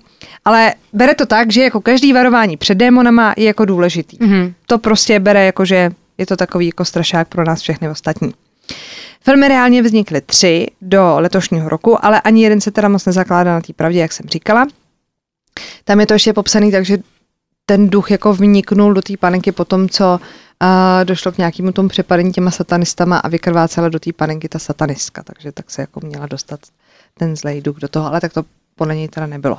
ale 0.45 0.75
bere 0.93 1.15
to 1.15 1.27
tak, 1.27 1.53
že 1.53 1.63
jako 1.63 1.81
každý 1.81 2.13
varování 2.13 2.57
před 2.57 2.75
démonama 2.75 3.35
je 3.37 3.45
jako 3.45 3.65
důležitý. 3.65 4.17
Mhm. 4.21 4.55
To 4.67 4.79
prostě 4.79 5.21
bere 5.21 5.45
jako, 5.45 5.65
že 5.65 5.91
je 6.21 6.27
to 6.27 6.37
takový 6.37 6.67
jako 6.67 6.85
strašák 6.85 7.29
pro 7.29 7.45
nás 7.45 7.61
všechny 7.61 7.91
ostatní. 7.91 8.35
Filmy 9.25 9.49
reálně 9.49 9.83
vznikly 9.83 10.21
tři 10.21 10.67
do 10.83 11.15
letošního 11.19 11.69
roku, 11.69 12.05
ale 12.05 12.21
ani 12.21 12.43
jeden 12.43 12.61
se 12.61 12.71
teda 12.71 12.89
moc 12.89 13.07
nezakládá 13.07 13.55
na 13.55 13.61
té 13.61 13.73
pravdě, 13.73 13.99
jak 13.99 14.13
jsem 14.13 14.29
říkala. 14.29 14.67
Tam 15.85 16.01
je 16.01 16.07
to 16.07 16.13
ještě 16.13 16.33
popsaný, 16.33 16.73
takže 16.73 16.99
ten 17.67 17.91
duch 17.91 18.11
jako 18.11 18.35
vniknul 18.35 18.95
do 18.95 19.03
té 19.03 19.17
panenky 19.17 19.53
po 19.53 19.65
tom, 19.65 19.89
co 19.89 20.21
a 20.61 21.05
došlo 21.05 21.33
k 21.33 21.39
nějakému 21.39 21.73
tomu 21.73 21.89
přepadení 21.89 22.33
těma 22.33 22.51
satanistama 22.51 23.19
a 23.19 23.29
vykrvácela 23.29 23.89
do 23.89 23.99
té 23.99 24.13
panenky 24.13 24.49
ta 24.49 24.59
satanistka, 24.59 25.23
takže 25.23 25.53
tak 25.53 25.71
se 25.71 25.83
jako 25.83 26.01
měla 26.01 26.27
dostat 26.27 26.61
ten 27.19 27.37
zlej 27.37 27.61
duch 27.61 27.77
do 27.77 27.89
toho, 27.89 28.07
ale 28.07 28.21
tak 28.21 28.33
to 28.33 28.45
podle 28.77 28.97
něj 28.97 29.09
teda 29.09 29.27
nebylo. 29.27 29.59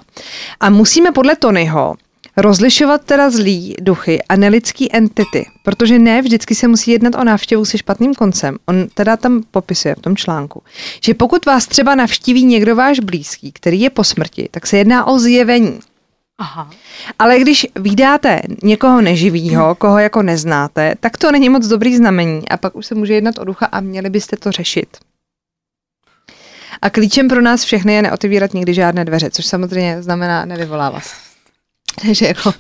A 0.60 0.70
musíme 0.70 1.12
podle 1.12 1.36
Tonyho 1.36 1.96
rozlišovat 2.38 3.04
teda 3.04 3.30
zlý 3.30 3.76
duchy 3.82 4.24
a 4.30 4.36
nelidský 4.36 4.96
entity, 4.96 5.46
protože 5.64 6.00
ne 6.00 6.22
vždycky 6.22 6.56
se 6.56 6.68
musí 6.68 6.92
jednat 6.92 7.16
o 7.16 7.24
návštěvu 7.24 7.66
se 7.66 7.78
špatným 7.78 8.14
koncem. 8.14 8.58
On 8.66 8.88
teda 8.94 9.18
tam 9.18 9.44
popisuje 9.52 9.96
v 9.96 10.02
tom 10.02 10.16
článku, 10.16 10.64
že 11.04 11.14
pokud 11.14 11.46
vás 11.46 11.68
třeba 11.68 11.96
navštíví 11.96 12.46
někdo 12.46 12.76
váš 12.76 13.00
blízký, 13.00 13.52
který 13.52 13.82
je 13.82 13.90
po 13.90 14.04
smrti, 14.04 14.50
tak 14.52 14.68
se 14.68 14.78
jedná 14.78 15.08
o 15.08 15.20
zjevení. 15.20 15.80
Aha. 16.38 16.70
Ale 17.20 17.40
když 17.40 17.68
vydáte 17.76 18.42
někoho 18.64 19.02
neživýho, 19.02 19.76
koho 19.76 20.00
jako 20.00 20.22
neznáte, 20.22 20.96
tak 21.00 21.18
to 21.18 21.32
není 21.32 21.50
moc 21.50 21.68
dobrý 21.68 21.98
znamení 21.98 22.50
a 22.50 22.58
pak 22.58 22.76
už 22.76 22.86
se 22.86 22.96
může 22.96 23.14
jednat 23.14 23.40
o 23.40 23.44
ducha 23.44 23.66
a 23.66 23.80
měli 23.80 24.10
byste 24.10 24.38
to 24.38 24.52
řešit. 24.52 24.88
A 26.82 26.90
klíčem 26.90 27.28
pro 27.28 27.42
nás 27.42 27.64
všechny 27.64 27.94
je 27.94 28.02
neotevírat 28.02 28.54
nikdy 28.54 28.74
žádné 28.74 29.06
dveře, 29.06 29.30
což 29.32 29.46
samozřejmě 29.46 30.02
znamená 30.02 30.46
nevyvolávat. 30.46 31.04
Takže 32.02 32.26
jako, 32.26 32.54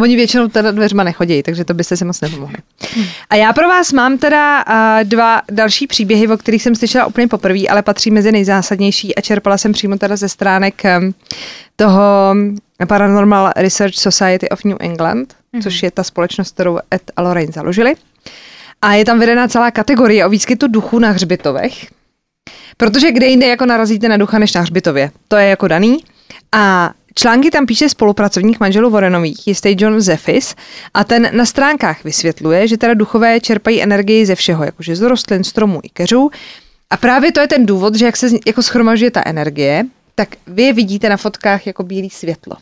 oni 0.00 0.16
většinou 0.16 0.48
teda 0.48 0.70
dveřma 0.70 1.04
nechodí, 1.04 1.42
takže 1.42 1.64
to 1.64 1.74
byste 1.74 1.96
si 1.96 2.04
moc 2.04 2.20
nepomohli. 2.20 2.56
A 3.30 3.36
já 3.36 3.52
pro 3.52 3.68
vás 3.68 3.92
mám 3.92 4.18
teda 4.18 4.64
dva 5.02 5.42
další 5.50 5.86
příběhy, 5.86 6.28
o 6.28 6.36
kterých 6.36 6.62
jsem 6.62 6.74
slyšela 6.74 7.06
úplně 7.06 7.28
poprvé, 7.28 7.68
ale 7.70 7.82
patří 7.82 8.10
mezi 8.10 8.32
nejzásadnější 8.32 9.14
a 9.14 9.20
čerpala 9.20 9.58
jsem 9.58 9.72
přímo 9.72 9.98
teda 9.98 10.16
ze 10.16 10.28
stránek 10.28 10.82
toho 11.76 12.34
Paranormal 12.88 13.52
Research 13.56 13.94
Society 13.94 14.48
of 14.48 14.64
New 14.64 14.76
England, 14.80 15.34
mm-hmm. 15.34 15.62
což 15.62 15.82
je 15.82 15.90
ta 15.90 16.04
společnost, 16.04 16.54
kterou 16.54 16.78
Ed 16.94 17.02
a 17.16 17.22
Lorraine 17.22 17.52
založili. 17.52 17.94
A 18.82 18.94
je 18.94 19.04
tam 19.04 19.18
vedená 19.18 19.48
celá 19.48 19.70
kategorie 19.70 20.26
o 20.26 20.28
výskytu 20.28 20.68
duchů 20.68 20.98
na 20.98 21.10
hřbitovech. 21.10 21.86
Protože 22.76 23.12
kde 23.12 23.26
jinde 23.26 23.46
jako 23.46 23.66
narazíte 23.66 24.08
na 24.08 24.16
ducha 24.16 24.38
než 24.38 24.54
na 24.54 24.60
hřbitově. 24.60 25.10
To 25.28 25.36
je 25.36 25.48
jako 25.48 25.68
daný. 25.68 26.04
A 26.52 26.90
Články 27.14 27.50
tam 27.50 27.66
píše 27.66 27.88
spolupracovník 27.88 28.60
manželů 28.60 28.90
Vorenových, 28.90 29.46
jistý 29.46 29.76
John 29.78 30.00
Zefis, 30.00 30.54
a 30.94 31.04
ten 31.04 31.30
na 31.32 31.46
stránkách 31.46 32.04
vysvětluje, 32.04 32.68
že 32.68 32.76
teda 32.76 32.94
duchové 32.94 33.40
čerpají 33.40 33.82
energii 33.82 34.26
ze 34.26 34.34
všeho, 34.34 34.64
jakože 34.64 34.96
z 34.96 35.00
rostlin, 35.00 35.44
stromů 35.44 35.80
i 35.82 35.88
keřů. 35.88 36.30
A 36.90 36.96
právě 36.96 37.32
to 37.32 37.40
je 37.40 37.48
ten 37.48 37.66
důvod, 37.66 37.94
že 37.94 38.04
jak 38.04 38.16
se 38.16 38.28
jako 38.46 38.62
schromažuje 38.62 39.10
ta 39.10 39.22
energie, 39.26 39.84
tak 40.14 40.28
vy 40.46 40.62
je 40.62 40.72
vidíte 40.72 41.08
na 41.08 41.16
fotkách 41.16 41.66
jako 41.66 41.82
bílý 41.82 42.10
světlo. 42.10 42.56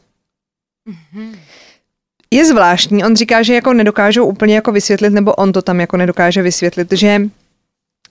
Mm-hmm. 0.88 1.38
Je 2.30 2.44
zvláštní, 2.44 3.04
on 3.04 3.16
říká, 3.16 3.42
že 3.42 3.54
jako 3.54 3.72
nedokážou 3.72 4.26
úplně 4.26 4.54
jako 4.54 4.72
vysvětlit, 4.72 5.10
nebo 5.10 5.34
on 5.34 5.52
to 5.52 5.62
tam 5.62 5.80
jako 5.80 5.96
nedokáže 5.96 6.42
vysvětlit, 6.42 6.92
že 6.92 7.20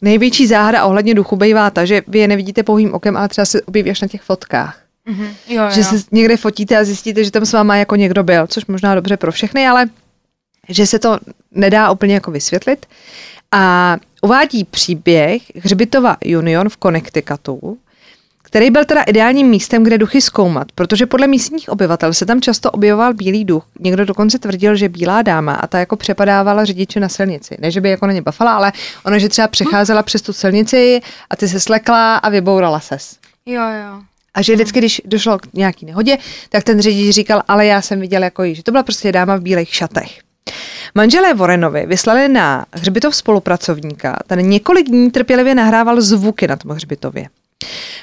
největší 0.01 0.47
záhada 0.47 0.85
ohledně 0.85 1.13
duchu 1.13 1.35
bývá 1.35 1.69
ta, 1.69 1.85
že 1.85 2.01
vy 2.07 2.19
je 2.19 2.27
nevidíte 2.27 2.63
pouhým 2.63 2.93
okem, 2.93 3.17
ale 3.17 3.27
třeba 3.27 3.45
se 3.45 3.61
objeví 3.61 3.91
až 3.91 4.01
na 4.01 4.07
těch 4.07 4.21
fotkách. 4.21 4.88
Mm-hmm. 5.09 5.29
Jo, 5.47 5.63
že 5.71 5.79
jo. 5.79 5.85
se 5.85 5.95
někde 6.11 6.37
fotíte 6.37 6.77
a 6.77 6.83
zjistíte, 6.83 7.23
že 7.23 7.31
tam 7.31 7.45
s 7.45 7.53
váma 7.53 7.75
jako 7.75 7.95
někdo 7.95 8.23
byl, 8.23 8.47
což 8.47 8.65
možná 8.65 8.95
dobře 8.95 9.17
pro 9.17 9.31
všechny, 9.31 9.67
ale 9.67 9.85
že 10.69 10.87
se 10.87 10.99
to 10.99 11.19
nedá 11.51 11.91
úplně 11.91 12.13
jako 12.13 12.31
vysvětlit. 12.31 12.85
A 13.51 13.97
uvádí 14.21 14.63
příběh 14.63 15.41
Hřbitova 15.55 16.17
Union 16.37 16.69
v 16.69 16.77
Connecticutu, 16.77 17.77
který 18.43 18.71
byl 18.71 18.85
teda 18.85 19.01
ideálním 19.01 19.47
místem, 19.47 19.83
kde 19.83 19.97
duchy 19.97 20.21
zkoumat, 20.21 20.71
protože 20.75 21.05
podle 21.05 21.27
místních 21.27 21.69
obyvatel 21.69 22.13
se 22.13 22.25
tam 22.25 22.41
často 22.41 22.71
objevoval 22.71 23.13
bílý 23.13 23.45
duch. 23.45 23.65
Někdo 23.79 24.05
dokonce 24.05 24.39
tvrdil, 24.39 24.75
že 24.75 24.89
bílá 24.89 25.21
dáma 25.21 25.53
a 25.53 25.67
ta 25.67 25.79
jako 25.79 25.95
přepadávala 25.95 26.65
řidiče 26.65 26.99
na 26.99 27.09
silnici. 27.09 27.57
Ne, 27.59 27.71
že 27.71 27.81
by 27.81 27.89
jako 27.89 28.07
na 28.07 28.13
ně 28.13 28.21
bafala, 28.21 28.53
ale 28.55 28.71
ona, 29.05 29.17
že 29.17 29.29
třeba 29.29 29.47
přecházela 29.47 30.03
přes 30.03 30.21
tu 30.21 30.33
silnici 30.33 31.01
a 31.29 31.35
ty 31.35 31.47
se 31.47 31.59
slekla 31.59 32.17
a 32.17 32.29
vybourala 32.29 32.79
ses. 32.79 33.17
Jo, 33.45 33.63
jo. 33.63 34.01
A 34.33 34.41
že 34.41 34.53
vždycky, 34.53 34.79
když 34.79 35.01
došlo 35.05 35.39
k 35.39 35.53
nějaký 35.53 35.85
nehodě, 35.85 36.17
tak 36.49 36.63
ten 36.63 36.81
řidič 36.81 37.15
říkal, 37.15 37.43
ale 37.47 37.65
já 37.65 37.81
jsem 37.81 37.99
viděl 37.99 38.23
jako 38.23 38.43
jí, 38.43 38.55
že 38.55 38.63
to 38.63 38.71
byla 38.71 38.83
prostě 38.83 39.11
dáma 39.11 39.35
v 39.35 39.41
bílých 39.41 39.75
šatech. 39.75 40.19
Manželé 40.95 41.33
Warrenovi 41.33 41.85
vyslali 41.85 42.27
na 42.27 42.65
hřbitov 42.71 43.15
spolupracovníka, 43.15 44.19
ten 44.27 44.49
několik 44.49 44.87
dní 44.87 45.11
trpělivě 45.11 45.55
nahrával 45.55 46.01
zvuky 46.01 46.47
na 46.47 46.55
tom 46.55 46.71
hřbitově. 46.71 47.29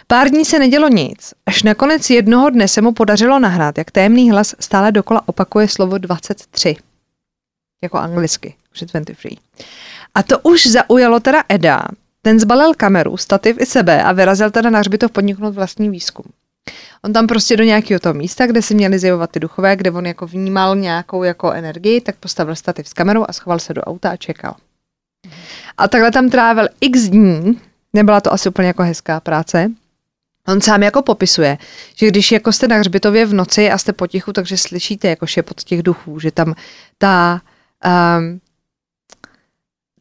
Pár 0.06 0.28
dní 0.28 0.44
se 0.44 0.58
nedělo 0.58 0.88
nic, 0.88 1.34
až 1.46 1.62
nakonec 1.62 2.10
jednoho 2.10 2.50
dne 2.50 2.68
se 2.68 2.80
mu 2.80 2.92
podařilo 2.92 3.38
nahrát, 3.38 3.78
jak 3.78 3.90
témný 3.90 4.30
hlas 4.30 4.54
stále 4.60 4.92
dokola 4.92 5.22
opakuje 5.26 5.68
slovo 5.68 5.98
23. 5.98 6.76
Jako 7.82 7.98
anglicky, 7.98 8.54
že 8.74 8.86
23. 8.86 9.28
A 10.14 10.22
to 10.22 10.38
už 10.38 10.66
zaujalo 10.66 11.20
teda 11.20 11.42
Eda, 11.48 11.82
ten 12.26 12.40
zbalil 12.40 12.74
kameru, 12.74 13.16
stativ 13.16 13.56
i 13.60 13.66
sebe 13.66 14.02
a 14.02 14.12
vyrazil 14.12 14.50
teda 14.50 14.70
na 14.70 14.78
hřbitov 14.78 15.10
podniknout 15.10 15.54
vlastní 15.54 15.90
výzkum. 15.90 16.24
On 17.02 17.12
tam 17.12 17.26
prostě 17.26 17.56
do 17.56 17.64
nějakého 17.64 18.00
toho 18.00 18.14
místa, 18.14 18.46
kde 18.46 18.62
si 18.62 18.74
měli 18.74 18.98
zjevovat 18.98 19.30
ty 19.30 19.40
duchové, 19.40 19.76
kde 19.76 19.90
on 19.90 20.06
jako 20.06 20.26
vnímal 20.26 20.76
nějakou 20.76 21.22
jako 21.22 21.52
energii, 21.52 22.00
tak 22.00 22.16
postavil 22.16 22.56
stativ 22.56 22.88
s 22.88 22.92
kamerou 22.92 23.24
a 23.28 23.32
schoval 23.32 23.58
se 23.58 23.74
do 23.74 23.82
auta 23.82 24.10
a 24.10 24.16
čekal. 24.16 24.54
A 25.78 25.88
takhle 25.88 26.10
tam 26.10 26.30
trávil 26.30 26.68
x 26.80 27.00
dní, 27.00 27.60
nebyla 27.92 28.20
to 28.20 28.32
asi 28.32 28.48
úplně 28.48 28.68
jako 28.68 28.82
hezká 28.82 29.20
práce. 29.20 29.70
On 30.48 30.60
sám 30.60 30.82
jako 30.82 31.02
popisuje, 31.02 31.58
že 31.94 32.06
když 32.06 32.32
jako 32.32 32.52
jste 32.52 32.68
na 32.68 32.76
hřbitově 32.76 33.26
v 33.26 33.34
noci 33.34 33.70
a 33.70 33.78
jste 33.78 33.92
potichu, 33.92 34.32
takže 34.32 34.56
slyšíte 34.56 35.08
jako 35.08 35.26
šepot 35.26 35.64
těch 35.64 35.82
duchů, 35.82 36.20
že 36.20 36.30
tam 36.30 36.54
ta 36.98 37.40
um, 38.18 38.40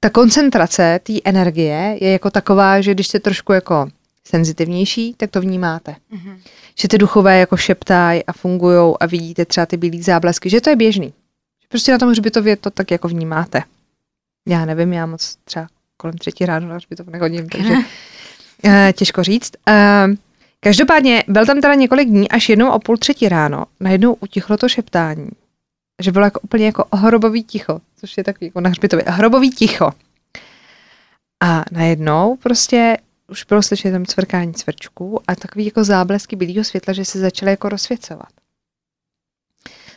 ta 0.06 0.10
koncentrace 0.10 0.99
té 1.03 1.14
energie 1.24 1.97
je 2.01 2.12
jako 2.12 2.32
taková, 2.32 2.82
že 2.82 2.93
když 2.93 3.08
jste 3.08 3.20
trošku 3.20 3.53
jako 3.53 3.89
senzitivnější, 4.24 5.14
tak 5.18 5.32
to 5.32 5.41
vnímáte. 5.41 5.91
Mm-hmm. 5.91 6.38
Že 6.80 6.88
ty 6.88 6.97
duchové 6.97 7.39
jako 7.39 7.58
šeptají 7.58 8.26
a 8.26 8.34
fungují 8.34 8.95
a 8.99 9.06
vidíte 9.06 9.45
třeba 9.45 9.66
ty 9.66 9.78
bílé 9.78 10.03
záblesky, 10.03 10.49
že 10.49 10.62
to 10.62 10.70
je 10.70 10.76
běžný. 10.76 11.08
Že 11.62 11.68
prostě 11.70 11.91
na 11.91 11.97
tom 11.97 12.10
hřbitově 12.10 12.56
to 12.56 12.70
tak 12.70 12.91
jako 12.91 13.08
vnímáte. 13.08 13.64
Já 14.47 14.66
nevím, 14.66 14.93
já 14.93 15.06
moc 15.06 15.38
třeba 15.43 15.68
kolem 15.97 16.18
třetí 16.18 16.45
ráno 16.45 16.68
na 16.68 16.76
hřbitov 16.76 17.08
nechodím, 17.08 17.49
takže 17.49 17.74
uh, 17.74 18.72
těžko 18.93 19.24
říct. 19.24 19.51
Uh, 19.68 20.16
každopádně 20.60 21.24
byl 21.28 21.45
tam 21.45 21.62
teda 21.62 21.74
několik 21.74 22.10
dní, 22.10 22.30
až 22.30 22.49
jednou 22.49 22.72
o 22.72 22.80
půl 22.80 22.97
třetí 22.97 23.30
ráno 23.30 23.66
najednou 23.80 24.14
utichlo 24.14 24.58
to 24.58 24.70
šeptání 24.70 25.30
že 26.02 26.12
bylo 26.12 26.26
jako 26.26 26.39
úplně 26.39 26.66
jako 26.66 26.86
hrobový 26.93 27.43
ticho, 27.43 27.82
což 27.98 28.18
je 28.18 28.24
takový 28.24 28.46
jako 28.46 28.62
na 28.62 28.70
hřbitově, 28.70 29.06
hrobový 29.08 29.52
ticho. 29.52 29.91
A 31.43 31.64
najednou 31.72 32.36
prostě 32.36 32.98
už 33.28 33.43
bylo 33.43 33.62
slyšet 33.62 33.91
tam 33.91 34.06
cvrkání 34.06 34.54
cvrčků 34.54 35.22
a 35.28 35.36
takový 35.36 35.66
jako 35.66 35.84
záblesky 35.84 36.36
bílého 36.36 36.64
světla, 36.64 36.93
že 36.93 37.06
se 37.06 37.20
začaly 37.20 37.52
jako 37.52 37.70
rozsvěcovat. 37.70 38.30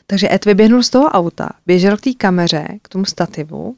Takže 0.07 0.29
Ed 0.33 0.45
vyběhnul 0.45 0.83
z 0.83 0.91
toho 0.91 1.09
auta, 1.09 1.49
běžel 1.67 1.97
k 1.97 2.01
té 2.01 2.15
kameře, 2.15 2.69
k 2.83 2.89
tomu 2.89 3.05
stativu 3.05 3.77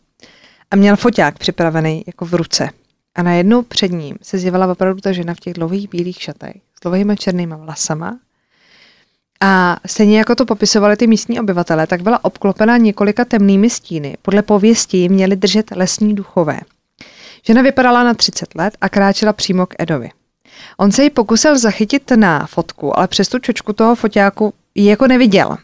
a 0.70 0.76
měl 0.76 0.96
foťák 0.96 1.38
připravený 1.38 2.04
jako 2.06 2.24
v 2.24 2.34
ruce. 2.34 2.70
A 3.14 3.22
najednou 3.22 3.62
před 3.62 3.88
ním 3.88 4.16
se 4.22 4.38
zjevila 4.38 4.72
opravdu 4.72 5.00
ta 5.00 5.12
žena 5.12 5.34
v 5.34 5.40
těch 5.40 5.54
dlouhých 5.54 5.90
bílých 5.90 6.22
šatech, 6.22 6.56
s 6.56 6.80
dlouhými 6.82 7.16
černýma 7.16 7.56
vlasama 7.56 8.18
a 9.40 9.76
stejně 9.86 10.18
jako 10.18 10.34
to 10.34 10.46
popisovali 10.46 10.96
ty 10.96 11.06
místní 11.06 11.40
obyvatele, 11.40 11.86
tak 11.86 12.02
byla 12.02 12.24
obklopena 12.24 12.76
několika 12.76 13.24
temnými 13.24 13.70
stíny. 13.70 14.16
Podle 14.22 14.42
pověsti 14.42 15.08
měli 15.08 15.36
držet 15.36 15.70
lesní 15.70 16.14
duchové. 16.14 16.60
Žena 17.46 17.62
vypadala 17.62 18.04
na 18.04 18.14
30 18.14 18.54
let 18.54 18.76
a 18.80 18.88
kráčela 18.88 19.32
přímo 19.32 19.66
k 19.66 19.74
Edovi. 19.78 20.10
On 20.76 20.92
se 20.92 21.02
ji 21.02 21.10
pokusil 21.10 21.58
zachytit 21.58 22.10
na 22.16 22.46
fotku, 22.46 22.98
ale 22.98 23.08
přes 23.08 23.28
tu 23.28 23.38
čočku 23.38 23.72
toho 23.72 23.94
foťáku 23.94 24.54
ji 24.74 24.86
jako 24.86 25.06
neviděl. 25.06 25.56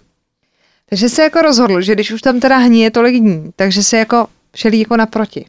Takže 0.89 1.09
se 1.09 1.23
jako 1.23 1.43
rozhodl, 1.43 1.81
že 1.81 1.93
když 1.93 2.11
už 2.11 2.23
tam 2.23 2.41
teda 2.41 2.57
hníje 2.57 2.91
tolik 2.91 3.17
dní, 3.17 3.51
takže 3.57 3.83
se 3.83 3.99
jako 3.99 4.27
šel 4.55 4.73
jako 4.73 4.97
naproti. 4.97 5.47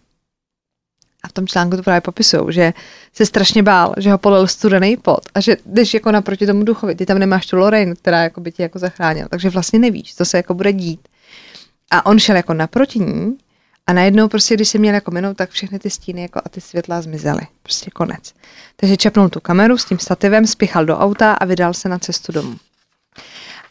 A 1.27 1.29
v 1.29 1.33
tom 1.33 1.47
článku 1.47 1.77
to 1.77 1.83
právě 1.83 2.01
popisují, 2.01 2.53
že 2.53 2.73
se 3.13 3.25
strašně 3.25 3.63
bál, 3.63 3.93
že 3.97 4.11
ho 4.11 4.17
polil 4.17 4.47
studený 4.47 4.97
pot 4.97 5.19
a 5.33 5.39
že 5.39 5.57
jdeš 5.65 5.93
jako 5.93 6.11
naproti 6.11 6.45
tomu 6.45 6.63
duchovi, 6.63 6.95
ty 6.95 7.05
tam 7.05 7.19
nemáš 7.19 7.45
tu 7.45 7.57
Lorraine, 7.57 7.95
která 7.95 8.23
jako 8.23 8.41
by 8.41 8.51
tě 8.51 8.63
jako 8.63 8.79
zachránila, 8.79 9.27
takže 9.27 9.49
vlastně 9.49 9.79
nevíš, 9.79 10.15
co 10.15 10.25
se 10.25 10.37
jako 10.37 10.53
bude 10.53 10.73
dít. 10.73 11.07
A 11.91 12.05
on 12.05 12.19
šel 12.19 12.35
jako 12.35 12.53
naproti 12.53 12.99
ní 12.99 13.37
a 13.87 13.93
najednou 13.93 14.27
prostě, 14.27 14.55
když 14.55 14.69
se 14.69 14.77
měl 14.77 14.95
jako 14.95 15.11
minout, 15.11 15.37
tak 15.37 15.49
všechny 15.49 15.79
ty 15.79 15.89
stíny 15.89 16.21
jako 16.21 16.41
a 16.45 16.49
ty 16.49 16.61
světla 16.61 17.01
zmizely. 17.01 17.41
Prostě 17.63 17.91
konec. 17.91 18.33
Takže 18.75 18.97
čepnul 18.97 19.29
tu 19.29 19.39
kameru 19.39 19.77
s 19.77 19.85
tím 19.85 19.99
stativem, 19.99 20.47
spěchal 20.47 20.85
do 20.85 20.97
auta 20.97 21.33
a 21.33 21.45
vydal 21.45 21.73
se 21.73 21.89
na 21.89 21.99
cestu 21.99 22.31
domů. 22.31 22.55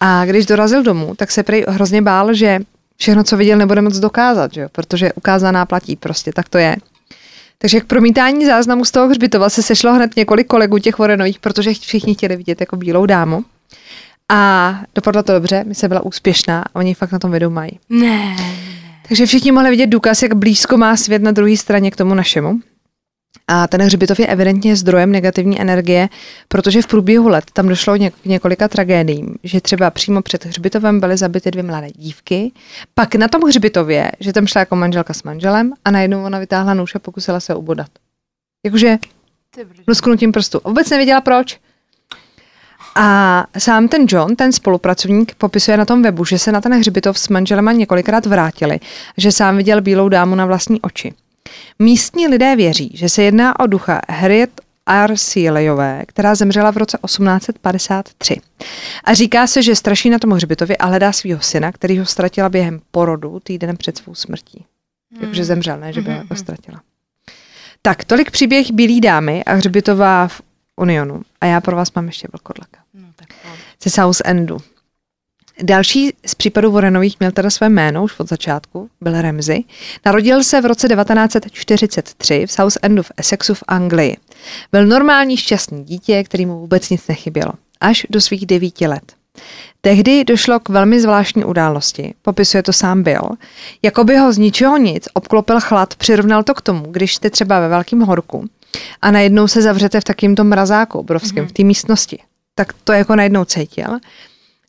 A 0.00 0.24
když 0.24 0.46
dorazil 0.46 0.82
domů, 0.82 1.14
tak 1.14 1.30
se 1.30 1.42
prej 1.42 1.64
hrozně 1.68 2.02
bál, 2.02 2.34
že 2.34 2.58
všechno, 2.96 3.24
co 3.24 3.36
viděl, 3.36 3.58
nebude 3.58 3.82
moc 3.82 3.98
dokázat, 3.98 4.52
že 4.52 4.60
jo? 4.60 4.68
protože 4.72 5.12
ukázaná 5.12 5.66
platí 5.66 5.96
prostě, 5.96 6.32
tak 6.32 6.48
to 6.48 6.58
je. 6.58 6.76
Takže 7.58 7.80
k 7.80 7.84
promítání 7.84 8.46
záznamu 8.46 8.84
z 8.84 8.90
toho 8.90 9.08
hřbitova 9.08 9.48
se 9.48 9.62
sešlo 9.62 9.94
hned 9.94 10.16
několik 10.16 10.46
kolegů 10.46 10.78
těch 10.78 10.98
Vorenových, 10.98 11.38
protože 11.38 11.74
všichni 11.74 12.14
chtěli 12.14 12.36
vidět 12.36 12.60
jako 12.60 12.76
bílou 12.76 13.06
dámu. 13.06 13.44
A 14.28 14.74
dopadlo 14.94 15.22
to 15.22 15.32
dobře, 15.32 15.64
mi 15.64 15.74
se 15.74 15.88
byla 15.88 16.00
úspěšná 16.00 16.62
a 16.62 16.74
oni 16.74 16.94
fakt 16.94 17.12
na 17.12 17.18
tom 17.18 17.30
videu 17.30 17.50
mají. 17.50 17.78
Ne. 17.90 18.36
Takže 19.08 19.26
všichni 19.26 19.52
mohli 19.52 19.70
vidět 19.70 19.86
důkaz, 19.86 20.22
jak 20.22 20.34
blízko 20.34 20.76
má 20.76 20.96
svět 20.96 21.22
na 21.22 21.30
druhé 21.30 21.56
straně 21.56 21.90
k 21.90 21.96
tomu 21.96 22.14
našemu. 22.14 22.60
A 23.48 23.68
ten 23.68 23.82
hřbitov 23.82 24.20
je 24.20 24.26
evidentně 24.26 24.76
zdrojem 24.76 25.12
negativní 25.12 25.60
energie, 25.60 26.08
protože 26.48 26.82
v 26.82 26.86
průběhu 26.86 27.28
let 27.28 27.44
tam 27.52 27.68
došlo 27.68 27.94
k 27.98 28.24
několika 28.24 28.68
tragédiím, 28.68 29.34
že 29.42 29.60
třeba 29.60 29.90
přímo 29.90 30.22
před 30.22 30.44
hřbitovem 30.44 31.00
byly 31.00 31.16
zabity 31.16 31.50
dvě 31.50 31.62
mladé 31.62 31.88
dívky, 31.96 32.52
pak 32.94 33.14
na 33.14 33.28
tom 33.28 33.42
hřbitově, 33.42 34.12
že 34.20 34.32
tam 34.32 34.46
šla 34.46 34.58
jako 34.60 34.76
manželka 34.76 35.14
s 35.14 35.22
manželem 35.22 35.72
a 35.84 35.90
najednou 35.90 36.24
ona 36.24 36.38
vytáhla 36.38 36.74
nůž 36.74 36.94
a 36.94 36.98
pokusila 36.98 37.40
se 37.40 37.54
ubodat. 37.54 37.88
Jakože 38.64 38.98
lusknutím 39.88 40.32
prstu. 40.32 40.60
Vůbec 40.64 40.90
nevěděla 40.90 41.20
proč. 41.20 41.58
A 42.94 43.46
sám 43.58 43.88
ten 43.88 44.06
John, 44.08 44.36
ten 44.36 44.52
spolupracovník, 44.52 45.34
popisuje 45.34 45.76
na 45.76 45.84
tom 45.84 46.02
webu, 46.02 46.24
že 46.24 46.38
se 46.38 46.52
na 46.52 46.60
ten 46.60 46.72
hřbitov 46.72 47.18
s 47.18 47.28
manželema 47.28 47.72
několikrát 47.72 48.26
vrátili, 48.26 48.80
že 49.16 49.32
sám 49.32 49.56
viděl 49.56 49.80
bílou 49.80 50.08
dámu 50.08 50.34
na 50.34 50.46
vlastní 50.46 50.80
oči. 50.80 51.14
Místní 51.78 52.28
lidé 52.28 52.56
věří, 52.56 52.90
že 52.94 53.08
se 53.08 53.22
jedná 53.22 53.60
o 53.60 53.66
ducha 53.66 54.00
Harriet 54.10 54.60
Arsilejové, 54.86 56.04
která 56.08 56.34
zemřela 56.34 56.70
v 56.70 56.76
roce 56.76 56.98
1853. 57.06 58.36
A 59.04 59.14
říká 59.14 59.46
se, 59.46 59.62
že 59.62 59.76
straší 59.76 60.10
na 60.10 60.18
tom 60.18 60.30
hřbitově 60.30 60.76
a 60.76 60.86
hledá 60.86 61.12
svého 61.12 61.40
syna, 61.40 61.72
který 61.72 61.98
ho 61.98 62.06
ztratila 62.06 62.48
během 62.48 62.80
porodu 62.90 63.40
týden 63.40 63.76
před 63.76 63.98
svou 63.98 64.14
smrtí. 64.14 64.64
Hmm. 65.12 65.20
Takže 65.20 65.44
zemřel, 65.44 65.80
ne, 65.80 65.92
že 65.92 66.00
by 66.00 66.10
hmm. 66.10 66.26
ho 66.30 66.36
ztratila. 66.36 66.80
Tak, 67.82 68.04
tolik 68.04 68.30
příběh 68.30 68.70
Bílý 68.70 69.00
dámy 69.00 69.44
a 69.44 69.52
hřbitová 69.52 70.28
v 70.28 70.42
Unionu. 70.76 71.22
A 71.40 71.46
já 71.46 71.60
pro 71.60 71.76
vás 71.76 71.92
mám 71.92 72.06
ještě 72.06 72.28
velkodlaka. 72.32 72.80
No, 72.94 73.08
tak 73.16 73.28
Ze 73.82 73.90
South 73.90 74.22
Endu. 74.24 74.58
Další 75.62 76.12
z 76.26 76.34
případů 76.34 76.72
Warrenových 76.72 77.16
měl 77.20 77.32
teda 77.32 77.50
své 77.50 77.68
jméno 77.68 78.04
už 78.04 78.20
od 78.20 78.28
začátku, 78.28 78.88
byl 79.00 79.22
Ramsey. 79.22 79.64
Narodil 80.06 80.44
se 80.44 80.60
v 80.60 80.66
roce 80.66 80.88
1943 80.88 82.46
v 82.46 82.52
South 82.52 82.78
Endu 82.82 83.02
v 83.02 83.12
Essexu 83.16 83.54
v 83.54 83.64
Anglii. 83.68 84.16
Byl 84.72 84.86
normální 84.86 85.36
šťastný 85.36 85.84
dítě, 85.84 86.24
kterýmu 86.24 86.60
vůbec 86.60 86.90
nic 86.90 87.08
nechybělo. 87.08 87.52
Až 87.80 88.06
do 88.10 88.20
svých 88.20 88.46
devíti 88.46 88.86
let. 88.86 89.12
Tehdy 89.80 90.24
došlo 90.24 90.60
k 90.60 90.68
velmi 90.68 91.00
zvláštní 91.00 91.44
události, 91.44 92.14
popisuje 92.22 92.62
to 92.62 92.72
sám 92.72 93.02
Bill. 93.02 93.28
Jako 93.82 94.04
by 94.04 94.16
ho 94.16 94.32
z 94.32 94.38
ničeho 94.38 94.76
nic 94.76 95.08
obklopil 95.14 95.60
chlad, 95.60 95.94
přirovnal 95.94 96.42
to 96.42 96.54
k 96.54 96.62
tomu, 96.62 96.86
když 96.90 97.14
jste 97.14 97.30
třeba 97.30 97.60
ve 97.60 97.68
velkém 97.68 98.00
horku 98.00 98.48
a 99.02 99.10
najednou 99.10 99.48
se 99.48 99.62
zavřete 99.62 100.00
v 100.00 100.04
takýmto 100.04 100.44
mrazáku 100.44 100.98
obrovském, 100.98 101.44
mm-hmm. 101.44 101.48
v 101.48 101.52
té 101.52 101.64
místnosti. 101.64 102.18
Tak 102.54 102.72
to 102.84 102.92
jako 102.92 103.16
najednou 103.16 103.44
cítil 103.44 103.98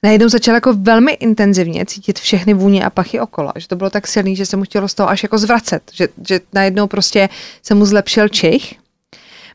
najednou 0.04 0.30
začal 0.30 0.56
jako 0.56 0.74
velmi 0.74 1.12
intenzivně 1.12 1.86
cítit 1.86 2.20
všechny 2.20 2.54
vůně 2.54 2.86
a 2.86 2.90
pachy 2.90 3.20
okolo. 3.20 3.52
Že 3.56 3.68
to 3.68 3.76
bylo 3.76 3.90
tak 3.90 4.08
silný, 4.08 4.36
že 4.36 4.46
se 4.46 4.58
mu 4.58 4.64
chtělo 4.64 4.88
z 4.88 4.94
toho 4.94 5.10
až 5.10 5.24
jako 5.24 5.38
zvracet. 5.38 5.84
Že, 5.94 6.08
že 6.28 6.40
najednou 6.54 6.88
prostě 6.88 7.30
se 7.64 7.76
mu 7.76 7.86
zlepšil 7.86 8.30
čich. 8.30 8.74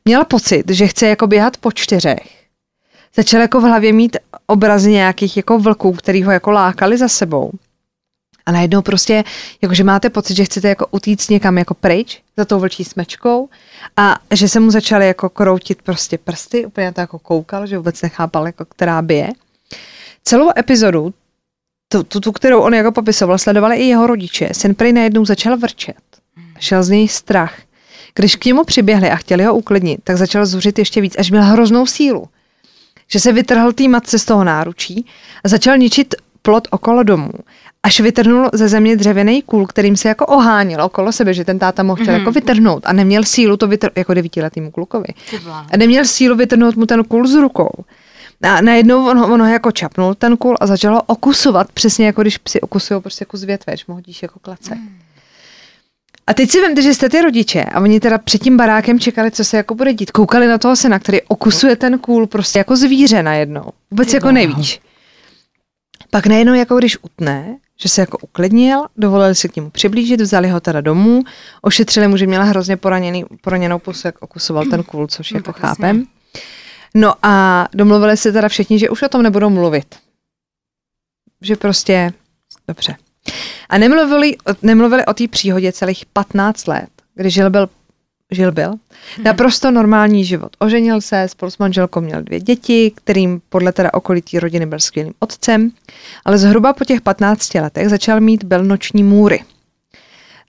Měl 0.05 0.24
pocit, 0.24 0.70
že 0.70 0.86
chce 0.86 1.07
jako 1.07 1.26
běhat 1.26 1.57
po 1.57 1.72
čtyřech. 1.72 2.43
Začal 3.16 3.40
jako 3.40 3.61
v 3.61 3.64
hlavě 3.64 3.93
mít 3.93 4.16
obrazy 4.47 4.90
nějakých 4.90 5.36
jako 5.36 5.59
vlků, 5.59 5.93
který 5.93 6.22
ho 6.22 6.32
jako 6.32 6.51
lákali 6.51 6.99
za 6.99 7.09
sebou. 7.09 7.51
A 8.47 8.53
najednou 8.53 8.82
prostě, 8.82 9.24
jakože 9.62 9.84
máte 9.84 10.11
pocit, 10.11 10.36
že 10.36 10.45
chcete 10.45 10.68
jako 10.68 10.86
utíct 10.90 11.30
někam 11.30 11.59
jako 11.59 11.74
pryč 11.74 12.22
za 12.36 12.45
tou 12.45 12.61
vlčí 12.61 12.84
smečkou 12.84 13.49
a 13.97 14.16
že 14.30 14.49
se 14.49 14.61
mu 14.61 14.70
začaly 14.70 15.07
jako 15.07 15.28
kroutit 15.28 15.82
prostě 15.82 16.18
prsty, 16.18 16.66
úplně 16.66 16.93
to 16.93 17.01
jako 17.01 17.18
koukal, 17.18 17.66
že 17.66 17.78
vůbec 17.78 18.03
nechápal, 18.03 18.47
jako 18.47 18.64
která 18.64 19.03
bije. 19.03 19.28
Celou 20.24 20.50
epizodu, 20.58 21.14
tu, 21.88 22.02
tu, 22.02 22.20
tu, 22.20 22.32
kterou 22.32 22.60
on 22.60 22.74
jako 22.74 22.92
popisoval, 22.92 23.38
sledovali 23.38 23.76
i 23.76 23.84
jeho 23.84 24.06
rodiče. 24.06 24.48
Syn 24.52 24.74
prý 24.74 24.92
najednou 24.92 25.24
začal 25.24 25.56
vrčet. 25.56 25.96
Šel 26.58 26.82
z 26.82 26.90
něj 26.90 27.08
strach. 27.08 27.54
Když 28.14 28.36
k 28.36 28.44
němu 28.44 28.64
přiběhli 28.64 29.10
a 29.10 29.16
chtěli 29.16 29.44
ho 29.44 29.54
uklidnit, 29.54 30.00
tak 30.04 30.16
začal 30.16 30.46
zuřit 30.46 30.78
ještě 30.78 31.00
víc, 31.00 31.14
až 31.18 31.30
měl 31.30 31.42
hroznou 31.42 31.86
sílu. 31.86 32.28
Že 33.08 33.20
se 33.20 33.32
vytrhl 33.32 33.72
tý 33.72 33.88
matce 33.88 34.18
z 34.18 34.24
toho 34.24 34.44
náručí 34.44 35.06
a 35.44 35.48
začal 35.48 35.78
ničit 35.78 36.14
plot 36.42 36.68
okolo 36.70 37.02
domu. 37.02 37.30
Až 37.82 38.00
vytrhnul 38.00 38.50
ze 38.52 38.68
země 38.68 38.96
dřevěný 38.96 39.42
kůl, 39.42 39.66
kterým 39.66 39.96
se 39.96 40.08
jako 40.08 40.26
ohánil 40.26 40.82
okolo 40.82 41.12
sebe, 41.12 41.34
že 41.34 41.44
ten 41.44 41.58
táta 41.58 41.82
mohl 41.82 42.02
chtěl 42.02 42.14
mm-hmm. 42.14 42.18
jako 42.18 42.32
vytrhnout 42.32 42.82
a 42.86 42.92
neměl 42.92 43.24
sílu 43.24 43.56
to 43.56 43.66
vytrhnout, 43.68 43.98
jako 43.98 44.14
devítiletýmu 44.14 44.70
klukovi. 44.70 45.08
A 45.72 45.76
neměl 45.76 46.04
sílu 46.04 46.36
vytrhnout 46.36 46.76
mu 46.76 46.86
ten 46.86 47.04
kůl 47.04 47.26
z 47.26 47.34
rukou. 47.34 47.70
A 48.43 48.61
najednou 48.61 49.11
on, 49.11 49.18
on 49.18 49.40
ho 49.40 49.49
jako 49.49 49.70
čapnul 49.70 50.14
ten 50.14 50.36
kůl 50.36 50.57
a 50.61 50.66
začal 50.66 50.95
ho 50.95 51.03
okusovat, 51.03 51.72
přesně 51.72 52.07
jako 52.07 52.22
když 52.22 52.38
psi 52.38 52.61
okusují 52.61 53.01
prostě 53.01 53.22
jako 53.22 53.36
z 53.36 53.45
větve, 53.45 53.72
když 53.72 53.86
mu 53.86 53.95
hodíš 53.95 54.22
jako 54.22 54.38
klace. 54.38 54.74
Hmm. 54.74 54.99
A 56.26 56.34
teď 56.34 56.51
si 56.51 56.61
vemte, 56.61 56.82
že 56.82 56.95
jste 56.95 57.09
ty 57.09 57.22
rodiče 57.22 57.64
a 57.64 57.80
oni 57.80 58.01
teda 58.01 58.18
před 58.18 58.43
tím 58.43 58.57
barákem 58.57 59.01
čekali, 59.01 59.30
co 59.30 59.45
se 59.45 59.57
jako 59.57 59.74
bude 59.74 59.95
dít. 59.95 60.11
Koukali 60.11 60.47
na 60.47 60.59
toho 60.59 60.76
syna, 60.76 60.99
který 60.99 61.22
okusuje 61.22 61.76
ten 61.76 61.99
kůl 61.99 62.26
prostě 62.26 62.59
jako 62.59 62.76
zvíře 62.76 63.22
najednou. 63.22 63.64
Vůbec 63.90 64.12
jako 64.12 64.32
nevíš. 64.32 64.80
Pak 66.11 66.26
najednou 66.26 66.55
jako 66.55 66.76
když 66.76 66.99
utne, 67.03 67.57
že 67.80 67.88
se 67.88 68.01
jako 68.01 68.18
uklidnil, 68.18 68.80
dovolili 68.97 69.34
si 69.34 69.49
k 69.49 69.57
němu 69.57 69.70
přiblížit, 69.70 70.20
vzali 70.20 70.49
ho 70.49 70.61
teda 70.61 70.80
domů, 70.80 71.22
ošetřili 71.62 72.09
mu, 72.09 72.16
že 72.16 72.26
měla 72.26 72.45
hrozně 72.45 72.76
poraněný, 72.76 73.24
poraněnou 73.40 73.78
pusu, 73.78 74.09
jak 74.09 74.22
okusoval 74.22 74.64
ten 74.64 74.82
kůl, 74.82 75.07
což 75.07 75.32
no, 75.32 75.38
jako 75.38 75.53
chápem. 75.53 75.97
Jasně. 75.97 76.12
No 76.95 77.14
a 77.22 77.66
domluvili 77.74 78.16
se 78.16 78.32
teda 78.32 78.49
všichni, 78.49 78.78
že 78.78 78.90
už 78.90 79.03
o 79.03 79.09
tom 79.09 79.22
nebudou 79.22 79.51
mluvit. 79.51 79.95
Že 81.40 81.57
prostě, 81.57 82.12
dobře. 82.68 82.97
A 83.68 83.78
nemluvili, 83.78 84.36
nemluvili 84.62 85.07
o 85.07 85.14
té 85.14 85.28
příhodě 85.28 85.72
celých 85.72 86.07
15 86.07 86.66
let, 86.66 86.88
kdy 87.14 87.30
žil 87.30 87.51
byl, 87.51 87.68
žil 88.30 88.53
byl 88.53 88.68
hmm. 88.68 89.24
naprosto 89.24 89.70
normální 89.70 90.24
život. 90.24 90.57
Oženil 90.59 91.01
se, 91.01 91.28
spolu 91.28 91.51
s 91.51 91.59
manželkou 91.59 92.01
měl 92.01 92.22
dvě 92.22 92.40
děti, 92.40 92.93
kterým 92.95 93.43
podle 93.49 93.72
teda 93.72 93.95
okolitý 93.95 94.38
rodiny 94.38 94.66
byl 94.66 94.80
skvělým 94.80 95.14
otcem, 95.18 95.70
ale 96.24 96.38
zhruba 96.38 96.72
po 96.72 96.84
těch 96.84 97.01
15 97.01 97.55
letech 97.55 97.88
začal 97.88 98.20
mít 98.20 98.45
belnoční 98.45 99.03
můry. 99.03 99.45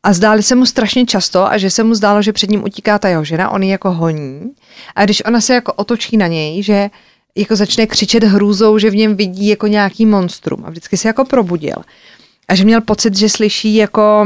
A 0.03 0.13
zdáli 0.13 0.43
se 0.43 0.55
mu 0.55 0.65
strašně 0.65 1.05
často 1.05 1.45
a 1.51 1.57
že 1.57 1.69
se 1.69 1.83
mu 1.83 1.95
zdálo, 1.95 2.21
že 2.21 2.33
před 2.33 2.49
ním 2.49 2.63
utíká 2.63 2.99
ta 2.99 3.09
jeho 3.09 3.23
žena, 3.23 3.49
on 3.49 3.63
ji 3.63 3.69
jako 3.69 3.91
honí. 3.91 4.51
A 4.95 5.05
když 5.05 5.25
ona 5.25 5.41
se 5.41 5.53
jako 5.53 5.73
otočí 5.73 6.17
na 6.17 6.27
něj, 6.27 6.63
že 6.63 6.89
jako 7.35 7.55
začne 7.55 7.87
křičet 7.87 8.23
hrůzou, 8.23 8.77
že 8.77 8.89
v 8.89 8.95
něm 8.95 9.15
vidí 9.15 9.47
jako 9.47 9.67
nějaký 9.67 10.05
monstrum 10.05 10.65
a 10.65 10.69
vždycky 10.69 10.97
se 10.97 11.07
jako 11.07 11.25
probudil. 11.25 11.75
A 12.47 12.55
že 12.55 12.65
měl 12.65 12.81
pocit, 12.81 13.15
že 13.15 13.29
slyší 13.29 13.75
jako, 13.75 14.25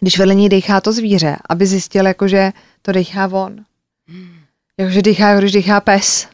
když 0.00 0.18
vedle 0.18 0.34
něj 0.34 0.48
dechá 0.48 0.80
to 0.80 0.92
zvíře, 0.92 1.36
aby 1.48 1.66
zjistil 1.66 2.06
jako, 2.06 2.28
že 2.28 2.52
to 2.82 2.92
dechá 2.92 3.28
on. 3.28 3.56
Jakože 4.78 5.02
dechá, 5.02 5.38
když 5.38 5.52
dechá 5.52 5.80
pes. 5.80 6.28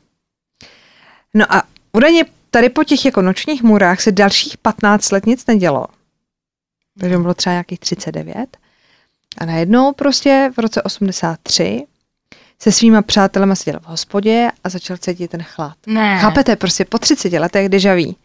No 1.35 1.55
a 1.55 1.63
údajně 1.93 2.25
tady 2.51 2.69
po 2.69 2.85
těch 2.85 3.05
jako 3.05 3.23
nočních 3.23 3.63
můrách 3.63 4.01
se 4.01 4.13
dalších 4.13 4.59
15 4.59 5.13
let 5.13 5.27
nic 5.27 5.47
nedělo 5.47 5.87
takže 7.01 7.17
mu 7.17 7.23
bylo 7.23 7.35
třeba 7.35 7.53
nějakých 7.53 7.81
39. 7.81 8.57
A 9.39 9.45
najednou 9.45 9.93
prostě 9.93 10.51
v 10.57 10.59
roce 10.59 10.83
83 10.83 11.87
se 12.63 12.73
svýma 12.73 13.03
přátelema 13.03 13.55
seděl 13.55 13.81
v 13.81 13.87
hospodě 13.87 14.51
a 14.65 14.69
začal 14.69 14.97
cítit 14.97 15.31
ten 15.31 15.43
chlad. 15.43 15.75
Ne. 15.87 16.19
Chápete, 16.19 16.57
prostě 16.57 16.85
po 16.85 16.99
30 16.99 17.33
letech 17.33 17.69
dežaví. 17.69 18.17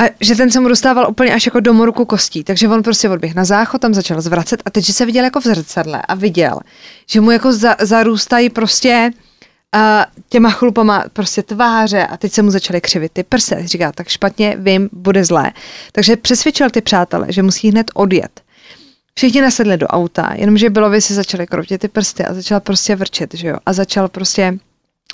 A 0.00 0.04
že 0.20 0.34
ten 0.34 0.50
se 0.50 0.60
mu 0.60 0.68
dostával 0.68 1.10
úplně 1.10 1.34
až 1.34 1.46
jako 1.46 1.60
do 1.60 1.72
morku 1.72 2.04
kostí, 2.04 2.44
takže 2.44 2.68
on 2.68 2.82
prostě 2.82 3.08
odběh 3.08 3.34
na 3.34 3.44
záchod, 3.44 3.80
tam 3.80 3.94
začal 3.94 4.20
zvracet 4.20 4.62
a 4.64 4.70
teď, 4.70 4.84
že 4.84 4.92
se 4.92 5.06
viděl 5.06 5.24
jako 5.24 5.40
v 5.40 5.44
zrcadle 5.44 6.02
a 6.08 6.14
viděl, 6.14 6.60
že 7.06 7.20
mu 7.20 7.30
jako 7.30 7.52
za, 7.52 7.76
zarůstají 7.80 8.50
prostě 8.50 9.10
a 9.72 10.06
těma 10.28 10.50
chlupama 10.50 11.04
prostě 11.12 11.42
tváře 11.42 12.06
a 12.06 12.16
teď 12.16 12.32
se 12.32 12.42
mu 12.42 12.50
začaly 12.50 12.80
křivit 12.80 13.12
ty 13.12 13.22
prse. 13.22 13.62
Říká, 13.64 13.92
tak 13.92 14.08
špatně, 14.08 14.56
vím, 14.58 14.88
bude 14.92 15.24
zlé. 15.24 15.52
Takže 15.92 16.16
přesvědčil 16.16 16.70
ty 16.70 16.80
přátele, 16.80 17.26
že 17.28 17.42
musí 17.42 17.70
hned 17.70 17.90
odjet. 17.94 18.40
Všichni 19.14 19.40
nasedli 19.40 19.76
do 19.76 19.86
auta, 19.86 20.32
jenomže 20.34 20.70
Bilovi 20.70 21.00
si 21.00 21.14
začaly 21.14 21.46
kroutit 21.46 21.80
ty 21.80 21.88
prsty 21.88 22.24
a 22.24 22.34
začal 22.34 22.60
prostě 22.60 22.96
vrčet, 22.96 23.34
že 23.34 23.48
jo? 23.48 23.56
A 23.66 23.72
začal 23.72 24.08
prostě 24.08 24.58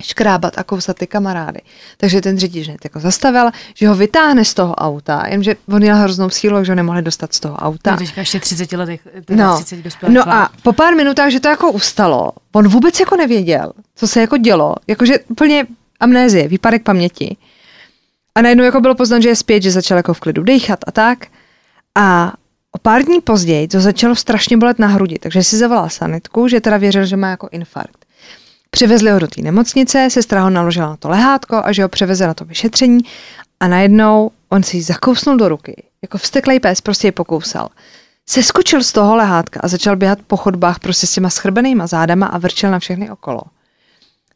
škrábat 0.03 0.59
a 0.59 0.63
kousat 0.65 0.97
ty 0.97 1.07
kamarády. 1.07 1.61
Takže 1.97 2.21
ten 2.21 2.39
řidič 2.39 2.69
hned 2.69 2.85
jako 2.85 3.01
zastavil, 3.01 3.51
že 3.75 3.89
ho 3.89 3.95
vytáhne 3.95 4.45
z 4.45 4.55
toho 4.55 4.75
auta, 4.75 5.23
jenže 5.27 5.57
on 5.69 5.79
měl 5.79 5.97
hroznou 5.97 6.31
sílu, 6.31 6.65
že 6.65 6.73
ho 6.73 6.77
nemohli 6.77 7.03
dostat 7.03 7.33
z 7.35 7.41
toho 7.41 7.57
auta. 7.57 7.91
No, 7.91 7.97
teďka 7.97 8.21
ještě 8.21 8.41
30 8.41 8.73
letech, 8.73 9.01
no. 9.31 9.57
30 9.57 10.09
no 10.09 10.29
a 10.29 10.51
po 10.63 10.73
pár 10.73 10.95
minutách, 10.95 11.31
že 11.31 11.41
to 11.41 11.49
jako 11.49 11.73
ustalo, 11.73 12.33
on 12.53 12.69
vůbec 12.69 13.01
jako 13.01 13.17
nevěděl, 13.17 13.73
co 13.95 14.09
se 14.09 14.21
jako 14.21 14.37
dělo, 14.37 14.75
jakože 14.87 15.19
úplně 15.19 15.67
amnézie, 16.01 16.49
výpadek 16.49 16.83
paměti. 16.83 17.37
A 18.35 18.43
najednou 18.43 18.65
jako 18.65 18.81
bylo 18.81 18.95
poznat, 18.95 19.23
že 19.23 19.29
je 19.29 19.37
zpět, 19.37 19.63
že 19.63 19.71
začal 19.71 19.97
jako 19.97 20.15
v 20.15 20.21
klidu 20.21 20.43
dechat 20.43 20.79
a 20.87 20.93
tak. 20.93 21.27
A 21.95 22.33
o 22.73 22.79
pár 22.79 23.03
dní 23.03 23.21
později 23.21 23.69
to 23.69 23.81
začalo 23.81 24.17
strašně 24.17 24.57
bolet 24.57 24.79
na 24.79 24.87
hrudi, 24.87 25.19
takže 25.19 25.43
si 25.43 25.57
zavolal 25.57 25.89
sanitku, 25.91 26.49
že 26.49 26.61
teda 26.61 26.77
věřil, 26.77 27.05
že 27.07 27.17
má 27.17 27.31
jako 27.31 27.49
infarkt. 27.53 28.05
Přivezli 28.71 29.11
ho 29.11 29.19
do 29.19 29.27
té 29.27 29.43
nemocnice, 29.43 30.09
sestra 30.11 30.43
ho 30.43 30.51
naložila 30.51 30.89
na 30.89 30.97
to 30.97 31.09
lehátko 31.09 31.63
a 31.65 31.73
že 31.73 31.83
ho 31.83 31.89
převeze 31.89 32.27
na 32.27 32.35
to 32.35 32.45
vyšetření 32.45 32.99
a 33.61 33.69
najednou 33.69 34.31
on 34.49 34.63
si 34.63 34.77
ji 34.77 34.83
zakousnul 34.83 35.37
do 35.37 35.49
ruky 35.49 35.83
Jako 36.03 36.19
vsteklej 36.19 36.61
pes 36.61 36.81
prostě 36.81 37.09
ji 37.09 37.13
pokousal. 37.13 37.69
Seskočil 38.27 38.83
z 38.83 38.93
toho 38.93 39.17
lehátka 39.17 39.61
a 39.63 39.69
začal 39.69 39.97
běhat 39.97 40.19
po 40.27 40.37
chodbách 40.37 40.79
prostě 40.79 41.07
s 41.07 41.13
těma 41.13 41.31
schrbenýma 41.31 41.87
zádama 41.87 42.27
a 42.27 42.39
vrčel 42.39 42.71
na 42.71 42.79
všechny 42.79 43.11
okolo. 43.11 43.41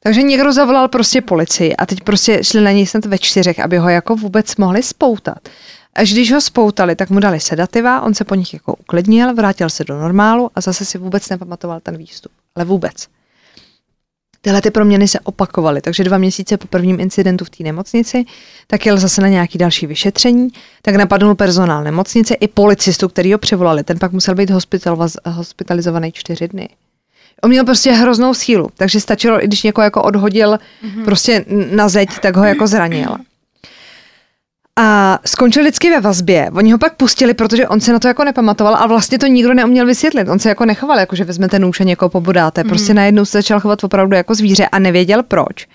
Takže 0.03 0.23
někdo 0.23 0.53
zavolal 0.53 0.89
prostě 0.89 1.21
policii 1.21 1.77
a 1.77 1.87
teď 1.87 2.01
prostě 2.01 2.45
šli 2.45 2.61
na 2.61 2.71
něj 2.73 2.87
snad 2.87 3.05
ve 3.05 3.19
čtyřech, 3.19 3.61
aby 3.61 3.79
ho 3.79 3.89
jako 3.89 4.17
vůbec 4.17 4.57
mohli 4.57 4.83
spoutat. 4.83 5.39
Až 5.95 6.13
když 6.13 6.33
ho 6.33 6.41
spoutali, 6.41 6.97
tak 6.97 7.11
mu 7.11 7.21
dali 7.21 7.41
sedativa, 7.41 8.01
on 8.01 8.15
se 8.15 8.25
po 8.25 8.35
nich 8.35 8.55
jako 8.55 8.75
uklidnil, 8.75 9.35
vrátil 9.35 9.71
se 9.71 9.85
do 9.85 10.01
normálu 10.01 10.51
a 10.55 10.61
zase 10.61 10.85
si 10.85 10.99
vůbec 10.99 11.29
nepamatoval 11.29 11.81
ten 11.81 11.97
výstup. 11.97 12.33
Ale 12.57 12.65
vůbec. 12.65 13.09
Tyhle 14.45 14.63
ty 14.63 14.71
proměny 14.71 15.09
se 15.09 15.21
opakovaly, 15.21 15.81
takže 15.81 16.05
dva 16.05 16.19
měsíce 16.19 16.57
po 16.57 16.67
prvním 16.67 17.01
incidentu 17.01 17.45
v 17.45 17.51
té 17.51 17.65
nemocnici, 17.65 18.25
tak 18.67 18.87
jel 18.87 18.99
zase 18.99 19.23
na 19.23 19.29
nějaký 19.29 19.59
další 19.59 19.87
vyšetření, 19.87 20.49
tak 20.83 20.95
napadnul 20.95 21.35
personál 21.35 21.85
nemocnice 21.85 22.35
i 22.35 22.49
policistu, 22.49 23.09
který 23.09 23.33
ho 23.33 23.39
přivolali. 23.39 23.85
Ten 23.85 23.99
pak 23.99 24.13
musel 24.13 24.35
být 24.35 24.51
hospitalizovaný 25.27 26.13
čtyři 26.13 26.49
dny. 26.49 26.69
On 27.43 27.51
měl 27.51 27.65
prostě 27.65 27.93
hroznou 27.93 28.35
sílu, 28.35 28.69
takže 28.77 29.01
stačilo, 29.01 29.45
i 29.45 29.47
když 29.47 29.63
někoho 29.63 29.85
jako 29.85 30.03
odhodil 30.03 30.53
mm-hmm. 30.53 31.05
prostě 31.05 31.45
na 31.71 31.89
zeď, 31.89 32.09
tak 32.23 32.37
ho 32.37 32.45
jako 32.45 32.67
zranil. 32.67 33.17
A 34.79 35.19
skončil 35.27 35.63
vždycky 35.63 35.91
ve 35.91 36.01
vazbě. 36.01 36.51
Oni 36.55 36.73
ho 36.73 36.79
pak 36.79 36.95
pustili, 36.95 37.35
protože 37.35 37.69
on 37.69 37.81
se 37.81 37.93
na 37.93 37.99
to 37.99 38.09
jako 38.09 38.25
nepamatoval 38.25 38.75
a 38.75 38.87
vlastně 38.87 39.19
to 39.19 39.27
nikdo 39.27 39.55
neuměl 39.55 39.87
vysvětlit. 39.87 40.29
On 40.29 40.39
se 40.39 40.49
jako 40.49 40.65
nechoval, 40.65 40.99
jako 40.99 41.17
že 41.17 41.25
vezmete 41.25 41.59
nůž 41.59 41.81
a 41.81 41.85
někoho 41.85 42.09
pobodáte. 42.09 42.65
Prostě 42.65 42.93
mm. 42.93 42.97
najednou 42.97 43.25
se 43.25 43.39
začal 43.39 43.61
chovat 43.61 43.85
opravdu 43.85 44.17
jako 44.17 44.35
zvíře 44.35 44.67
a 44.67 44.79
nevěděl 44.79 45.23
proč. 45.23 45.67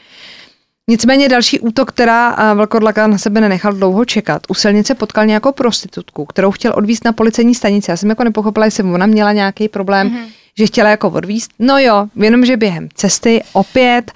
Nicméně 0.90 1.30
další 1.30 1.60
útok, 1.60 1.90
která 1.90 2.54
velkodlaka 2.54 3.08
na 3.08 3.18
sebe 3.18 3.42
nenechal 3.42 3.74
dlouho 3.74 4.06
čekat. 4.06 4.42
U 4.50 4.54
silnice 4.54 4.96
potkal 4.96 5.26
nějakou 5.26 5.52
prostitutku, 5.52 6.26
kterou 6.26 6.52
chtěl 6.52 6.74
odvízt 6.76 7.06
na 7.06 7.14
policejní 7.14 7.56
stanici. 7.56 7.92
Já 7.92 7.98
jsem 7.98 8.10
jako 8.10 8.24
nepochopila, 8.24 8.66
jestli 8.66 8.84
ona 8.84 9.06
měla 9.06 9.32
nějaký 9.32 9.70
problém, 9.70 10.10
mm-hmm. 10.10 10.28
že 10.58 10.66
chtěla 10.66 10.90
jako 10.90 11.10
odvízt. 11.10 11.52
No 11.60 11.80
jo, 11.80 12.08
jenomže 12.16 12.58
během 12.58 12.90
cesty 12.94 13.44
opět 13.54 14.12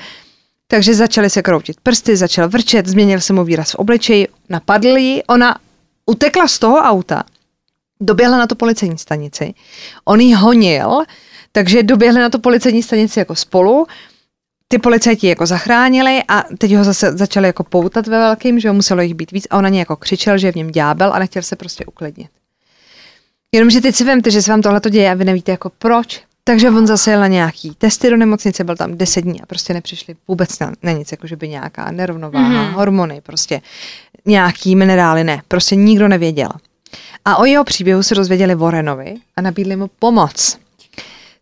takže 0.71 0.95
začaly 0.95 1.29
se 1.29 1.41
kroutit 1.41 1.81
prsty, 1.83 2.17
začal 2.17 2.49
vrčet, 2.49 2.87
změnil 2.87 3.19
se 3.19 3.33
mu 3.33 3.43
výraz 3.43 3.71
v 3.71 3.75
obličeji, 3.75 4.27
napadl 4.49 4.97
ji, 4.97 5.23
ona 5.23 5.55
utekla 6.05 6.47
z 6.47 6.59
toho 6.59 6.77
auta, 6.77 7.23
doběhla 8.01 8.37
na 8.37 8.47
tu 8.47 8.55
policejní 8.55 8.97
stanici, 8.97 9.53
on 10.05 10.19
ji 10.19 10.33
honil, 10.33 11.03
takže 11.51 11.83
doběhli 11.83 12.19
na 12.19 12.29
tu 12.29 12.39
policejní 12.39 12.83
stanici 12.83 13.19
jako 13.19 13.35
spolu, 13.35 13.87
ty 14.67 14.77
policajti 14.77 15.27
jako 15.27 15.45
zachránili 15.45 16.23
a 16.27 16.43
teď 16.57 16.75
ho 16.75 16.83
zase 16.83 17.17
začali 17.17 17.47
jako 17.47 17.63
poutat 17.63 18.07
ve 18.07 18.17
velkým, 18.17 18.59
že 18.59 18.67
ho 18.67 18.73
muselo 18.73 19.01
jich 19.01 19.13
být 19.13 19.31
víc 19.31 19.47
a 19.49 19.57
ona 19.57 19.69
ně 19.69 19.79
jako 19.79 19.95
křičel, 19.95 20.37
že 20.37 20.47
je 20.47 20.51
v 20.51 20.55
něm 20.55 20.71
ďábel 20.71 21.13
a 21.13 21.19
nechtěl 21.19 21.41
se 21.41 21.55
prostě 21.55 21.85
uklidnit. 21.85 22.29
Jenomže 23.51 23.81
teď 23.81 23.95
si 23.95 24.03
vemte, 24.03 24.31
že 24.31 24.41
se 24.41 24.51
vám 24.51 24.61
tohle 24.61 24.79
to 24.79 24.89
děje 24.89 25.11
a 25.11 25.13
vy 25.13 25.25
nevíte 25.25 25.51
jako 25.51 25.69
proč, 25.69 26.23
takže 26.43 26.69
on 26.69 26.87
zase 26.87 27.11
jel 27.11 27.19
na 27.19 27.27
nějaký 27.27 27.75
testy 27.77 28.09
do 28.09 28.17
nemocnice, 28.17 28.63
byl 28.63 28.75
tam 28.75 28.97
10 28.97 29.21
dní 29.21 29.41
a 29.41 29.45
prostě 29.45 29.73
nepřišli 29.73 30.15
vůbec 30.27 30.59
na, 30.59 30.71
na 30.83 30.91
nic, 30.91 31.11
jako 31.11 31.27
že 31.27 31.35
by 31.35 31.49
nějaká 31.49 31.91
nerovnováha, 31.91 32.49
mm-hmm. 32.49 32.71
hormony, 32.71 33.21
prostě 33.21 33.61
nějaký 34.25 34.75
minerály, 34.75 35.23
ne, 35.23 35.41
prostě 35.47 35.75
nikdo 35.75 36.07
nevěděl. 36.07 36.49
A 37.25 37.37
o 37.37 37.45
jeho 37.45 37.63
příběhu 37.63 38.03
se 38.03 38.15
dozvěděli 38.15 38.55
Warrenovi 38.55 39.15
a 39.35 39.41
nabídli 39.41 39.75
mu 39.75 39.89
pomoc. 39.99 40.57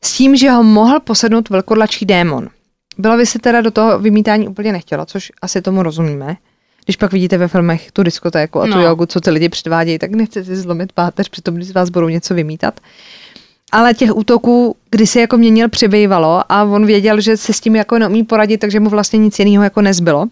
S 0.04 0.14
tím, 0.14 0.36
že 0.36 0.52
ho 0.52 0.64
mohl 0.64 1.00
posednout 1.00 1.50
velkodlačí 1.50 2.06
démon. 2.06 2.50
Bylo 2.98 3.18
by 3.18 3.26
se 3.26 3.40
teda 3.40 3.62
do 3.62 3.72
toho 3.72 4.00
vymítání 4.00 4.48
úplně 4.48 4.72
nechtělo, 4.72 5.06
což 5.06 5.32
asi 5.42 5.62
tomu 5.62 5.84
rozumíme. 5.84 6.38
Když 6.86 6.96
pak 6.96 7.12
vidíte 7.12 7.38
ve 7.38 7.48
filmech 7.48 7.92
tu 7.92 8.04
diskotéku 8.04 8.62
a 8.62 8.66
tu 8.66 8.72
no. 8.72 8.82
jogu, 8.82 9.06
co 9.06 9.22
ty 9.22 9.30
lidi 9.30 9.50
předvádějí, 9.50 10.00
tak 10.00 10.12
nechcete 10.12 10.46
si 10.46 10.56
zlomit 10.56 10.92
páteř, 10.92 11.30
přitom 11.30 11.56
když 11.56 11.68
z 11.68 11.72
vás 11.72 11.90
budou 11.90 12.10
něco 12.10 12.34
vymítat 12.34 12.80
ale 13.72 13.94
těch 13.94 14.16
útoků 14.16 14.76
kdy 14.92 15.08
si 15.08 15.20
jako 15.20 15.38
měnil 15.38 15.70
přibývalo 15.70 16.52
a 16.52 16.64
on 16.64 16.86
věděl, 16.86 17.22
že 17.22 17.38
se 17.38 17.54
s 17.54 17.60
tím 17.60 17.76
jako 17.76 18.00
neumí 18.00 18.24
poradit, 18.24 18.58
takže 18.58 18.80
mu 18.80 18.90
vlastně 18.90 19.20
nic 19.20 19.40
jiného 19.40 19.64
jako 19.64 19.82
nezbylo. 19.82 20.26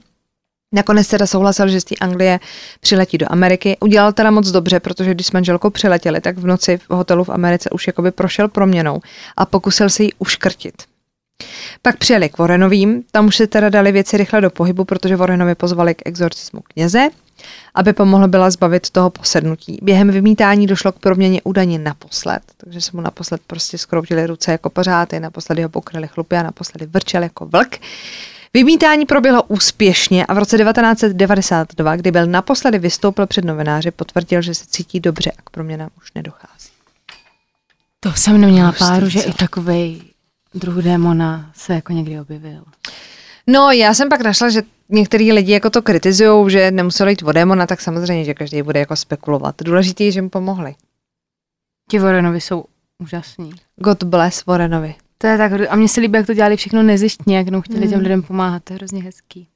Nakonec 0.73 1.07
teda 1.07 1.27
souhlasil, 1.27 1.67
že 1.67 1.81
z 1.81 1.83
té 1.83 1.95
Anglie 1.95 2.39
přiletí 2.79 3.17
do 3.17 3.25
Ameriky. 3.29 3.77
Udělal 3.79 4.13
teda 4.13 4.31
moc 4.31 4.51
dobře, 4.51 4.79
protože 4.79 5.11
když 5.11 5.27
s 5.27 5.31
manželkou 5.31 5.69
přiletěli, 5.69 6.21
tak 6.21 6.37
v 6.37 6.45
noci 6.45 6.77
v 6.77 6.89
hotelu 6.89 7.23
v 7.23 7.29
Americe 7.29 7.69
už 7.69 7.87
jakoby 7.87 8.11
prošel 8.11 8.47
proměnou 8.47 8.99
a 9.37 9.45
pokusil 9.45 9.89
se 9.89 10.03
jí 10.03 10.13
uškrtit. 10.19 10.73
Pak 11.81 11.97
přijeli 11.97 12.29
k 12.29 12.37
Warrenovým, 12.37 13.03
tam 13.11 13.27
už 13.27 13.35
se 13.35 13.47
teda 13.47 13.69
dali 13.69 13.91
věci 13.91 14.17
rychle 14.17 14.41
do 14.41 14.49
pohybu, 14.49 14.85
protože 14.85 15.15
Warrenovi 15.15 15.55
pozvali 15.55 15.95
k 15.95 16.01
exorcismu 16.05 16.61
kněze 16.73 17.09
aby 17.75 17.93
pomohl 17.93 18.27
byla 18.27 18.49
zbavit 18.49 18.89
toho 18.89 19.09
posednutí. 19.09 19.79
Během 19.81 20.11
vymítání 20.11 20.67
došlo 20.67 20.91
k 20.91 20.99
proměně 20.99 21.41
údajně 21.43 21.79
naposled, 21.79 22.41
takže 22.57 22.81
se 22.81 22.91
mu 22.93 23.01
naposled 23.01 23.41
prostě 23.47 23.77
skroutily 23.77 24.27
ruce 24.27 24.51
jako 24.51 24.69
pořády, 24.69 25.19
naposledy 25.19 25.63
ho 25.63 25.69
pokryli 25.69 26.07
chlupy 26.07 26.35
a 26.35 26.43
naposledy 26.43 26.85
vrčel 26.85 27.23
jako 27.23 27.45
vlk. 27.45 27.75
Vymítání 28.53 29.05
proběhlo 29.05 29.43
úspěšně 29.43 30.25
a 30.25 30.33
v 30.33 30.37
roce 30.37 30.57
1992, 30.57 31.95
kdy 31.95 32.11
byl 32.11 32.25
naposledy 32.25 32.79
vystoupil 32.79 33.27
před 33.27 33.45
novináři, 33.45 33.91
potvrdil, 33.91 34.41
že 34.41 34.55
se 34.55 34.65
cítí 34.67 34.99
dobře 34.99 35.31
a 35.31 35.41
k 35.43 35.49
proměnám 35.49 35.89
už 35.97 36.13
nedochází. 36.13 36.69
To 37.99 38.13
jsem 38.13 38.41
neměla 38.41 38.71
páru, 38.71 39.09
že 39.09 39.21
i 39.21 39.33
takový 39.33 40.03
druh 40.53 40.75
démona 40.83 41.51
se 41.55 41.73
jako 41.73 41.93
někdy 41.93 42.19
objevil. 42.19 42.63
No, 43.47 43.71
já 43.71 43.93
jsem 43.93 44.09
pak 44.09 44.21
našla, 44.21 44.49
že 44.49 44.61
některý 44.89 45.33
lidi 45.33 45.51
jako 45.51 45.69
to 45.69 45.81
kritizují, 45.81 46.51
že 46.51 46.71
nemuseli 46.71 47.11
jít 47.11 47.23
o 47.23 47.31
démona, 47.31 47.65
tak 47.65 47.81
samozřejmě, 47.81 48.23
že 48.23 48.33
každý 48.33 48.61
bude 48.61 48.79
jako 48.79 48.95
spekulovat. 48.95 49.55
Důležité 49.63 50.03
je, 50.03 50.11
že 50.11 50.21
mu 50.21 50.29
pomohli. 50.29 50.75
Ti 51.89 51.99
Warrenovi 51.99 52.41
jsou 52.41 52.65
úžasní. 53.03 53.51
God 53.75 54.03
bless 54.03 54.45
Warrenovi. 54.45 54.95
To 55.17 55.27
je 55.27 55.37
tak, 55.37 55.51
a 55.69 55.75
mně 55.75 55.87
se 55.87 56.01
líbí, 56.01 56.17
jak 56.17 56.25
to 56.25 56.33
dělali 56.33 56.57
všechno 56.57 56.83
nezištně, 56.83 57.37
jak 57.37 57.47
no, 57.47 57.61
chtěli 57.61 57.85
mm. 57.85 57.89
těm 57.91 57.99
lidem 57.99 58.23
pomáhat, 58.23 58.63
to 58.63 58.73
je 58.73 58.77
hrozně 58.77 59.03
hezký. 59.03 59.47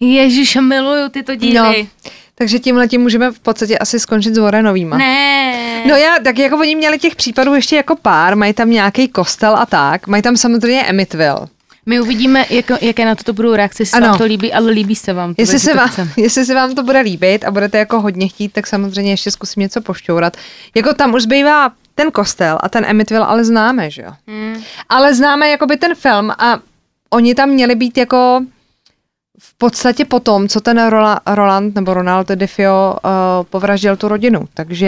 Ježíš, 0.00 0.56
miluju 0.56 1.08
tyto 1.08 1.34
díly. 1.34 1.82
No, 1.82 2.08
takže 2.34 2.58
tímhle 2.58 2.88
tím 2.88 3.00
můžeme 3.00 3.30
v 3.30 3.40
podstatě 3.40 3.78
asi 3.78 4.00
skončit 4.00 4.34
s 4.34 4.38
Warrenovýma. 4.38 4.98
Ne. 4.98 5.84
No 5.86 5.96
já, 5.96 6.16
tak 6.24 6.38
jako 6.38 6.58
oni 6.58 6.76
měli 6.76 6.98
těch 6.98 7.16
případů 7.16 7.54
ještě 7.54 7.76
jako 7.76 7.96
pár, 7.96 8.36
mají 8.36 8.52
tam 8.52 8.70
nějaký 8.70 9.08
kostel 9.08 9.56
a 9.56 9.66
tak, 9.66 10.06
mají 10.06 10.22
tam 10.22 10.36
samozřejmě 10.36 10.84
Emitville. 10.84 11.46
My 11.86 12.00
uvidíme, 12.00 12.46
jak, 12.50 12.70
jaké 12.80 13.04
na 13.04 13.14
to 13.14 13.32
budou 13.32 13.54
reakce, 13.54 13.82
jestli 13.82 14.00
vám 14.00 14.18
to 14.18 14.24
líbí, 14.24 14.52
ale 14.52 14.70
líbí 14.70 14.96
se 14.96 15.12
vám 15.12 15.34
to. 15.34 15.42
Jestli 15.42 15.58
se 15.58 15.74
vám, 15.74 15.90
jestli 16.16 16.44
se 16.44 16.54
vám 16.54 16.74
to 16.74 16.82
bude 16.82 17.00
líbit 17.00 17.44
a 17.44 17.50
budete 17.50 17.78
jako 17.78 18.00
hodně 18.00 18.28
chtít, 18.28 18.52
tak 18.52 18.66
samozřejmě 18.66 19.12
ještě 19.12 19.30
zkusím 19.30 19.60
něco 19.60 19.80
pošťourat. 19.80 20.36
Jako 20.74 20.94
tam 20.94 21.14
už 21.14 21.22
zbývá 21.22 21.72
ten 21.94 22.10
kostel 22.10 22.58
a 22.62 22.68
ten 22.68 22.84
Emitville, 22.84 23.26
ale 23.26 23.44
známe, 23.44 23.90
že 23.90 24.02
jo. 24.02 24.12
Hmm. 24.28 24.62
Ale 24.88 25.14
známe 25.14 25.48
jakoby 25.48 25.76
ten 25.76 25.94
film 25.94 26.30
a 26.30 26.58
oni 27.10 27.34
tam 27.34 27.48
měli 27.48 27.74
být 27.74 27.98
jako 27.98 28.40
v 29.38 29.58
podstatě 29.58 30.04
po 30.04 30.20
tom, 30.20 30.48
co 30.48 30.60
ten 30.60 30.90
Roland 31.26 31.74
nebo 31.74 31.94
Ronald 31.94 32.28
Defio 32.28 32.96
uh, 33.04 33.10
povraždil 33.50 33.96
tu 33.96 34.08
rodinu. 34.08 34.48
Takže 34.54 34.86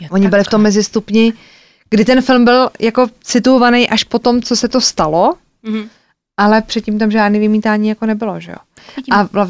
Je 0.00 0.10
oni 0.10 0.28
byli 0.28 0.44
v 0.44 0.48
tom 0.48 0.62
mezistupni, 0.62 1.32
kdy 1.90 2.04
ten 2.04 2.22
film 2.22 2.44
byl 2.44 2.70
jako 2.80 3.06
situovaný 3.24 3.88
až 3.88 4.04
po 4.04 4.18
tom, 4.18 4.42
co 4.42 4.56
se 4.56 4.68
to 4.68 4.80
stalo, 4.80 5.34
Mm-hmm. 5.64 5.88
Ale 6.36 6.62
předtím 6.62 6.98
tam 6.98 7.10
žádný 7.10 7.38
vymítání 7.38 7.88
jako 7.88 8.06
nebylo, 8.06 8.40
že 8.40 8.52
jo. 8.52 8.58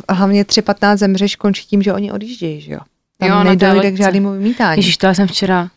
A 0.09 0.13
hlavně 0.13 0.45
3.15 0.45 0.97
zemřeš 0.97 1.37
končí 1.37 1.67
tím, 1.67 1.83
že 1.83 1.93
oni 1.93 2.13
odjíždějí, 2.13 2.61
že 2.61 2.73
jo. 2.73 2.81
Tam 3.19 3.29
jo, 3.29 3.45
nedojde 3.45 3.93
k 3.93 3.97
žádnému 3.97 4.33
vymítání. 4.33 4.79
Ježíš, 4.79 4.97
to 4.97 5.07
já 5.07 5.15
jsem 5.15 5.27
včera, 5.27 5.71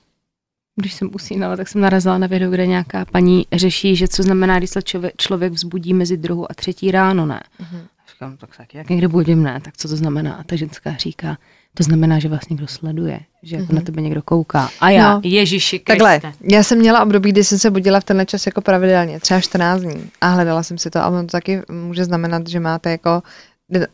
když 0.76 0.94
jsem 0.94 1.10
usínala, 1.14 1.58
tak 1.58 1.68
jsem 1.68 1.82
narazila 1.82 2.18
na 2.18 2.28
video, 2.28 2.52
kde 2.52 2.68
nějaká 2.68 3.06
paní 3.06 3.46
řeší, 3.54 3.96
že 3.96 4.08
co 4.08 4.24
znamená, 4.24 4.58
když 4.58 4.70
se 4.70 4.82
člověk, 4.82 5.14
člověk 5.18 5.54
vzbudí 5.54 5.94
mezi 5.94 6.18
druhou 6.18 6.52
a 6.52 6.54
třetí 6.54 6.92
ráno, 6.92 7.26
ne. 7.26 7.42
Mm-hmm. 7.62 7.82
Říkám, 8.12 8.38
tak 8.38 8.58
taky, 8.58 8.78
jak 8.78 8.90
někde 8.90 9.08
budím, 9.08 9.44
ne, 9.44 9.62
tak 9.62 9.78
co 9.78 9.88
to 9.88 9.96
znamená? 9.96 10.34
A 10.34 10.44
ta 10.44 10.56
ženská 10.56 10.96
říká, 10.96 11.38
to 11.74 11.84
znamená, 11.84 12.20
že 12.20 12.30
vás 12.30 12.50
někdo 12.50 12.68
sleduje, 12.68 13.20
že 13.44 13.56
jako 13.56 13.68
mm-hmm. 13.68 13.74
na 13.74 13.80
mhm. 13.80 13.86
tebe 13.86 14.02
někdo 14.02 14.22
kouká. 14.22 14.70
A 14.80 14.90
já, 14.90 15.14
no, 15.14 15.22
Ježiši 15.24 15.80
Kriste. 15.80 16.20
Takhle, 16.20 16.34
já 16.44 16.64
jsem 16.64 16.78
měla 16.78 17.04
období, 17.04 17.32
kdy 17.32 17.44
jsem 17.44 17.60
se 17.60 17.72
budila 17.72 18.00
v 18.00 18.04
tenhle 18.04 18.26
čas 18.26 18.46
jako 18.46 18.62
pravidelně, 18.62 19.20
třeba 19.20 19.42
14 19.42 19.82
dní 19.82 20.10
a 20.22 20.28
hledala 20.28 20.64
jsem 20.64 20.78
si 20.78 20.90
to 20.90 21.00
a 21.00 21.08
ono 21.08 21.22
to 21.22 21.28
taky 21.28 21.62
může 21.70 22.06
znamenat, 22.06 22.48
že 22.48 22.60
máte 22.60 22.92
jako, 22.92 23.24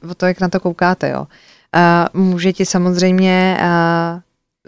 o 0.10 0.16
to, 0.16 0.26
jak 0.26 0.40
na 0.40 0.50
to 0.50 0.60
koukáte, 0.60 1.10
jo. 1.10 1.28
Uh, 1.76 2.22
může 2.22 2.54
ti 2.54 2.66
samozřejmě 2.66 3.58
uh, 3.62 4.20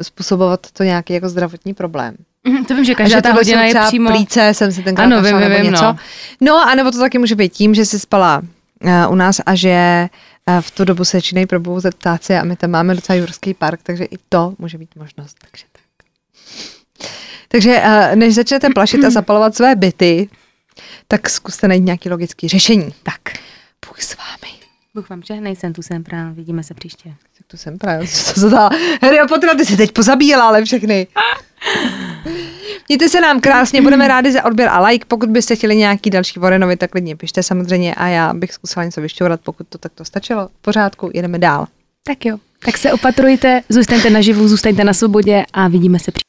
způsobovat 0.03 0.71
to 0.71 0.83
nějaký 0.83 1.13
jako 1.13 1.29
zdravotní 1.29 1.73
problém. 1.73 2.15
Mm, 2.47 2.65
to 2.65 2.75
vím, 2.75 2.85
že 2.85 2.95
každá 2.95 3.21
ta 3.21 3.33
hodina 3.33 3.63
je 3.63 3.75
přímo... 3.87 4.09
plíce, 4.09 4.53
jsem 4.53 4.71
si 4.71 4.83
tenkrát 4.83 5.05
ano, 5.05 5.21
vím, 5.21 5.37
vím, 5.37 5.49
nebo 5.49 5.63
něco. 5.63 5.83
No. 5.83 5.95
no, 6.41 6.69
anebo 6.69 6.91
to 6.91 6.99
taky 6.99 7.17
může 7.17 7.35
být 7.35 7.53
tím, 7.53 7.75
že 7.75 7.85
jsi 7.85 7.99
spala 7.99 8.41
uh, 8.83 9.11
u 9.11 9.15
nás 9.15 9.41
a 9.45 9.55
že 9.55 10.09
a 10.09 10.28
v 10.61 10.71
tu 10.71 10.85
dobu 10.85 11.05
se 11.05 11.17
začínají 11.17 11.47
probouzet 11.47 11.95
ptáci 11.95 12.35
a 12.35 12.43
my 12.43 12.55
tam 12.55 12.69
máme 12.69 12.95
docela 12.95 13.15
jurský 13.15 13.53
park, 13.53 13.79
takže 13.83 14.03
i 14.03 14.17
to 14.29 14.53
může 14.57 14.77
být 14.77 14.95
možnost. 14.95 15.37
Takže 15.41 15.65
tak. 15.71 15.83
Takže 17.47 17.81
než 18.15 18.35
začnete 18.35 18.69
plašit 18.69 19.03
a 19.03 19.09
zapalovat 19.09 19.55
své 19.55 19.75
byty, 19.75 20.29
tak 21.07 21.29
zkuste 21.29 21.67
najít 21.67 21.83
nějaký 21.83 22.09
logický 22.09 22.47
řešení. 22.47 22.93
Tak. 23.03 23.21
Bůh 23.87 24.01
s 24.01 24.17
vámi. 24.17 24.59
Bůh 24.95 25.09
vám 25.09 25.23
žehnej, 25.23 25.55
jsem 25.55 25.73
tu 25.73 25.81
jsem 25.81 26.03
právě, 26.03 26.33
vidíme 26.33 26.63
se 26.63 26.73
příště. 26.73 27.13
tu 27.47 27.57
jsem 27.57 27.77
právě, 27.77 28.07
co 28.13 28.33
to 28.33 28.39
zadala. 28.39 28.69
Harry 29.01 29.17
Potter, 29.27 29.57
ty 29.57 29.65
se 29.65 29.77
teď 29.77 29.91
pozabíjela, 29.91 30.47
ale 30.47 30.65
všechny. 30.65 31.07
Mějte 32.89 33.09
se 33.09 33.21
nám 33.21 33.39
krásně, 33.39 33.81
budeme 33.81 34.07
rádi 34.07 34.31
za 34.31 34.45
odběr 34.45 34.69
a 34.69 34.81
like. 34.81 35.05
Pokud 35.07 35.29
byste 35.29 35.55
chtěli 35.55 35.75
nějaký 35.75 36.09
další 36.09 36.39
Warrenovi, 36.39 36.77
tak 36.77 36.91
klidně 36.91 37.15
pište 37.15 37.43
samozřejmě 37.43 37.95
a 37.95 38.07
já 38.07 38.33
bych 38.33 38.53
zkusila 38.53 38.85
něco 38.85 39.01
vyšťourat, 39.01 39.41
pokud 39.43 39.67
to 39.67 39.77
takto 39.77 40.05
stačilo. 40.05 40.47
V 40.47 40.61
pořádku, 40.61 41.11
jedeme 41.13 41.39
dál. 41.39 41.67
Tak 42.03 42.25
jo. 42.25 42.37
Tak 42.65 42.77
se 42.77 42.93
opatrujte, 42.93 43.61
zůstaňte 43.69 44.09
naživu, 44.09 44.47
zůstaňte 44.47 44.83
na 44.83 44.93
svobodě 44.93 45.45
a 45.53 45.67
vidíme 45.67 45.99
se 45.99 46.11
příště. 46.11 46.23